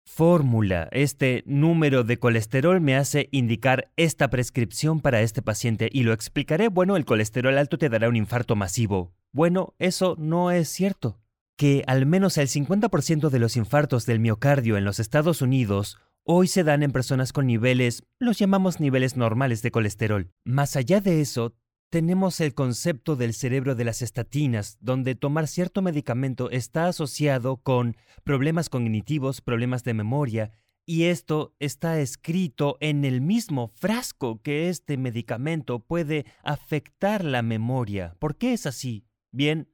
fórmula. 0.06 0.90
Este 0.92 1.44
número 1.46 2.04
de 2.04 2.20
colesterol 2.20 2.82
me 2.82 2.96
hace 2.96 3.30
indicar 3.32 3.92
esta 3.96 4.30
prescripción 4.30 5.00
para 5.00 5.22
este 5.22 5.42
paciente 5.42 5.90
y 5.92 6.04
lo 6.04 6.14
explicaré. 6.14 6.68
Bueno, 6.68 6.98
el 6.98 7.06
colesterol 7.06 7.58
alto 7.58 7.78
te 7.78 7.90
dará 7.90 8.10
un 8.10 8.16
infarto 8.16 8.56
masivo. 8.56 9.14
Bueno, 9.32 9.74
eso 9.80 10.16
no 10.20 10.52
es 10.52 10.70
cierto. 10.70 11.20
Que 11.58 11.84
al 11.88 12.06
menos 12.06 12.38
el 12.38 12.48
50% 12.48 13.30
de 13.30 13.40
los 13.40 13.56
infartos 13.56 14.06
del 14.06 14.20
miocardio 14.20 14.78
en 14.78 14.84
los 14.84 15.00
Estados 15.00 15.42
Unidos 15.42 15.98
hoy 16.24 16.48
se 16.48 16.64
dan 16.64 16.84
en 16.84 16.92
personas 16.92 17.34
con 17.34 17.48
niveles, 17.48 18.04
los 18.20 18.38
llamamos 18.38 18.80
niveles 18.80 19.18
normales 19.18 19.62
de 19.62 19.72
colesterol. 19.72 20.32
Más 20.44 20.76
allá 20.76 21.02
de 21.02 21.22
eso, 21.22 21.54
tenemos 21.90 22.40
el 22.40 22.54
concepto 22.54 23.16
del 23.16 23.34
cerebro 23.34 23.76
de 23.76 23.84
las 23.84 24.02
estatinas, 24.02 24.78
donde 24.80 25.16
tomar 25.16 25.48
cierto 25.48 25.82
medicamento 25.82 26.50
está 26.50 26.88
asociado 26.88 27.58
con 27.58 27.98
problemas 28.24 28.70
cognitivos, 28.70 29.42
problemas 29.42 29.84
de 29.84 29.94
memoria, 29.94 30.52
y 30.86 31.04
esto 31.04 31.54
está 31.60 32.00
escrito 32.00 32.78
en 32.80 33.06
el 33.06 33.22
mismo 33.22 33.68
frasco 33.68 34.42
que 34.42 34.70
este 34.70 34.98
medicamento 34.98 35.80
puede 35.80 36.26
afectar 36.44 37.24
la 37.24 37.42
memoria. 37.42 38.16
¿Por 38.20 38.38
qué 38.38 38.54
es 38.54 38.66
así? 38.66 39.06
Bien, 39.32 39.70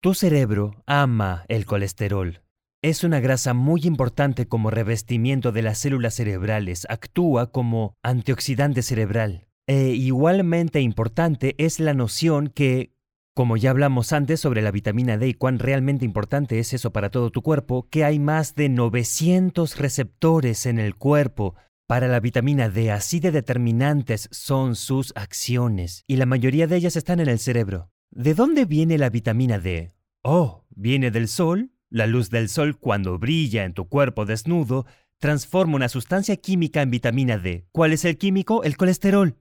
tu 0.00 0.14
cerebro 0.14 0.82
ama 0.86 1.44
el 1.48 1.66
colesterol. 1.66 2.42
Es 2.84 3.04
una 3.04 3.20
grasa 3.20 3.54
muy 3.54 3.82
importante 3.84 4.48
como 4.48 4.68
revestimiento 4.68 5.52
de 5.52 5.62
las 5.62 5.78
células 5.78 6.14
cerebrales, 6.14 6.84
actúa 6.90 7.52
como 7.52 7.96
antioxidante 8.02 8.82
cerebral. 8.82 9.46
E 9.68 9.90
igualmente 9.90 10.80
importante 10.80 11.54
es 11.58 11.78
la 11.78 11.94
noción 11.94 12.48
que, 12.48 12.92
como 13.36 13.56
ya 13.56 13.70
hablamos 13.70 14.12
antes 14.12 14.40
sobre 14.40 14.62
la 14.62 14.72
vitamina 14.72 15.16
D 15.16 15.28
y 15.28 15.34
cuán 15.34 15.60
realmente 15.60 16.04
importante 16.04 16.58
es 16.58 16.72
eso 16.72 16.92
para 16.92 17.10
todo 17.10 17.30
tu 17.30 17.40
cuerpo, 17.42 17.86
que 17.88 18.02
hay 18.02 18.18
más 18.18 18.56
de 18.56 18.68
900 18.68 19.78
receptores 19.78 20.66
en 20.66 20.80
el 20.80 20.96
cuerpo 20.96 21.54
para 21.86 22.08
la 22.08 22.18
vitamina 22.18 22.68
D, 22.68 22.90
así 22.90 23.20
de 23.20 23.30
determinantes 23.30 24.28
son 24.32 24.74
sus 24.74 25.12
acciones, 25.14 26.02
y 26.08 26.16
la 26.16 26.26
mayoría 26.26 26.66
de 26.66 26.78
ellas 26.78 26.96
están 26.96 27.20
en 27.20 27.28
el 27.28 27.38
cerebro. 27.38 27.92
¿De 28.10 28.34
dónde 28.34 28.64
viene 28.64 28.98
la 28.98 29.08
vitamina 29.08 29.60
D? 29.60 29.92
Oh, 30.24 30.64
viene 30.74 31.12
del 31.12 31.28
sol 31.28 31.71
la 31.92 32.06
luz 32.06 32.30
del 32.30 32.48
sol, 32.48 32.78
cuando 32.78 33.18
brilla 33.18 33.64
en 33.64 33.74
tu 33.74 33.86
cuerpo 33.86 34.24
desnudo, 34.24 34.86
transforma 35.18 35.76
una 35.76 35.88
sustancia 35.88 36.36
química 36.36 36.82
en 36.82 36.90
vitamina 36.90 37.38
D. 37.38 37.66
¿Cuál 37.70 37.92
es 37.92 38.04
el 38.04 38.16
químico? 38.18 38.64
El 38.64 38.76
colesterol. 38.76 39.36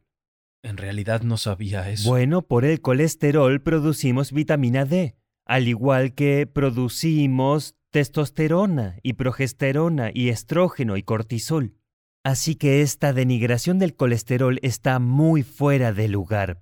En 0.62 0.78
realidad 0.78 1.22
no 1.24 1.38
sabía 1.38 1.90
eso. 1.90 2.10
Bueno, 2.10 2.44
por 2.44 2.66
el 2.66 2.82
colesterol 2.82 3.62
producimos 3.62 4.32
vitamina 4.32 4.86
D, 4.86 5.16
al 5.46 5.68
igual 5.68 6.14
que 6.14 6.46
producimos 6.46 7.76
testosterona 7.90 9.00
y 9.02 9.14
progesterona 9.14 10.12
y 10.14 10.30
estrógeno 10.30 10.98
y 10.98 11.04
cortisol. 11.04 11.74
Así 12.24 12.56
que 12.56 12.82
esta 12.82 13.14
denigración 13.14 13.80
del 13.80 13.96
colesterol 13.96 14.60
está 14.62 15.00
muy 15.00 15.42
fuera 15.42 15.94
de 15.94 16.08
lugar. 16.10 16.62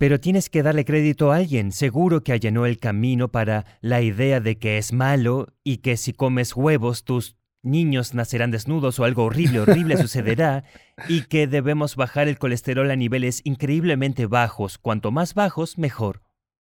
Pero 0.00 0.18
tienes 0.18 0.48
que 0.48 0.62
darle 0.62 0.86
crédito 0.86 1.30
a 1.30 1.36
alguien, 1.36 1.72
seguro 1.72 2.24
que 2.24 2.32
allanó 2.32 2.64
el 2.64 2.78
camino 2.78 3.30
para 3.30 3.66
la 3.82 4.00
idea 4.00 4.40
de 4.40 4.56
que 4.56 4.78
es 4.78 4.94
malo 4.94 5.48
y 5.62 5.82
que 5.82 5.98
si 5.98 6.14
comes 6.14 6.56
huevos 6.56 7.04
tus 7.04 7.36
niños 7.62 8.14
nacerán 8.14 8.50
desnudos 8.50 8.98
o 8.98 9.04
algo 9.04 9.24
horrible, 9.24 9.60
horrible 9.60 9.96
sucederá, 9.98 10.64
y 11.06 11.24
que 11.24 11.46
debemos 11.46 11.96
bajar 11.96 12.28
el 12.28 12.38
colesterol 12.38 12.90
a 12.90 12.96
niveles 12.96 13.42
increíblemente 13.44 14.24
bajos, 14.24 14.78
cuanto 14.78 15.10
más 15.10 15.34
bajos, 15.34 15.76
mejor. 15.76 16.22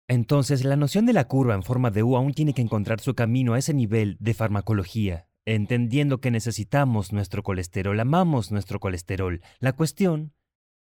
Entonces, 0.07 0.63
la 0.63 0.75
noción 0.75 1.07
de 1.07 1.13
la 1.13 1.27
curva 1.27 1.55
en 1.55 1.63
forma 1.63 1.89
de 1.89 2.03
U 2.03 2.17
aún 2.17 2.35
tiene 2.35 2.53
que 2.53 2.61
encontrar 2.61 2.99
su 2.99 3.15
camino 3.15 3.55
a 3.55 3.57
ese 3.57 3.73
nivel 3.73 4.17
de 4.19 4.35
farmacología, 4.35 5.29
entendiendo 5.45 6.21
que 6.21 6.29
necesitamos 6.29 7.11
nuestro 7.11 7.41
colesterol, 7.41 7.99
amamos 7.99 8.51
nuestro 8.51 8.79
colesterol. 8.79 9.41
La 9.57 9.73
cuestión 9.73 10.35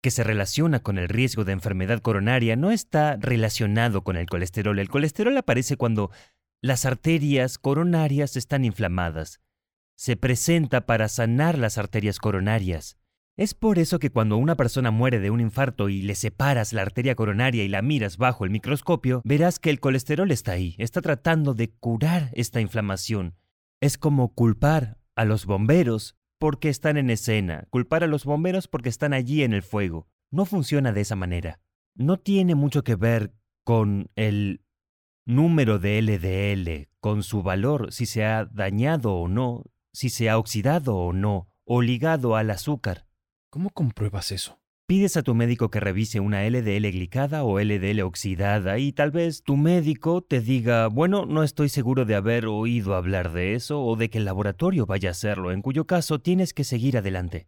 que 0.03 0.11
se 0.11 0.25
relaciona 0.25 0.81
con 0.81 0.97
el 0.97 1.07
riesgo 1.07 1.45
de 1.45 1.53
enfermedad 1.53 2.01
coronaria 2.01 2.57
no 2.57 2.71
está 2.71 3.15
relacionado 3.15 4.03
con 4.03 4.17
el 4.17 4.27
colesterol. 4.27 4.77
El 4.77 4.89
colesterol 4.89 5.35
aparece 5.37 5.77
cuando 5.77 6.11
las 6.61 6.85
arterias 6.85 7.57
coronarias 7.57 8.35
están 8.35 8.65
inflamadas. 8.65 9.39
Se 9.95 10.17
presenta 10.17 10.85
para 10.85 11.07
sanar 11.07 11.57
las 11.57 11.77
arterias 11.77 12.19
coronarias. 12.19 12.97
Es 13.37 13.53
por 13.53 13.79
eso 13.79 13.97
que 13.97 14.09
cuando 14.09 14.35
una 14.35 14.57
persona 14.57 14.91
muere 14.91 15.21
de 15.21 15.29
un 15.29 15.39
infarto 15.39 15.87
y 15.87 16.01
le 16.01 16.15
separas 16.15 16.73
la 16.73 16.81
arteria 16.81 17.15
coronaria 17.15 17.63
y 17.63 17.69
la 17.69 17.81
miras 17.81 18.17
bajo 18.17 18.43
el 18.43 18.51
microscopio, 18.51 19.21
verás 19.23 19.57
que 19.57 19.69
el 19.69 19.79
colesterol 19.79 20.29
está 20.31 20.51
ahí, 20.51 20.75
está 20.79 21.01
tratando 21.01 21.53
de 21.53 21.69
curar 21.69 22.29
esta 22.33 22.59
inflamación. 22.59 23.35
Es 23.79 23.97
como 23.97 24.33
culpar 24.33 24.97
a 25.15 25.23
los 25.23 25.45
bomberos 25.45 26.17
porque 26.43 26.67
están 26.67 26.97
en 26.97 27.09
escena, 27.09 27.67
culpar 27.69 28.03
a 28.03 28.07
los 28.07 28.25
bomberos 28.25 28.67
porque 28.67 28.89
están 28.89 29.13
allí 29.13 29.43
en 29.43 29.53
el 29.53 29.63
fuego. 29.63 30.09
No 30.29 30.43
funciona 30.43 30.91
de 30.91 30.99
esa 30.99 31.15
manera. 31.15 31.61
No 31.95 32.17
tiene 32.19 32.53
mucho 32.53 32.83
que 32.83 32.97
ver 32.97 33.33
con 33.63 34.11
el 34.17 34.61
número 35.25 35.79
de 35.79 36.01
LDL, 36.01 36.89
con 36.99 37.23
su 37.23 37.43
valor, 37.43 37.93
si 37.93 38.05
se 38.05 38.25
ha 38.25 38.43
dañado 38.43 39.13
o 39.13 39.29
no, 39.29 39.63
si 39.93 40.09
se 40.09 40.29
ha 40.29 40.37
oxidado 40.37 40.97
o 40.97 41.13
no, 41.13 41.47
o 41.63 41.81
ligado 41.81 42.35
al 42.35 42.49
azúcar. 42.49 43.07
¿Cómo 43.49 43.69
compruebas 43.69 44.33
eso? 44.33 44.59
Pides 44.85 45.15
a 45.15 45.23
tu 45.23 45.33
médico 45.33 45.69
que 45.69 45.79
revise 45.79 46.19
una 46.19 46.45
LDL 46.45 46.91
glicada 46.91 47.45
o 47.45 47.57
LDL 47.57 48.01
oxidada 48.01 48.79
y 48.79 48.91
tal 48.91 49.11
vez 49.11 49.41
tu 49.41 49.55
médico 49.55 50.21
te 50.21 50.41
diga, 50.41 50.87
bueno, 50.87 51.25
no 51.25 51.43
estoy 51.43 51.69
seguro 51.69 52.03
de 52.03 52.15
haber 52.15 52.47
oído 52.47 52.93
hablar 52.93 53.31
de 53.31 53.55
eso 53.55 53.81
o 53.81 53.95
de 53.95 54.09
que 54.09 54.17
el 54.17 54.25
laboratorio 54.25 54.85
vaya 54.85 55.07
a 55.07 55.11
hacerlo, 55.11 55.53
en 55.53 55.61
cuyo 55.61 55.87
caso 55.87 56.19
tienes 56.19 56.53
que 56.53 56.65
seguir 56.65 56.97
adelante. 56.97 57.47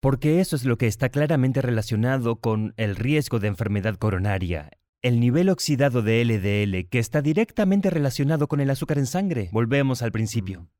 Porque 0.00 0.40
eso 0.40 0.56
es 0.56 0.64
lo 0.64 0.78
que 0.78 0.86
está 0.86 1.10
claramente 1.10 1.60
relacionado 1.60 2.36
con 2.36 2.72
el 2.78 2.96
riesgo 2.96 3.38
de 3.38 3.48
enfermedad 3.48 3.96
coronaria, 3.96 4.70
el 5.02 5.20
nivel 5.20 5.50
oxidado 5.50 6.00
de 6.00 6.24
LDL 6.24 6.88
que 6.88 6.98
está 6.98 7.20
directamente 7.20 7.90
relacionado 7.90 8.48
con 8.48 8.60
el 8.60 8.70
azúcar 8.70 8.96
en 8.96 9.06
sangre. 9.06 9.50
Volvemos 9.52 10.00
al 10.00 10.10
principio. 10.10 10.70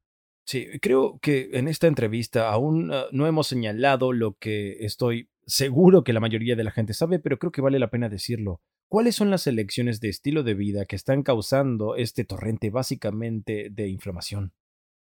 Sí, 0.45 0.69
creo 0.81 1.19
que 1.21 1.51
en 1.53 1.69
esta 1.69 1.87
entrevista 1.87 2.51
aún 2.51 2.91
uh, 2.91 3.05
no 3.13 3.27
hemos 3.27 3.47
señalado 3.47 4.13
lo 4.13 4.39
que 4.39 4.85
estoy 4.85 5.29
seguro 5.53 6.03
que 6.03 6.15
la 6.15 6.21
mayoría 6.21 6.57
de 6.57 6.65
la 6.65 6.71
gente 6.71 6.95
sabe, 6.95 7.19
pero 7.19 7.39
creo 7.39 7.53
que 7.53 7.61
vale 7.61 7.79
la 7.79 7.91
pena 7.91 8.09
decirlo. 8.09 8.63
¿Cuáles 8.89 9.15
son 9.15 9.31
las 9.31 9.47
elecciones 9.47 10.01
de 10.01 10.09
estilo 10.09 10.43
de 10.43 10.55
vida 10.55 10.87
que 10.87 10.97
están 10.97 11.23
causando 11.23 11.95
este 11.97 12.25
torrente 12.25 12.71
básicamente 12.71 13.69
de 13.71 13.89
inflamación? 13.89 14.55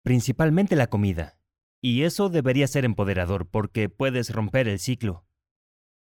Principalmente 0.03 0.75
la 0.75 0.87
comida. 0.87 1.39
Y 1.81 2.03
eso 2.03 2.29
debería 2.29 2.67
ser 2.67 2.83
empoderador 2.83 3.49
porque 3.49 3.87
puedes 3.87 4.33
romper 4.33 4.67
el 4.67 4.79
ciclo. 4.79 5.25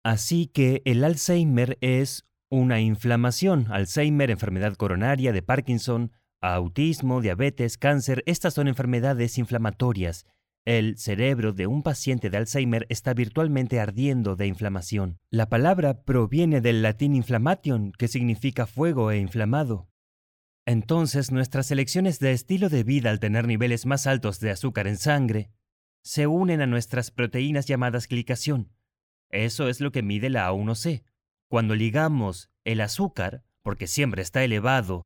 Así 0.03 0.47
que 0.47 0.81
el 0.83 1.05
Alzheimer 1.05 1.77
es 1.79 2.27
una 2.49 2.81
inflamación. 2.81 3.67
Alzheimer, 3.69 4.31
enfermedad 4.31 4.75
coronaria 4.75 5.31
de 5.31 5.41
Parkinson, 5.41 6.11
autismo, 6.41 7.21
diabetes, 7.21 7.77
cáncer, 7.77 8.21
estas 8.25 8.53
son 8.55 8.67
enfermedades 8.67 9.37
inflamatorias. 9.37 10.25
El 10.65 10.99
cerebro 10.99 11.53
de 11.53 11.65
un 11.65 11.81
paciente 11.81 12.29
de 12.29 12.37
Alzheimer 12.37 12.85
está 12.89 13.15
virtualmente 13.15 13.79
ardiendo 13.79 14.35
de 14.35 14.45
inflamación. 14.45 15.17
La 15.31 15.49
palabra 15.49 16.03
proviene 16.03 16.61
del 16.61 16.83
latín 16.83 17.15
inflammation, 17.15 17.91
que 17.93 18.07
significa 18.07 18.67
fuego 18.67 19.09
e 19.09 19.17
inflamado. 19.17 19.89
Entonces, 20.67 21.31
nuestras 21.31 21.71
elecciones 21.71 22.19
de 22.19 22.33
estilo 22.33 22.69
de 22.69 22.83
vida 22.83 23.09
al 23.09 23.19
tener 23.19 23.47
niveles 23.47 23.87
más 23.87 24.05
altos 24.05 24.39
de 24.39 24.51
azúcar 24.51 24.85
en 24.85 24.97
sangre 24.97 25.49
se 26.03 26.27
unen 26.27 26.61
a 26.61 26.67
nuestras 26.67 27.09
proteínas 27.09 27.65
llamadas 27.65 28.07
glicación. 28.07 28.71
Eso 29.29 29.67
es 29.67 29.81
lo 29.81 29.91
que 29.91 30.03
mide 30.03 30.29
la 30.29 30.51
A1C. 30.51 31.03
Cuando 31.49 31.73
ligamos 31.73 32.51
el 32.65 32.81
azúcar, 32.81 33.43
porque 33.63 33.87
siempre 33.87 34.21
está 34.21 34.43
elevado, 34.43 35.05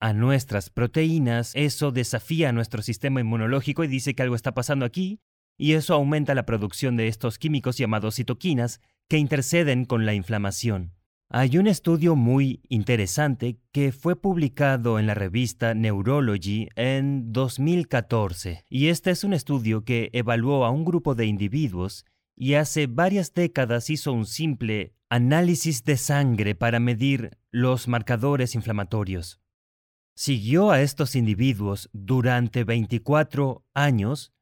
a 0.00 0.12
nuestras 0.12 0.70
proteínas, 0.70 1.52
eso 1.54 1.92
desafía 1.92 2.50
a 2.50 2.52
nuestro 2.52 2.82
sistema 2.82 3.20
inmunológico 3.20 3.84
y 3.84 3.88
dice 3.88 4.14
que 4.14 4.22
algo 4.22 4.34
está 4.34 4.54
pasando 4.54 4.84
aquí, 4.84 5.20
y 5.58 5.72
eso 5.72 5.94
aumenta 5.94 6.34
la 6.34 6.46
producción 6.46 6.96
de 6.96 7.08
estos 7.08 7.38
químicos 7.38 7.78
llamados 7.78 8.16
citoquinas 8.16 8.80
que 9.08 9.18
interceden 9.18 9.84
con 9.84 10.04
la 10.04 10.14
inflamación. 10.14 10.92
Hay 11.28 11.58
un 11.58 11.66
estudio 11.66 12.14
muy 12.14 12.60
interesante 12.68 13.58
que 13.72 13.90
fue 13.90 14.14
publicado 14.14 15.00
en 15.00 15.08
la 15.08 15.14
revista 15.14 15.74
Neurology 15.74 16.68
en 16.76 17.32
2014, 17.32 18.64
y 18.68 18.88
este 18.88 19.10
es 19.10 19.24
un 19.24 19.32
estudio 19.32 19.84
que 19.84 20.10
evaluó 20.12 20.64
a 20.64 20.70
un 20.70 20.84
grupo 20.84 21.14
de 21.14 21.26
individuos 21.26 22.04
y 22.36 22.54
hace 22.54 22.86
varias 22.86 23.34
décadas 23.34 23.90
hizo 23.90 24.12
un 24.12 24.26
simple 24.26 24.94
análisis 25.08 25.84
de 25.84 25.96
sangre 25.96 26.54
para 26.54 26.78
medir 26.78 27.38
los 27.50 27.88
marcadores 27.88 28.54
inflamatorios. 28.54 29.40
Siguió 30.18 30.70
a 30.70 30.80
estos 30.80 31.14
individuos 31.14 31.90
durante 31.92 32.64
24 32.64 33.66
años 33.74 34.32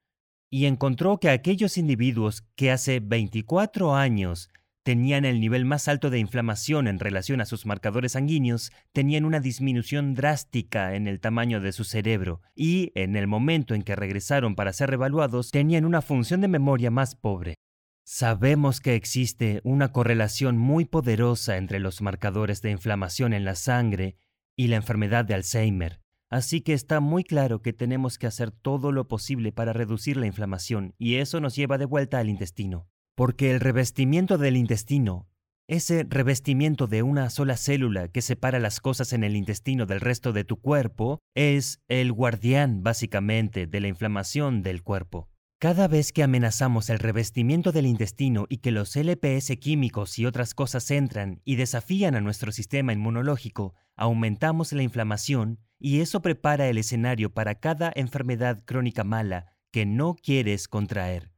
y 0.49 0.67
encontró 0.67 1.19
que 1.19 1.31
aquellos 1.31 1.79
individuos 1.79 2.45
que 2.55 2.71
hace 2.71 3.01
24 3.01 3.97
años 3.97 4.51
tenían 4.85 5.25
el 5.25 5.41
nivel 5.41 5.65
más 5.65 5.89
alto 5.89 6.11
de 6.11 6.21
inflamación 6.21 6.87
en 6.87 7.01
relación 7.01 7.41
a 7.41 7.45
sus 7.45 7.67
marcadores 7.67 8.13
sanguíneos, 8.13 8.71
tenían 8.93 9.25
una 9.25 9.41
disminución 9.41 10.15
drástica 10.15 10.95
en 10.95 11.09
el 11.09 11.19
tamaño 11.19 11.61
de 11.61 11.73
su 11.73 11.83
cerebro 11.83 12.41
y, 12.55 12.93
en 12.95 13.17
el 13.17 13.27
momento 13.27 13.75
en 13.75 13.83
que 13.83 13.97
regresaron 13.97 14.55
para 14.55 14.73
ser 14.73 14.91
revaluados, 14.91 15.51
tenían 15.51 15.87
una 15.87 16.03
función 16.03 16.41
de 16.41 16.49
memoria 16.49 16.93
más 16.93 17.17
pobre. 17.17 17.57
Sabemos 18.05 18.81
que 18.81 18.95
existe 18.95 19.61
una 19.65 19.91
correlación 19.91 20.57
muy 20.57 20.85
poderosa 20.85 21.57
entre 21.57 21.81
los 21.81 22.01
marcadores 22.01 22.63
de 22.63 22.71
inflamación 22.71 23.33
en 23.33 23.45
la 23.45 23.57
sangre 23.57 24.19
y 24.57 24.69
la 24.69 24.77
enfermedad 24.77 25.25
de 25.25 25.35
Alzheimer, 25.35 26.01
así 26.31 26.61
que 26.61 26.73
está 26.73 27.01
muy 27.01 27.25
claro 27.25 27.63
que 27.63 27.73
tenemos 27.73 28.19
que 28.19 28.27
hacer 28.27 28.51
todo 28.51 28.93
lo 28.93 29.09
posible 29.09 29.53
para 29.53 29.73
reducir 29.73 30.17
la 30.17 30.27
inflamación 30.27 30.95
y 30.99 31.17
eso 31.17 31.41
nos 31.41 31.57
lleva 31.57 31.79
de 31.79 31.85
vuelta 31.85 32.19
al 32.19 32.29
intestino. 32.29 32.89
Porque 33.15 33.51
el 33.51 33.61
revestimiento 33.61 34.39
del 34.39 34.57
intestino, 34.57 35.29
ese 35.67 36.05
revestimiento 36.09 36.87
de 36.87 37.03
una 37.03 37.31
sola 37.31 37.57
célula 37.57 38.09
que 38.09 38.23
separa 38.23 38.59
las 38.59 38.81
cosas 38.81 39.13
en 39.13 39.25
el 39.25 39.37
intestino 39.37 39.87
del 39.87 40.01
resto 40.01 40.33
de 40.33 40.45
tu 40.45 40.61
cuerpo, 40.61 41.21
es 41.35 41.81
el 41.89 42.13
guardián 42.13 42.83
básicamente 42.83 43.67
de 43.67 43.81
la 43.81 43.89
inflamación 43.89 44.63
del 44.63 44.83
cuerpo. 44.83 45.29
Cada 45.65 45.89
vez 45.89 46.13
que 46.13 46.23
amenazamos 46.23 46.91
el 46.91 46.99
revestimiento 46.99 47.73
del 47.73 47.87
intestino 47.87 48.45
y 48.51 48.59
que 48.59 48.71
los 48.71 48.95
LPS 48.97 49.57
químicos 49.59 50.19
y 50.19 50.27
otras 50.27 50.53
cosas 50.53 50.91
entran 50.91 51.41
y 51.43 51.57
desafían 51.57 52.15
a 52.17 52.21
nuestro 52.21 52.53
sistema 52.53 52.93
inmunológico, 52.93 53.73
aumentamos 53.97 54.75
la 54.75 54.83
inflamación 54.83 55.61
y 55.79 56.01
eso 56.01 56.21
prepara 56.21 56.69
el 56.69 56.77
escenario 56.77 57.33
para 57.33 57.55
cada 57.61 57.91
enfermedad 57.97 58.63
crónica 58.67 59.05
mala 59.05 59.57
que 59.71 59.87
no 59.87 60.17
quieres 60.17 60.69
contraer. 60.69 61.33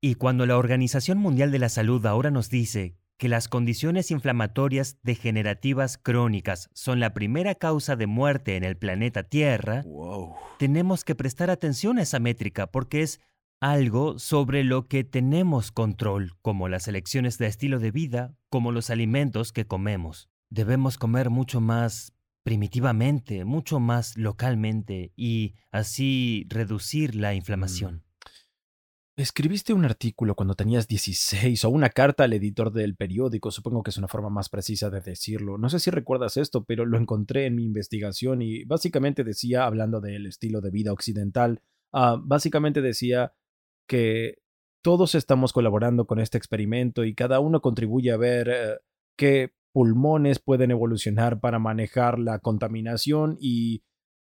Y 0.00 0.14
cuando 0.14 0.46
la 0.46 0.56
Organización 0.56 1.18
Mundial 1.18 1.50
de 1.50 1.58
la 1.58 1.68
Salud 1.68 2.06
ahora 2.06 2.30
nos 2.30 2.50
dice 2.50 2.96
que 3.16 3.28
las 3.28 3.48
condiciones 3.48 4.12
inflamatorias 4.12 4.98
degenerativas 5.02 5.98
crónicas 5.98 6.70
son 6.72 7.00
la 7.00 7.12
primera 7.12 7.56
causa 7.56 7.96
de 7.96 8.06
muerte 8.06 8.54
en 8.54 8.62
el 8.62 8.76
planeta 8.76 9.24
Tierra, 9.24 9.82
tenemos 10.60 11.02
que 11.02 11.16
prestar 11.16 11.50
atención 11.50 11.98
a 11.98 12.02
esa 12.02 12.20
métrica 12.20 12.68
porque 12.68 13.02
es 13.02 13.20
algo 13.60 14.18
sobre 14.18 14.64
lo 14.64 14.86
que 14.86 15.04
tenemos 15.04 15.72
control, 15.72 16.32
como 16.42 16.68
las 16.68 16.88
elecciones 16.88 17.38
de 17.38 17.46
estilo 17.46 17.78
de 17.78 17.90
vida, 17.90 18.36
como 18.50 18.72
los 18.72 18.90
alimentos 18.90 19.52
que 19.52 19.66
comemos. 19.66 20.28
Debemos 20.50 20.96
comer 20.98 21.30
mucho 21.30 21.60
más 21.60 22.12
primitivamente, 22.44 23.44
mucho 23.44 23.80
más 23.80 24.16
localmente 24.16 25.12
y 25.16 25.54
así 25.70 26.46
reducir 26.48 27.14
la 27.14 27.34
inflamación. 27.34 27.96
Mm. 27.96 28.02
Escribiste 29.18 29.72
un 29.72 29.84
artículo 29.84 30.36
cuando 30.36 30.54
tenías 30.54 30.86
16 30.86 31.64
o 31.64 31.70
una 31.70 31.90
carta 31.90 32.22
al 32.22 32.32
editor 32.32 32.72
del 32.72 32.94
periódico, 32.94 33.50
supongo 33.50 33.82
que 33.82 33.90
es 33.90 33.98
una 33.98 34.06
forma 34.06 34.30
más 34.30 34.48
precisa 34.48 34.90
de 34.90 35.00
decirlo. 35.00 35.58
No 35.58 35.68
sé 35.68 35.80
si 35.80 35.90
recuerdas 35.90 36.36
esto, 36.36 36.64
pero 36.64 36.86
lo 36.86 36.96
encontré 36.96 37.46
en 37.46 37.56
mi 37.56 37.64
investigación 37.64 38.42
y 38.42 38.62
básicamente 38.62 39.24
decía, 39.24 39.64
hablando 39.64 40.00
del 40.00 40.26
estilo 40.26 40.60
de 40.60 40.70
vida 40.70 40.92
occidental, 40.92 41.60
ah, 41.92 42.16
básicamente 42.22 42.80
decía 42.80 43.32
que 43.88 44.38
todos 44.84 45.16
estamos 45.16 45.52
colaborando 45.52 46.06
con 46.06 46.20
este 46.20 46.38
experimento 46.38 47.04
y 47.04 47.14
cada 47.14 47.40
uno 47.40 47.60
contribuye 47.60 48.12
a 48.12 48.16
ver 48.16 48.48
eh, 48.48 48.76
qué 49.16 49.52
pulmones 49.72 50.38
pueden 50.38 50.70
evolucionar 50.70 51.40
para 51.40 51.58
manejar 51.58 52.18
la 52.18 52.38
contaminación 52.38 53.36
y 53.40 53.82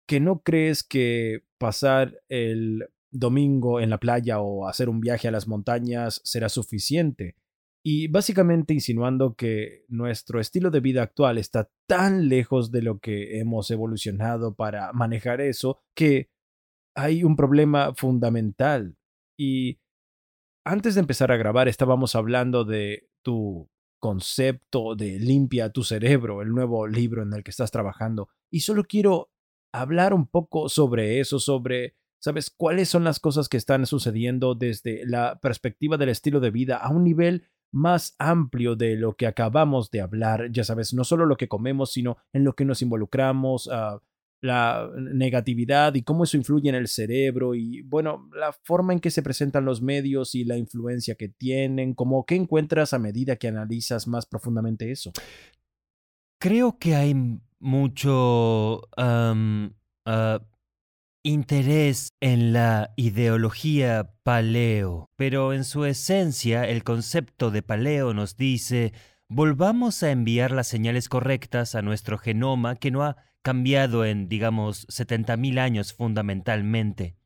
que 0.09 0.21
no 0.21 0.41
crees 0.41 0.83
que 0.83 1.45
pasar 1.59 2.21
el 2.29 2.89
domingo 3.13 3.81
en 3.81 3.91
la 3.91 3.99
playa 3.99 4.41
o 4.41 4.67
hacer 4.67 4.89
un 4.89 5.01
viaje 5.01 5.29
a 5.29 5.31
las 5.31 5.47
montañas 5.47 6.21
será 6.25 6.49
suficiente. 6.49 7.37
Y 7.83 8.09
básicamente 8.09 8.75
insinuando 8.75 9.35
que 9.35 9.85
nuestro 9.89 10.41
estilo 10.41 10.71
de 10.71 10.81
vida 10.81 11.03
actual 11.03 11.39
está 11.39 11.71
tan 11.87 12.29
lejos 12.29 12.71
de 12.71 12.83
lo 12.83 12.99
que 12.99 13.39
hemos 13.39 13.71
evolucionado 13.71 14.55
para 14.55 14.93
manejar 14.93 15.41
eso 15.41 15.79
que 15.95 16.29
hay 16.95 17.25
un 17.25 17.37
problema 17.37 17.95
fundamental. 17.95 18.97
Y 19.41 19.81
antes 20.67 20.97
de 20.97 21.01
empezar 21.01 21.33
a 21.33 21.39
grabar 21.39 21.67
estábamos 21.67 22.15
hablando 22.15 22.67
de 22.67 23.09
tu 23.23 23.71
concepto 23.99 24.95
de 24.95 25.19
limpia 25.19 25.73
tu 25.73 25.83
cerebro, 25.83 26.43
el 26.43 26.51
nuevo 26.51 26.87
libro 26.87 27.23
en 27.23 27.33
el 27.33 27.43
que 27.43 27.51
estás 27.51 27.71
trabajando. 27.71 28.29
Y 28.51 28.61
solo 28.61 28.85
quiero 28.85 29.31
hablar 29.73 30.13
un 30.13 30.27
poco 30.27 30.69
sobre 30.69 31.21
eso, 31.21 31.39
sobre 31.39 31.97
¿Sabes 32.23 32.51
cuáles 32.55 32.91
son 32.91 33.03
las 33.03 33.19
cosas 33.19 33.49
que 33.49 33.57
están 33.57 33.87
sucediendo 33.87 34.55
desde 34.55 35.07
la 35.07 35.41
perspectiva 35.41 35.97
del 35.97 36.11
estilo 36.11 36.39
de 36.39 36.51
vida 36.51 36.77
a 36.77 36.91
un 36.91 37.03
nivel 37.03 37.47
más 37.73 38.15
amplio 38.19 38.77
de 38.77 38.97
lo 38.97 39.17
que 39.17 39.27
acabamos 39.27 39.91
de 39.91 40.03
hablar? 40.03 40.53
Ya 40.53 40.65
sabes, 40.65 40.93
no 40.93 41.05
solo 41.05 41.25
lo 41.25 41.39
que 41.39 41.49
comemos, 41.49 41.93
sino 41.93 42.19
en 42.35 42.45
lo 42.45 42.55
que 42.55 42.67
nos 42.67 42.83
involucramos, 42.83 43.71
ah, 43.73 44.03
la 44.41 44.91
negatividad 44.97 45.95
y 45.95 46.03
cómo 46.03 46.25
eso 46.25 46.37
influye 46.37 46.69
en 46.69 46.75
el 46.75 46.89
cerebro 46.89 47.55
y, 47.55 47.83
bueno, 47.83 48.29
la 48.35 48.53
forma 48.53 48.93
en 48.93 49.01
que 49.01 49.11
se 49.11 49.23
presentan 49.23 49.65
los 49.65 49.83
medios 49.83 50.35
y 50.35 50.45
la 50.45 50.57
influencia 50.57 51.15
que 51.15 51.29
tienen, 51.29 51.95
como 51.95 52.25
qué 52.25 52.37
encuentras 52.37 52.93
a 52.93 52.99
medida 52.99 53.37
que 53.37 53.49
analizas 53.49 54.07
más 54.07 54.27
profundamente 54.27 54.91
eso. 54.91 55.13
Creo 56.39 56.79
que 56.79 56.95
hay 56.95 57.15
mucho... 57.59 58.89
Ah, 58.97 60.41
interés 61.23 62.15
en 62.21 62.53
la 62.53 62.93
ideología 62.97 64.15
paleo, 64.23 65.11
pero 65.17 65.53
en 65.53 65.65
su 65.65 65.85
esencia 65.85 66.65
el 66.65 66.83
concepto 66.83 67.51
de 67.51 67.63
paleo 67.63 68.15
nos 68.15 68.37
dice 68.37 68.93
volvamos 69.31 70.03
a 70.03 70.11
enviar 70.11 70.51
las 70.51 70.67
señales 70.67 71.09
correctas 71.09 71.75
a 71.75 71.81
nuestro 71.81 72.19
genoma 72.19 72.77
que 72.77 72.91
no 72.91 73.05
ha 73.05 73.17
cambiado 73.41 74.05
en, 74.05 74.29
digamos, 74.29 74.87
70.000 74.89 75.59
años 75.59 75.95
fundamentalmente. 75.95 77.17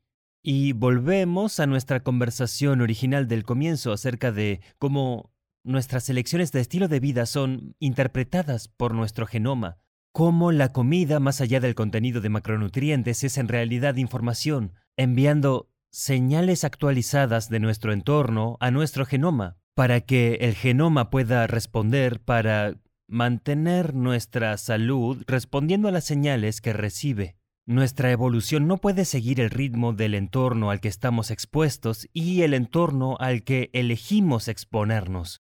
Y 0.41 0.71
volvemos 0.71 1.59
a 1.59 1.65
nuestra 1.65 2.01
conversación 2.01 2.79
original 2.79 3.27
del 3.27 3.43
comienzo 3.43 3.91
acerca 3.91 4.31
de 4.31 4.61
cómo 4.77 5.33
nuestras 5.63 6.07
elecciones 6.09 6.51
de 6.51 6.61
estilo 6.61 6.87
de 6.87 6.99
vida 6.99 7.25
son 7.25 7.75
interpretadas 7.79 8.69
por 8.69 8.93
nuestro 8.93 9.25
genoma 9.25 9.79
cómo 10.15 10.53
la 10.53 10.71
comida, 10.71 11.19
más 11.19 11.41
allá 11.41 11.59
del 11.59 11.75
contenido 11.75 12.21
de 12.21 12.29
macronutrientes, 12.29 13.25
es 13.25 13.37
en 13.37 13.49
realidad 13.49 13.97
información, 13.97 14.71
enviando 14.95 15.69
señales 15.91 16.63
actualizadas 16.63 17.49
de 17.49 17.59
nuestro 17.59 17.91
entorno 17.91 18.55
a 18.61 18.71
nuestro 18.71 19.05
genoma 19.05 19.57
para 19.75 20.01
que 20.01 20.35
el 20.41 20.55
genoma 20.55 21.09
pueda 21.09 21.45
responder 21.47 22.21
para 22.21 22.75
mantener 23.07 23.93
nuestra 23.93 24.57
salud 24.57 25.23
respondiendo 25.27 25.89
a 25.89 25.91
las 25.91 26.05
señales 26.05 26.61
que 26.61 26.73
recibe. 26.73 27.35
Nuestra 27.67 28.11
evolución 28.11 28.67
no 28.67 28.77
puede 28.77 29.05
seguir 29.05 29.39
el 29.41 29.49
ritmo 29.49 29.93
del 29.93 30.13
entorno 30.13 30.71
al 30.71 30.79
que 30.79 30.87
estamos 30.87 31.29
expuestos 31.29 32.07
y 32.13 32.43
el 32.43 32.53
entorno 32.53 33.17
al 33.19 33.43
que 33.43 33.69
elegimos 33.73 34.47
exponernos. 34.47 35.41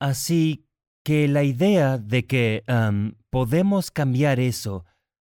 Así 0.00 0.66
que 1.04 1.28
la 1.28 1.42
idea 1.42 1.98
de 1.98 2.26
que 2.26 2.64
podemos 3.30 3.90
cambiar 3.90 4.40
eso, 4.40 4.84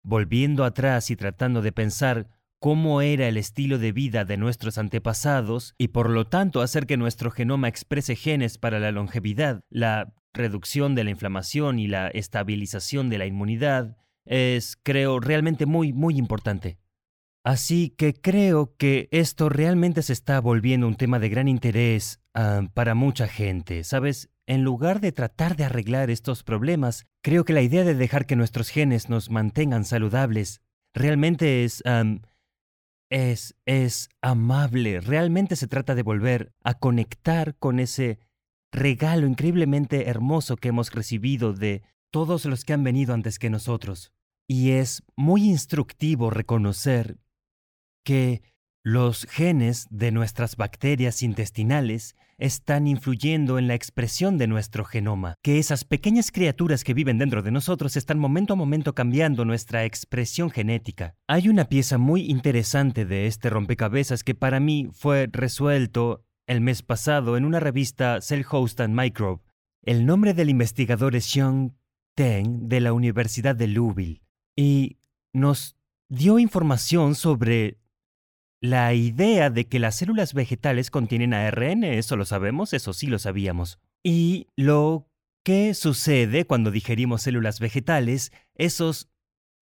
volviendo 0.02 0.64
atrás 0.64 1.12
y 1.12 1.16
tratando 1.16 1.62
de 1.62 1.72
pensar 1.72 2.28
cómo 2.64 3.02
era 3.02 3.28
el 3.28 3.36
estilo 3.36 3.78
de 3.78 3.92
vida 3.92 4.24
de 4.24 4.38
nuestros 4.38 4.78
antepasados 4.78 5.76
y 5.78 5.90
por 5.90 6.10
lo 6.10 6.28
tanto 6.28 6.62
hacer 6.62 6.86
que 6.86 6.96
nuestro 6.96 7.30
genoma 7.30 7.68
exprese 7.68 8.16
genes 8.16 8.58
para 8.58 8.80
la 8.80 8.94
longevidad, 8.94 9.60
la 9.70 10.14
reducción 10.34 10.96
de 10.96 11.04
la 11.04 11.10
inflamación 11.10 11.78
y 11.78 11.90
la 11.90 12.08
estabilización 12.08 13.10
de 13.10 13.18
la 13.18 13.26
inmunidad, 13.26 13.98
es, 14.24 14.78
creo, 14.82 15.20
realmente 15.20 15.66
muy, 15.66 15.92
muy 15.92 16.16
importante. 16.16 16.78
Así 17.44 17.90
que 17.90 18.14
creo 18.14 18.78
que 18.78 19.10
esto 19.12 19.50
realmente 19.50 20.02
se 20.02 20.14
está 20.14 20.40
volviendo 20.40 20.88
un 20.88 20.96
tema 20.96 21.20
de 21.20 21.28
gran 21.28 21.50
interés 21.50 22.22
ah, 22.34 22.62
para 22.74 22.96
mucha 22.96 23.28
gente. 23.28 23.84
Sabes, 23.84 24.30
en 24.48 24.64
lugar 24.64 25.02
de 25.02 25.12
tratar 25.12 25.58
de 25.58 25.66
arreglar 25.66 26.10
estos 26.10 26.44
problemas, 26.44 27.08
creo 27.22 27.44
que 27.44 27.52
la 27.52 27.62
idea 27.62 27.84
de 27.84 27.94
dejar 27.94 28.26
que 28.26 28.38
nuestros 28.38 28.70
genes 28.70 29.10
nos 29.10 29.30
mantengan 29.30 29.84
saludables 29.84 30.62
realmente 30.94 31.66
es... 31.66 31.84
es, 33.14 33.56
es 33.66 34.10
amable. 34.22 35.00
Realmente 35.00 35.56
se 35.56 35.68
trata 35.68 35.94
de 35.94 36.02
volver 36.02 36.52
a 36.64 36.74
conectar 36.74 37.56
con 37.58 37.80
ese 37.80 38.18
regalo 38.72 39.28
increíblemente 39.28 40.10
hermoso 40.10 40.58
que 40.58 40.70
hemos 40.70 40.92
recibido 40.92 41.54
de 41.54 41.84
todos 42.12 42.46
los 42.46 42.66
que 42.66 42.74
han 42.74 42.84
venido 42.84 43.14
antes 43.14 43.38
que 43.38 43.52
nosotros. 43.52 44.12
Y 44.48 44.72
es 44.72 45.04
muy 45.16 45.44
instructivo 45.44 46.32
reconocer 46.32 47.20
que 48.04 48.42
los 48.84 49.28
genes 49.30 49.86
de 49.92 50.12
nuestras 50.12 50.56
bacterias 50.56 51.22
intestinales 51.22 52.16
están 52.38 52.88
influyendo 52.88 53.58
en 53.58 53.68
la 53.68 53.76
expresión 53.76 54.38
de 54.38 54.48
nuestro 54.48 54.86
genoma, 54.86 55.36
que 55.42 55.60
esas 55.60 55.86
pequeñas 55.86 56.32
criaturas 56.32 56.84
que 56.84 56.94
viven 56.94 57.18
dentro 57.18 57.42
de 57.42 57.52
nosotros 57.52 57.96
están 57.96 58.20
momento 58.20 58.54
a 58.54 58.56
momento 58.56 58.94
cambiando 58.96 59.46
nuestra 59.46 59.86
expresión 59.86 60.50
genética. 60.50 61.16
Hay 61.28 61.50
una 61.50 61.66
pieza 61.66 61.98
muy 61.98 62.30
interesante 62.30 63.06
de 63.06 63.28
este 63.28 63.50
rompecabezas 63.50 64.24
que 64.24 64.36
para 64.36 64.60
mí 64.60 64.90
fue 64.92 65.28
resuelto 65.32 66.26
el 66.48 66.62
mes 66.62 66.82
pasado 66.82 67.38
en 67.38 67.46
una 67.46 67.60
revista 67.60 68.20
Cell 68.22 68.44
Host 68.50 68.82
and 68.82 69.00
Microbe. 69.00 69.42
El 69.82 70.06
nombre 70.06 70.34
del 70.34 70.50
investigador 70.50 71.16
es 71.16 71.26
Xiong 71.26 71.76
Teng 72.16 72.68
de 72.68 72.80
la 72.80 72.94
Universidad 72.94 73.56
de 73.56 73.68
Louisville 73.68 74.22
y 74.56 74.98
nos 75.34 75.76
dio 76.10 76.40
información 76.40 77.16
sobre 77.16 77.80
la 78.64 78.94
idea 78.94 79.50
de 79.50 79.68
que 79.68 79.78
las 79.78 79.98
células 79.98 80.34
vegetales 80.34 80.90
contienen 80.90 81.34
ARN, 81.34 81.84
eso 81.84 82.16
lo 82.16 82.24
sabemos, 82.24 82.72
eso 82.72 82.94
sí 82.94 83.08
lo 83.08 83.20
sabíamos. 83.20 83.78
Y 84.02 84.48
lo 84.56 85.10
que 85.44 85.74
sucede 85.74 86.46
cuando 86.46 86.72
digerimos 86.72 87.24
células 87.24 87.60
vegetales, 87.60 88.32
esos 88.56 89.10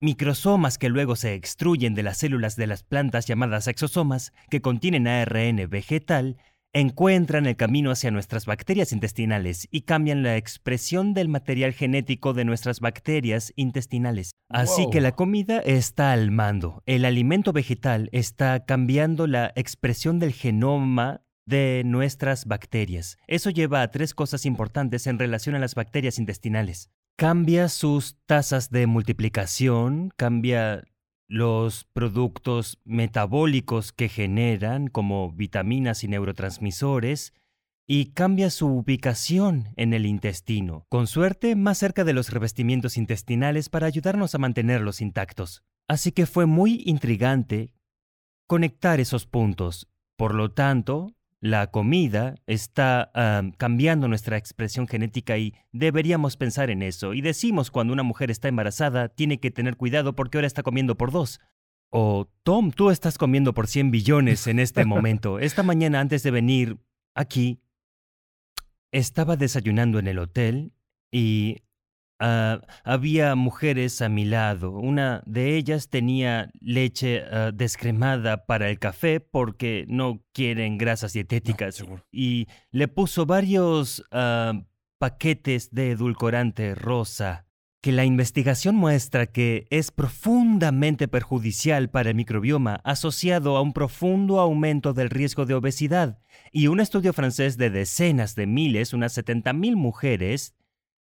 microsomas 0.00 0.78
que 0.78 0.88
luego 0.88 1.16
se 1.16 1.34
extruyen 1.34 1.96
de 1.96 2.04
las 2.04 2.18
células 2.18 2.54
de 2.54 2.68
las 2.68 2.84
plantas 2.84 3.26
llamadas 3.26 3.66
exosomas, 3.66 4.32
que 4.50 4.62
contienen 4.62 5.08
ARN 5.08 5.68
vegetal, 5.68 6.36
encuentran 6.72 7.46
el 7.46 7.56
camino 7.56 7.90
hacia 7.90 8.10
nuestras 8.10 8.46
bacterias 8.46 8.92
intestinales 8.92 9.68
y 9.70 9.82
cambian 9.82 10.22
la 10.22 10.36
expresión 10.36 11.14
del 11.14 11.28
material 11.28 11.72
genético 11.72 12.32
de 12.32 12.44
nuestras 12.44 12.80
bacterias 12.80 13.52
intestinales. 13.56 14.32
Así 14.48 14.86
que 14.90 15.00
la 15.00 15.12
comida 15.12 15.58
está 15.58 16.12
al 16.12 16.30
mando. 16.30 16.82
El 16.86 17.04
alimento 17.04 17.52
vegetal 17.52 18.08
está 18.12 18.64
cambiando 18.64 19.26
la 19.26 19.52
expresión 19.54 20.18
del 20.18 20.32
genoma 20.32 21.22
de 21.46 21.82
nuestras 21.84 22.46
bacterias. 22.46 23.18
Eso 23.26 23.50
lleva 23.50 23.82
a 23.82 23.90
tres 23.90 24.14
cosas 24.14 24.46
importantes 24.46 25.06
en 25.06 25.18
relación 25.18 25.54
a 25.54 25.58
las 25.58 25.74
bacterias 25.74 26.18
intestinales. 26.18 26.90
Cambia 27.16 27.68
sus 27.68 28.16
tasas 28.26 28.70
de 28.70 28.86
multiplicación, 28.86 30.12
cambia 30.16 30.84
los 31.32 31.84
productos 31.94 32.78
metabólicos 32.84 33.92
que 33.92 34.10
generan, 34.10 34.88
como 34.88 35.32
vitaminas 35.32 36.04
y 36.04 36.08
neurotransmisores, 36.08 37.32
y 37.88 38.12
cambia 38.12 38.50
su 38.50 38.66
ubicación 38.66 39.72
en 39.76 39.94
el 39.94 40.04
intestino, 40.04 40.84
con 40.90 41.06
suerte 41.06 41.56
más 41.56 41.78
cerca 41.78 42.04
de 42.04 42.12
los 42.12 42.30
revestimientos 42.30 42.98
intestinales 42.98 43.70
para 43.70 43.86
ayudarnos 43.86 44.34
a 44.34 44.38
mantenerlos 44.38 45.00
intactos. 45.00 45.62
Así 45.88 46.12
que 46.12 46.26
fue 46.26 46.44
muy 46.44 46.82
intrigante 46.84 47.72
conectar 48.46 49.00
esos 49.00 49.24
puntos. 49.24 49.88
Por 50.18 50.34
lo 50.34 50.52
tanto, 50.52 51.14
la 51.42 51.72
comida 51.72 52.36
está 52.46 53.10
cambiando 53.58 54.06
nuestra 54.06 54.36
expresión 54.36 54.86
genética 54.86 55.36
y 55.38 55.54
deberíamos 55.72 56.36
pensar 56.36 56.70
en 56.70 56.82
eso. 56.82 57.14
Y 57.14 57.20
decimos 57.20 57.72
cuando 57.72 57.92
una 57.92 58.04
mujer 58.04 58.30
está 58.30 58.46
embarazada, 58.46 59.08
tiene 59.08 59.40
que 59.40 59.50
tener 59.50 59.76
cuidado 59.76 60.14
porque 60.14 60.38
ahora 60.38 60.46
está 60.46 60.62
comiendo 60.62 60.96
por 60.96 61.10
dos. 61.10 61.40
O 61.90 62.30
Tom, 62.44 62.70
tú 62.70 62.90
estás 62.90 63.18
comiendo 63.18 63.54
por 63.54 63.66
100 63.66 63.90
billones 63.90 64.46
en 64.46 64.60
este 64.60 64.84
momento. 64.86 65.40
Esta 65.40 65.64
mañana 65.64 65.98
antes 65.98 66.22
de 66.22 66.30
venir 66.30 66.78
aquí, 67.12 67.60
estaba 68.92 69.36
desayunando 69.36 69.98
en 69.98 70.06
el 70.06 70.20
hotel 70.20 70.72
y 71.10 71.56
Ah, 72.24 72.60
había 72.84 73.34
mujeres 73.34 74.00
a 74.00 74.08
mi 74.08 74.24
lado. 74.24 74.70
Una 74.70 75.24
de 75.26 75.56
ellas 75.56 75.88
tenía 75.88 76.52
leche 76.60 77.24
ah, 77.28 77.50
descremada 77.52 78.46
para 78.46 78.70
el 78.70 78.78
café 78.78 79.18
porque 79.18 79.86
no 79.88 80.22
quieren 80.32 80.78
grasas 80.78 81.14
dietéticas. 81.14 81.84
y 82.12 82.46
le 82.70 82.86
puso 82.86 83.26
varios 83.26 84.04
ah, 84.12 84.52
paquetes 84.98 85.72
de 85.72 85.90
edulcorante 85.90 86.76
rosa 86.76 87.46
que 87.80 87.90
la 87.90 88.04
investigación 88.04 88.76
muestra 88.76 89.26
que 89.26 89.66
es 89.70 89.90
profundamente 89.90 91.08
perjudicial 91.08 91.90
para 91.90 92.10
el 92.10 92.14
microbioma 92.14 92.80
asociado 92.84 93.56
a 93.56 93.62
un 93.62 93.72
profundo 93.72 94.38
aumento 94.38 94.92
del 94.92 95.10
riesgo 95.10 95.44
de 95.44 95.54
obesidad. 95.54 96.20
Y 96.52 96.68
un 96.68 96.78
estudio 96.78 97.12
francés 97.12 97.56
de 97.56 97.70
decenas 97.70 98.36
de 98.36 98.46
miles, 98.46 98.92
unas 98.92 99.18
70.000 99.18 99.74
mujeres, 99.74 100.54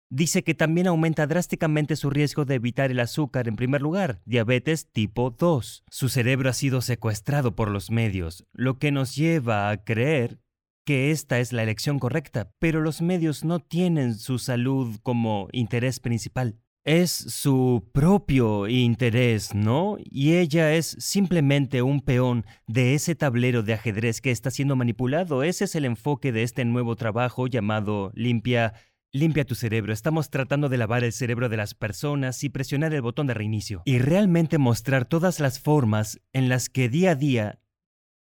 dice 0.09 0.43
que 0.43 0.53
también 0.53 0.87
aumenta 0.87 1.27
drásticamente 1.27 1.95
su 1.95 2.09
riesgo 2.09 2.45
de 2.45 2.55
evitar 2.55 2.91
el 2.91 2.99
azúcar 2.99 3.47
en 3.47 3.55
primer 3.55 3.81
lugar, 3.81 4.21
diabetes 4.25 4.87
tipo 4.91 5.31
2. 5.31 5.83
Su 5.89 6.09
cerebro 6.09 6.49
ha 6.49 6.53
sido 6.53 6.81
secuestrado 6.81 7.55
por 7.55 7.69
los 7.69 7.91
medios, 7.91 8.45
lo 8.53 8.77
que 8.79 8.91
nos 8.91 9.15
lleva 9.15 9.69
a 9.69 9.83
creer 9.83 10.39
que 10.85 11.11
esta 11.11 11.39
es 11.39 11.51
la 11.51 11.63
elección 11.63 11.99
correcta, 11.99 12.53
pero 12.59 12.79
los 12.79 13.01
medios 13.01 13.43
no 13.43 13.59
tienen 13.59 14.15
su 14.15 14.39
salud 14.39 14.95
como 15.03 15.49
interés 15.51 15.99
principal. 15.99 16.61
Es 16.85 17.11
su 17.11 17.89
propio 17.91 18.69
interés, 18.69 19.53
¿no? 19.53 19.97
Y 20.05 20.35
ella 20.35 20.73
es 20.73 20.95
simplemente 20.99 21.81
un 21.81 21.99
peón 21.99 22.45
de 22.65 22.93
ese 22.93 23.13
tablero 23.13 23.61
de 23.61 23.73
ajedrez 23.73 24.21
que 24.21 24.31
está 24.31 24.49
siendo 24.51 24.77
manipulado. 24.77 25.43
Ese 25.43 25.65
es 25.65 25.75
el 25.75 25.83
enfoque 25.83 26.31
de 26.31 26.43
este 26.43 26.63
nuevo 26.63 26.95
trabajo 26.95 27.47
llamado 27.47 28.13
Limpia 28.15 28.73
Limpia 29.13 29.45
tu 29.45 29.55
cerebro. 29.55 29.93
Estamos 29.93 30.29
tratando 30.29 30.67
de 30.67 30.77
lavar 30.77 31.05
el 31.05 31.13
cerebro 31.13 31.47
de 31.47 31.55
las 31.55 31.73
personas 31.73 32.43
y 32.43 32.49
presionar 32.49 32.93
el 32.93 33.01
botón 33.01 33.25
de 33.27 33.33
reinicio. 33.33 33.81
Y 33.85 33.99
realmente 33.99 34.57
mostrar 34.57 35.05
todas 35.05 35.39
las 35.39 35.59
formas 35.61 36.19
en 36.33 36.49
las 36.49 36.67
que 36.67 36.89
día 36.89 37.11
a 37.11 37.15
día 37.15 37.59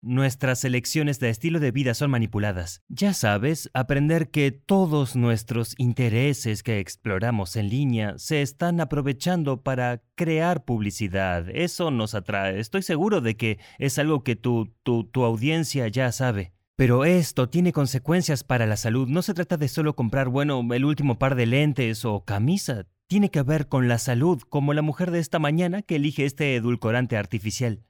nuestras 0.01 0.65
elecciones 0.65 1.19
de 1.19 1.29
estilo 1.29 1.59
de 1.59 1.71
vida 1.71 1.93
son 1.93 2.11
manipuladas. 2.11 2.81
Ya 2.89 3.13
sabes, 3.13 3.69
aprender 3.73 4.31
que 4.31 4.51
todos 4.51 5.15
nuestros 5.15 5.75
intereses 5.77 6.63
que 6.63 6.79
exploramos 6.79 7.55
en 7.55 7.69
línea 7.69 8.15
se 8.17 8.41
están 8.41 8.81
aprovechando 8.81 9.61
para 9.61 10.01
crear 10.15 10.65
publicidad. 10.65 11.47
Eso 11.49 11.91
nos 11.91 12.15
atrae. 12.15 12.59
Estoy 12.59 12.81
seguro 12.81 13.21
de 13.21 13.37
que 13.37 13.59
es 13.77 13.97
algo 13.99 14.23
que 14.23 14.35
tu, 14.35 14.73
tu, 14.83 15.05
tu 15.05 15.23
audiencia 15.23 15.87
ya 15.87 16.11
sabe. 16.11 16.51
Pero 16.75 17.05
esto 17.05 17.49
tiene 17.49 17.71
consecuencias 17.71 18.43
para 18.43 18.65
la 18.65 18.77
salud. 18.77 19.07
No 19.07 19.21
se 19.21 19.35
trata 19.35 19.57
de 19.57 19.67
solo 19.67 19.95
comprar, 19.95 20.29
bueno, 20.29 20.67
el 20.73 20.85
último 20.85 21.19
par 21.19 21.35
de 21.35 21.45
lentes 21.45 22.03
o 22.03 22.25
camisa. 22.25 22.87
Tiene 23.05 23.29
que 23.29 23.43
ver 23.43 23.67
con 23.67 23.87
la 23.87 23.99
salud, 23.99 24.41
como 24.49 24.73
la 24.73 24.81
mujer 24.81 25.11
de 25.11 25.19
esta 25.19 25.37
mañana 25.37 25.83
que 25.83 25.97
elige 25.97 26.25
este 26.25 26.55
edulcorante 26.55 27.15
artificial. 27.15 27.83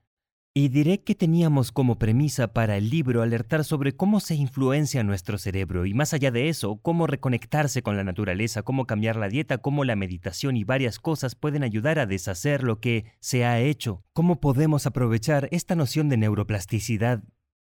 Y 0.53 0.67
diré 0.67 1.01
que 1.01 1.15
teníamos 1.15 1.71
como 1.71 1.97
premisa 1.97 2.53
para 2.53 2.75
el 2.75 2.89
libro 2.89 3.21
alertar 3.21 3.63
sobre 3.63 3.95
cómo 3.95 4.19
se 4.19 4.35
influencia 4.35 5.01
nuestro 5.01 5.37
cerebro 5.37 5.85
y 5.85 5.93
más 5.93 6.13
allá 6.13 6.29
de 6.29 6.49
eso, 6.49 6.75
cómo 6.75 7.07
reconectarse 7.07 7.81
con 7.81 7.95
la 7.95 8.03
naturaleza, 8.03 8.63
cómo 8.63 8.85
cambiar 8.85 9.15
la 9.15 9.29
dieta, 9.29 9.59
cómo 9.59 9.83
la 9.83 9.95
meditación 9.95 10.55
y 10.55 10.63
varias 10.63 10.99
cosas 10.99 11.33
pueden 11.33 11.63
ayudar 11.63 11.97
a 11.97 12.05
deshacer 12.05 12.63
lo 12.63 12.79
que 12.79 13.05
se 13.19 13.45
ha 13.45 13.61
hecho, 13.61 14.03
cómo 14.13 14.39
podemos 14.39 14.85
aprovechar 14.85 15.47
esta 15.51 15.73
noción 15.73 16.07
de 16.09 16.17
neuroplasticidad 16.17 17.23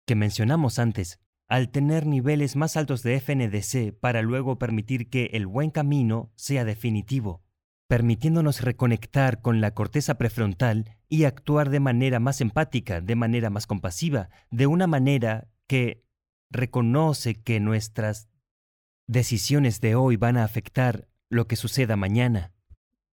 que 0.06 0.16
mencionamos 0.16 0.80
antes 0.80 1.20
al 1.48 1.70
tener 1.70 2.08
niveles 2.08 2.56
más 2.56 2.76
altos 2.76 3.04
de 3.04 3.20
FNDC 3.20 4.00
para 4.00 4.22
luego 4.22 4.58
permitir 4.58 5.10
que 5.10 5.26
el 5.34 5.46
buen 5.46 5.70
camino 5.70 6.32
sea 6.36 6.66
definitivo 6.66 7.46
permitiéndonos 7.88 8.62
reconectar 8.62 9.42
con 9.42 9.62
la 9.62 9.74
corteza 9.74 10.16
prefrontal 10.16 10.98
y 11.08 11.26
actuar 11.26 11.70
de 11.70 11.80
manera 11.80 12.20
más 12.20 12.42
empática, 12.42 13.02
de 13.02 13.16
manera 13.16 13.50
más 13.50 13.68
compasiva, 13.68 14.30
de 14.50 14.68
una 14.68 14.88
manera 14.88 15.48
que 15.68 16.04
reconoce 16.50 17.36
que 17.36 17.60
nuestras 17.60 18.30
decisiones 19.08 19.82
de 19.82 19.96
hoy 19.96 20.16
van 20.18 20.38
a 20.38 20.44
afectar 20.44 21.08
lo 21.30 21.48
que 21.48 21.56
suceda 21.56 21.96
mañana. 21.96 22.54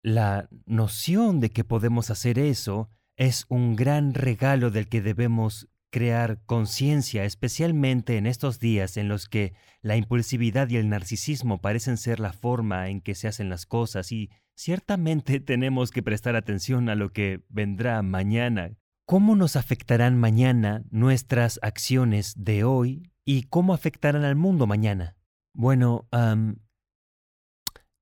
La 0.01 0.49
noción 0.65 1.39
de 1.39 1.49
que 1.49 1.63
podemos 1.63 2.09
hacer 2.09 2.37
eso 2.37 2.89
es 3.15 3.45
un 3.49 3.75
gran 3.75 4.13
regalo 4.13 4.69
del 4.71 4.87
que 4.87 5.01
debemos 5.01 5.67
crear 5.89 6.41
conciencia, 6.45 7.23
especialmente 7.23 8.17
en 8.17 8.27
estos 8.27 8.59
días 8.59 8.97
en 8.97 9.07
los 9.07 9.27
que 9.27 9.53
la 9.81 9.95
impulsividad 9.95 10.69
y 10.69 10.77
el 10.77 10.89
narcisismo 10.89 11.61
parecen 11.61 11.97
ser 11.97 12.19
la 12.19 12.33
forma 12.33 12.89
en 12.89 13.01
que 13.01 13.15
se 13.15 13.27
hacen 13.27 13.49
las 13.49 13.65
cosas 13.65 14.11
y 14.11 14.29
ciertamente 14.55 15.39
tenemos 15.39 15.91
que 15.91 16.03
prestar 16.03 16.35
atención 16.35 16.89
a 16.89 16.95
lo 16.95 17.11
que 17.11 17.43
vendrá 17.49 18.01
mañana. 18.01 18.75
¿Cómo 19.05 19.35
nos 19.35 19.55
afectarán 19.55 20.17
mañana 20.17 20.83
nuestras 20.91 21.59
acciones 21.63 22.35
de 22.37 22.63
hoy 22.63 23.11
y 23.25 23.43
cómo 23.43 23.73
afectarán 23.73 24.23
al 24.23 24.35
mundo 24.35 24.67
mañana? 24.67 25.15
Bueno, 25.55 26.07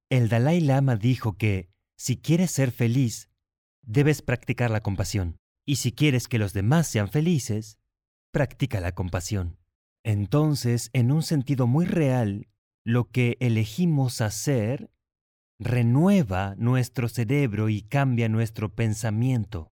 el 0.10 0.28
Dalai 0.28 0.60
Lama 0.60 0.98
dijo 0.98 1.38
que 1.38 1.70
si 1.98 2.18
quieres 2.18 2.52
ser 2.52 2.72
feliz, 2.72 3.30
debes 3.82 4.22
practicar 4.22 4.70
la 4.70 4.82
compasión. 4.82 5.38
Y 5.66 5.78
si 5.78 5.92
quieres 5.92 6.28
que 6.28 6.40
los 6.40 6.54
demás 6.54 6.88
sean 6.88 7.10
felices, 7.10 7.77
practica 8.38 8.80
la 8.80 8.92
compasión. 8.92 9.58
Entonces, 10.06 10.92
en 10.94 11.12
un 11.12 11.24
sentido 11.24 11.66
muy 11.66 11.88
real, 11.88 12.48
lo 12.86 13.10
que 13.10 13.36
elegimos 13.40 14.22
hacer 14.22 14.92
renueva 15.60 16.54
nuestro 16.56 17.10
cerebro 17.10 17.68
y 17.68 17.82
cambia 17.82 18.30
nuestro 18.30 18.76
pensamiento. 18.76 19.72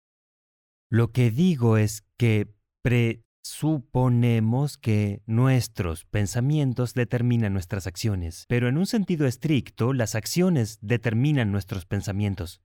Lo 0.90 1.12
que 1.12 1.30
digo 1.30 1.78
es 1.78 2.08
que 2.18 2.56
presuponemos 2.82 4.80
que 4.80 5.22
nuestros 5.28 6.06
pensamientos 6.06 6.96
determinan 6.96 7.54
nuestras 7.54 7.86
acciones, 7.86 8.46
pero 8.48 8.68
en 8.68 8.80
un 8.80 8.88
sentido 8.88 9.28
estricto, 9.28 9.94
las 9.94 10.16
acciones 10.16 10.80
determinan 10.82 11.52
nuestros 11.52 11.86
pensamientos. 11.86 12.64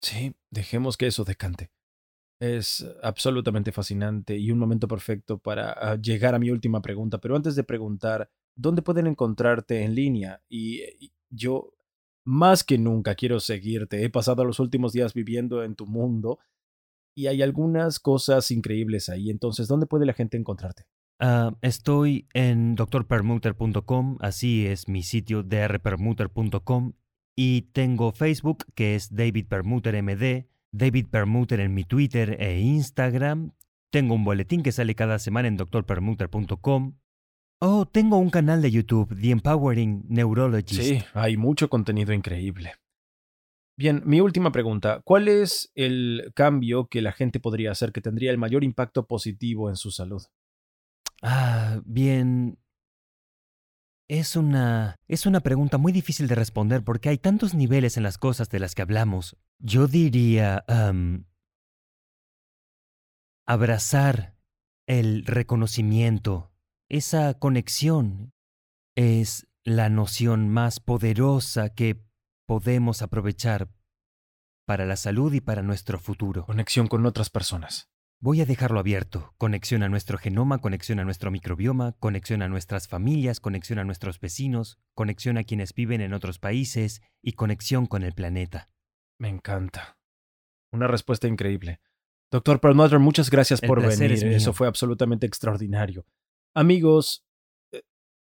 Sí, 0.00 0.32
dejemos 0.50 0.96
que 0.96 1.08
eso 1.08 1.24
decante. 1.24 1.68
Es 2.40 2.86
absolutamente 3.02 3.70
fascinante 3.70 4.36
y 4.36 4.50
un 4.50 4.58
momento 4.58 4.88
perfecto 4.88 5.38
para 5.38 5.72
ah, 5.72 5.96
llegar 5.96 6.34
a 6.34 6.38
mi 6.38 6.50
última 6.50 6.80
pregunta. 6.80 7.18
Pero 7.18 7.36
antes 7.36 7.54
de 7.54 7.64
preguntar, 7.64 8.30
¿dónde 8.56 8.80
pueden 8.80 9.06
encontrarte 9.06 9.82
en 9.82 9.94
línea? 9.94 10.42
Y, 10.48 10.82
yo 11.28 11.74
más 12.24 12.64
que 12.64 12.78
nunca 12.78 13.14
quiero 13.14 13.40
seguirte. 13.40 14.04
He 14.04 14.10
pasado 14.10 14.44
los 14.44 14.58
últimos 14.58 14.92
días 14.92 15.14
viviendo 15.14 15.62
en 15.62 15.76
tu 15.76 15.86
mundo 15.86 16.38
y 17.14 17.26
hay 17.26 17.42
algunas 17.42 18.00
cosas 18.00 18.50
increíbles 18.50 19.08
ahí. 19.10 19.30
Entonces, 19.30 19.68
¿dónde 19.68 19.86
puede 19.86 20.06
la 20.06 20.14
gente 20.14 20.36
encontrarte? 20.36 20.86
Ah, 21.18 21.54
estoy 21.60 22.26
en 22.32 22.74
drpermuter.com, 22.74 24.16
así 24.20 24.66
es 24.66 24.88
mi 24.88 25.02
sitio 25.02 25.42
drpermuter.com 25.42 26.94
y 27.36 27.62
tengo 27.72 28.12
Facebook 28.12 28.64
que 28.74 28.94
es 28.94 29.14
David 29.14 29.46
Permuter 29.46 30.02
MD 30.02 30.46
David 30.72 31.06
Permuter 31.08 31.60
en 31.60 31.74
mi 31.74 31.84
Twitter 31.84 32.36
e 32.40 32.60
Instagram. 32.60 33.52
Tengo 33.90 34.14
un 34.14 34.24
boletín 34.24 34.62
que 34.62 34.72
sale 34.72 34.94
cada 34.94 35.18
semana 35.18 35.48
en 35.48 35.56
drpermuter.com. 35.56 36.98
Oh, 37.62 37.86
tengo 37.86 38.16
un 38.16 38.30
canal 38.30 38.62
de 38.62 38.70
YouTube, 38.70 39.14
The 39.20 39.30
Empowering 39.30 40.04
Neurologist. 40.08 40.80
Sí, 40.80 41.02
hay 41.12 41.36
mucho 41.36 41.68
contenido 41.68 42.12
increíble. 42.12 42.72
Bien, 43.76 44.02
mi 44.04 44.20
última 44.20 44.52
pregunta. 44.52 45.00
¿Cuál 45.04 45.28
es 45.28 45.70
el 45.74 46.32
cambio 46.34 46.88
que 46.88 47.02
la 47.02 47.12
gente 47.12 47.40
podría 47.40 47.70
hacer 47.70 47.92
que 47.92 48.00
tendría 48.00 48.30
el 48.30 48.38
mayor 48.38 48.62
impacto 48.62 49.06
positivo 49.06 49.68
en 49.68 49.76
su 49.76 49.90
salud? 49.90 50.22
Ah, 51.22 51.80
bien. 51.84 52.58
Es 54.10 54.34
una. 54.34 54.96
es 55.06 55.24
una 55.24 55.38
pregunta 55.38 55.78
muy 55.78 55.92
difícil 55.92 56.26
de 56.26 56.34
responder 56.34 56.82
porque 56.82 57.10
hay 57.10 57.18
tantos 57.18 57.54
niveles 57.54 57.96
en 57.96 58.02
las 58.02 58.18
cosas 58.18 58.48
de 58.48 58.58
las 58.58 58.74
que 58.74 58.82
hablamos. 58.82 59.36
Yo 59.60 59.86
diría 59.86 60.64
abrazar 63.46 64.34
el 64.88 65.24
reconocimiento, 65.26 66.50
esa 66.88 67.34
conexión 67.34 68.32
es 68.96 69.46
la 69.62 69.88
noción 69.90 70.48
más 70.48 70.80
poderosa 70.80 71.68
que 71.68 72.04
podemos 72.46 73.02
aprovechar 73.02 73.70
para 74.66 74.86
la 74.86 74.96
salud 74.96 75.32
y 75.34 75.40
para 75.40 75.62
nuestro 75.62 76.00
futuro. 76.00 76.46
Conexión 76.46 76.88
con 76.88 77.06
otras 77.06 77.30
personas. 77.30 77.88
Voy 78.22 78.42
a 78.42 78.44
dejarlo 78.44 78.78
abierto. 78.78 79.32
Conexión 79.38 79.82
a 79.82 79.88
nuestro 79.88 80.18
genoma, 80.18 80.58
conexión 80.58 81.00
a 81.00 81.04
nuestro 81.04 81.30
microbioma, 81.30 81.92
conexión 82.00 82.42
a 82.42 82.48
nuestras 82.48 82.86
familias, 82.86 83.40
conexión 83.40 83.78
a 83.78 83.84
nuestros 83.84 84.20
vecinos, 84.20 84.78
conexión 84.94 85.38
a 85.38 85.44
quienes 85.44 85.72
viven 85.72 86.02
en 86.02 86.12
otros 86.12 86.38
países 86.38 87.00
y 87.22 87.32
conexión 87.32 87.86
con 87.86 88.02
el 88.02 88.12
planeta. 88.12 88.68
Me 89.18 89.30
encanta. 89.30 89.96
Una 90.70 90.86
respuesta 90.86 91.28
increíble. 91.28 91.80
Doctor 92.30 92.60
Perlmutter, 92.60 92.98
muchas 92.98 93.30
gracias 93.30 93.62
por 93.62 93.80
venir. 93.80 94.12
Eso 94.12 94.52
fue 94.52 94.68
absolutamente 94.68 95.26
extraordinario. 95.26 96.04
Amigos, 96.54 97.24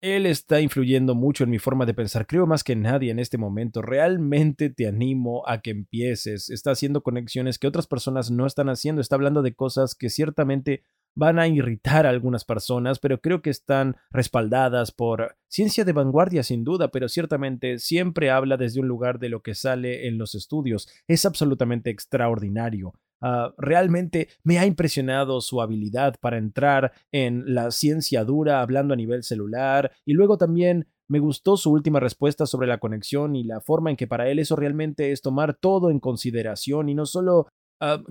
él 0.04 0.26
está 0.26 0.60
influyendo 0.60 1.16
mucho 1.16 1.46
en 1.46 1.50
mi 1.50 1.60
forma 1.60 1.86
de 1.86 1.94
pensar. 1.94 2.28
Creo 2.28 2.46
más 2.46 2.66
que 2.66 2.76
nadie 2.76 3.10
en 3.10 3.20
este 3.20 3.38
momento. 3.38 3.82
Realmente 3.82 4.70
te 4.70 4.86
animo 4.86 5.48
a 5.48 5.62
que 5.62 5.72
empieces. 5.72 6.50
Está 6.50 6.72
haciendo 6.72 7.04
conexiones 7.04 7.58
que 7.58 7.68
otras 7.68 7.88
personas 7.88 8.30
no 8.30 8.46
están 8.46 8.68
haciendo. 8.68 9.00
Está 9.00 9.16
hablando 9.16 9.42
de 9.42 9.56
cosas 9.56 9.96
que 9.96 10.10
ciertamente 10.10 10.84
van 11.16 11.40
a 11.40 11.48
irritar 11.48 12.06
a 12.06 12.10
algunas 12.10 12.44
personas, 12.44 13.00
pero 13.00 13.22
creo 13.22 13.42
que 13.42 13.50
están 13.50 13.96
respaldadas 14.12 14.92
por 14.92 15.38
ciencia 15.48 15.86
de 15.86 15.94
vanguardia 15.94 16.44
sin 16.44 16.66
duda, 16.66 16.90
pero 16.90 17.08
ciertamente 17.08 17.80
siempre 17.80 18.30
habla 18.30 18.58
desde 18.58 18.82
un 18.82 18.90
lugar 18.90 19.20
de 19.20 19.30
lo 19.30 19.42
que 19.42 19.56
sale 19.56 20.10
en 20.10 20.18
los 20.18 20.36
estudios. 20.36 20.90
Es 21.08 21.24
absolutamente 21.24 21.92
extraordinario. 21.92 22.94
Ah, 23.26 23.54
realmente 23.58 24.28
me 24.44 24.60
ha 24.60 24.66
impresionado 24.66 25.40
su 25.40 25.62
habilidad 25.62 26.16
para 26.20 26.38
entrar 26.38 26.92
en 27.10 27.56
la 27.56 27.72
ciencia 27.72 28.26
dura 28.26 28.62
hablando 28.62 28.94
a 28.94 28.98
nivel 28.98 29.24
celular 29.24 29.94
y 30.04 30.12
luego 30.12 30.38
también 30.38 30.88
me 31.08 31.20
gustó 31.20 31.56
su 31.56 31.72
última 31.72 32.02
respuesta 32.02 32.46
sobre 32.46 32.68
la 32.68 32.80
conexión 32.80 33.38
y 33.38 33.46
la 33.46 33.62
forma 33.62 33.90
en 33.90 33.96
que 33.96 34.08
para 34.08 34.28
él 34.28 34.40
eso 34.40 34.58
realmente 34.58 35.14
es 35.14 35.22
tomar 35.22 35.54
todo 35.54 35.90
en 35.90 36.02
consideración 36.02 36.90
y 36.90 36.96
no 36.96 37.06
solo 37.06 37.48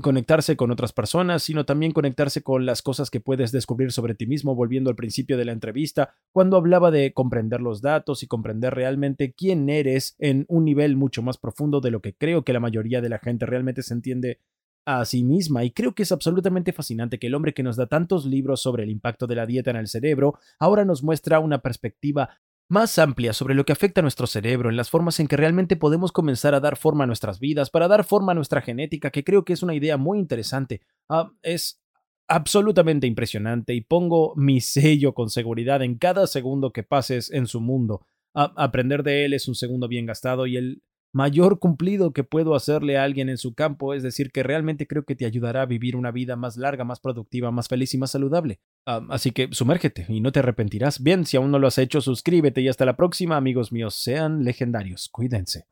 conectarse 0.02 0.56
con 0.56 0.70
otras 0.70 0.92
personas, 0.92 1.42
sino 1.42 1.64
también 1.64 1.92
conectarse 1.92 2.42
con 2.42 2.66
las 2.66 2.82
cosas 2.82 3.10
que 3.10 3.20
puedes 3.20 3.52
descubrir 3.52 3.90
sobre 3.90 4.14
ti 4.14 4.26
mismo, 4.26 4.54
volviendo 4.54 4.90
al 4.90 4.96
principio 4.96 5.38
de 5.38 5.46
la 5.46 5.52
entrevista, 5.52 6.14
cuando 6.32 6.58
hablaba 6.58 6.90
de 6.90 7.12
comprender 7.14 7.60
los 7.60 7.80
datos 7.80 8.22
y 8.22 8.26
comprender 8.26 8.74
realmente 8.74 9.32
quién 9.32 9.70
eres 9.70 10.14
en 10.18 10.44
un 10.48 10.64
nivel 10.64 10.96
mucho 10.96 11.22
más 11.22 11.38
profundo 11.38 11.80
de 11.80 11.90
lo 11.90 12.02
que 12.02 12.14
creo 12.14 12.44
que 12.44 12.52
la 12.52 12.60
mayoría 12.60 13.00
de 13.00 13.08
la 13.08 13.18
gente 13.18 13.46
realmente 13.46 13.82
se 13.82 13.94
entiende 13.94 14.40
a 14.84 15.04
sí 15.04 15.22
misma 15.22 15.64
y 15.64 15.70
creo 15.70 15.94
que 15.94 16.02
es 16.02 16.12
absolutamente 16.12 16.72
fascinante 16.72 17.18
que 17.18 17.28
el 17.28 17.34
hombre 17.34 17.54
que 17.54 17.62
nos 17.62 17.76
da 17.76 17.86
tantos 17.86 18.26
libros 18.26 18.60
sobre 18.60 18.82
el 18.82 18.90
impacto 18.90 19.26
de 19.26 19.36
la 19.36 19.46
dieta 19.46 19.70
en 19.70 19.76
el 19.76 19.86
cerebro 19.86 20.38
ahora 20.58 20.84
nos 20.84 21.02
muestra 21.02 21.38
una 21.38 21.58
perspectiva 21.58 22.30
más 22.72 22.98
amplia 22.98 23.34
sobre 23.34 23.54
lo 23.54 23.66
que 23.66 23.72
afecta 23.72 24.00
a 24.00 24.02
nuestro 24.02 24.26
cerebro, 24.26 24.70
en 24.70 24.76
las 24.76 24.88
formas 24.88 25.20
en 25.20 25.28
que 25.28 25.36
realmente 25.36 25.76
podemos 25.76 26.10
comenzar 26.10 26.54
a 26.54 26.60
dar 26.60 26.78
forma 26.78 27.04
a 27.04 27.06
nuestras 27.06 27.38
vidas, 27.38 27.68
para 27.68 27.86
dar 27.86 28.02
forma 28.02 28.32
a 28.32 28.34
nuestra 28.34 28.62
genética, 28.62 29.10
que 29.10 29.24
creo 29.24 29.44
que 29.44 29.52
es 29.52 29.62
una 29.62 29.74
idea 29.74 29.98
muy 29.98 30.18
interesante. 30.18 30.80
Ah, 31.06 31.30
es 31.42 31.82
absolutamente 32.28 33.06
impresionante 33.06 33.74
y 33.74 33.82
pongo 33.82 34.32
mi 34.36 34.60
sello 34.62 35.12
con 35.12 35.28
seguridad 35.28 35.82
en 35.82 35.98
cada 35.98 36.26
segundo 36.26 36.72
que 36.72 36.82
pases 36.82 37.30
en 37.30 37.46
su 37.46 37.60
mundo. 37.60 38.06
Ah, 38.34 38.54
aprender 38.56 39.02
de 39.02 39.26
él 39.26 39.34
es 39.34 39.48
un 39.48 39.54
segundo 39.54 39.86
bien 39.86 40.06
gastado 40.06 40.46
y 40.46 40.56
el 40.56 40.82
mayor 41.12 41.58
cumplido 41.58 42.12
que 42.12 42.24
puedo 42.24 42.54
hacerle 42.54 42.98
a 42.98 43.04
alguien 43.04 43.28
en 43.28 43.38
su 43.38 43.54
campo, 43.54 43.94
es 43.94 44.02
decir, 44.02 44.32
que 44.32 44.42
realmente 44.42 44.86
creo 44.86 45.04
que 45.04 45.14
te 45.14 45.26
ayudará 45.26 45.62
a 45.62 45.66
vivir 45.66 45.94
una 45.94 46.10
vida 46.10 46.36
más 46.36 46.56
larga, 46.56 46.84
más 46.84 47.00
productiva, 47.00 47.50
más 47.50 47.68
feliz 47.68 47.94
y 47.94 47.98
más 47.98 48.10
saludable. 48.10 48.60
Así 48.84 49.30
que 49.30 49.48
sumérgete 49.52 50.06
y 50.08 50.20
no 50.20 50.32
te 50.32 50.40
arrepentirás. 50.40 51.02
Bien, 51.02 51.24
si 51.26 51.36
aún 51.36 51.50
no 51.50 51.58
lo 51.58 51.68
has 51.68 51.78
hecho, 51.78 52.00
suscríbete 52.00 52.60
y 52.60 52.68
hasta 52.68 52.84
la 52.84 52.96
próxima, 52.96 53.36
amigos 53.36 53.72
míos, 53.72 53.94
sean 53.94 54.44
legendarios. 54.44 55.08
Cuídense. 55.10 55.66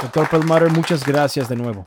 Doctor 0.00 0.28
Perlmutter, 0.30 0.70
muchas 0.70 1.04
gracias 1.06 1.48
de 1.48 1.56
nuevo. 1.56 1.86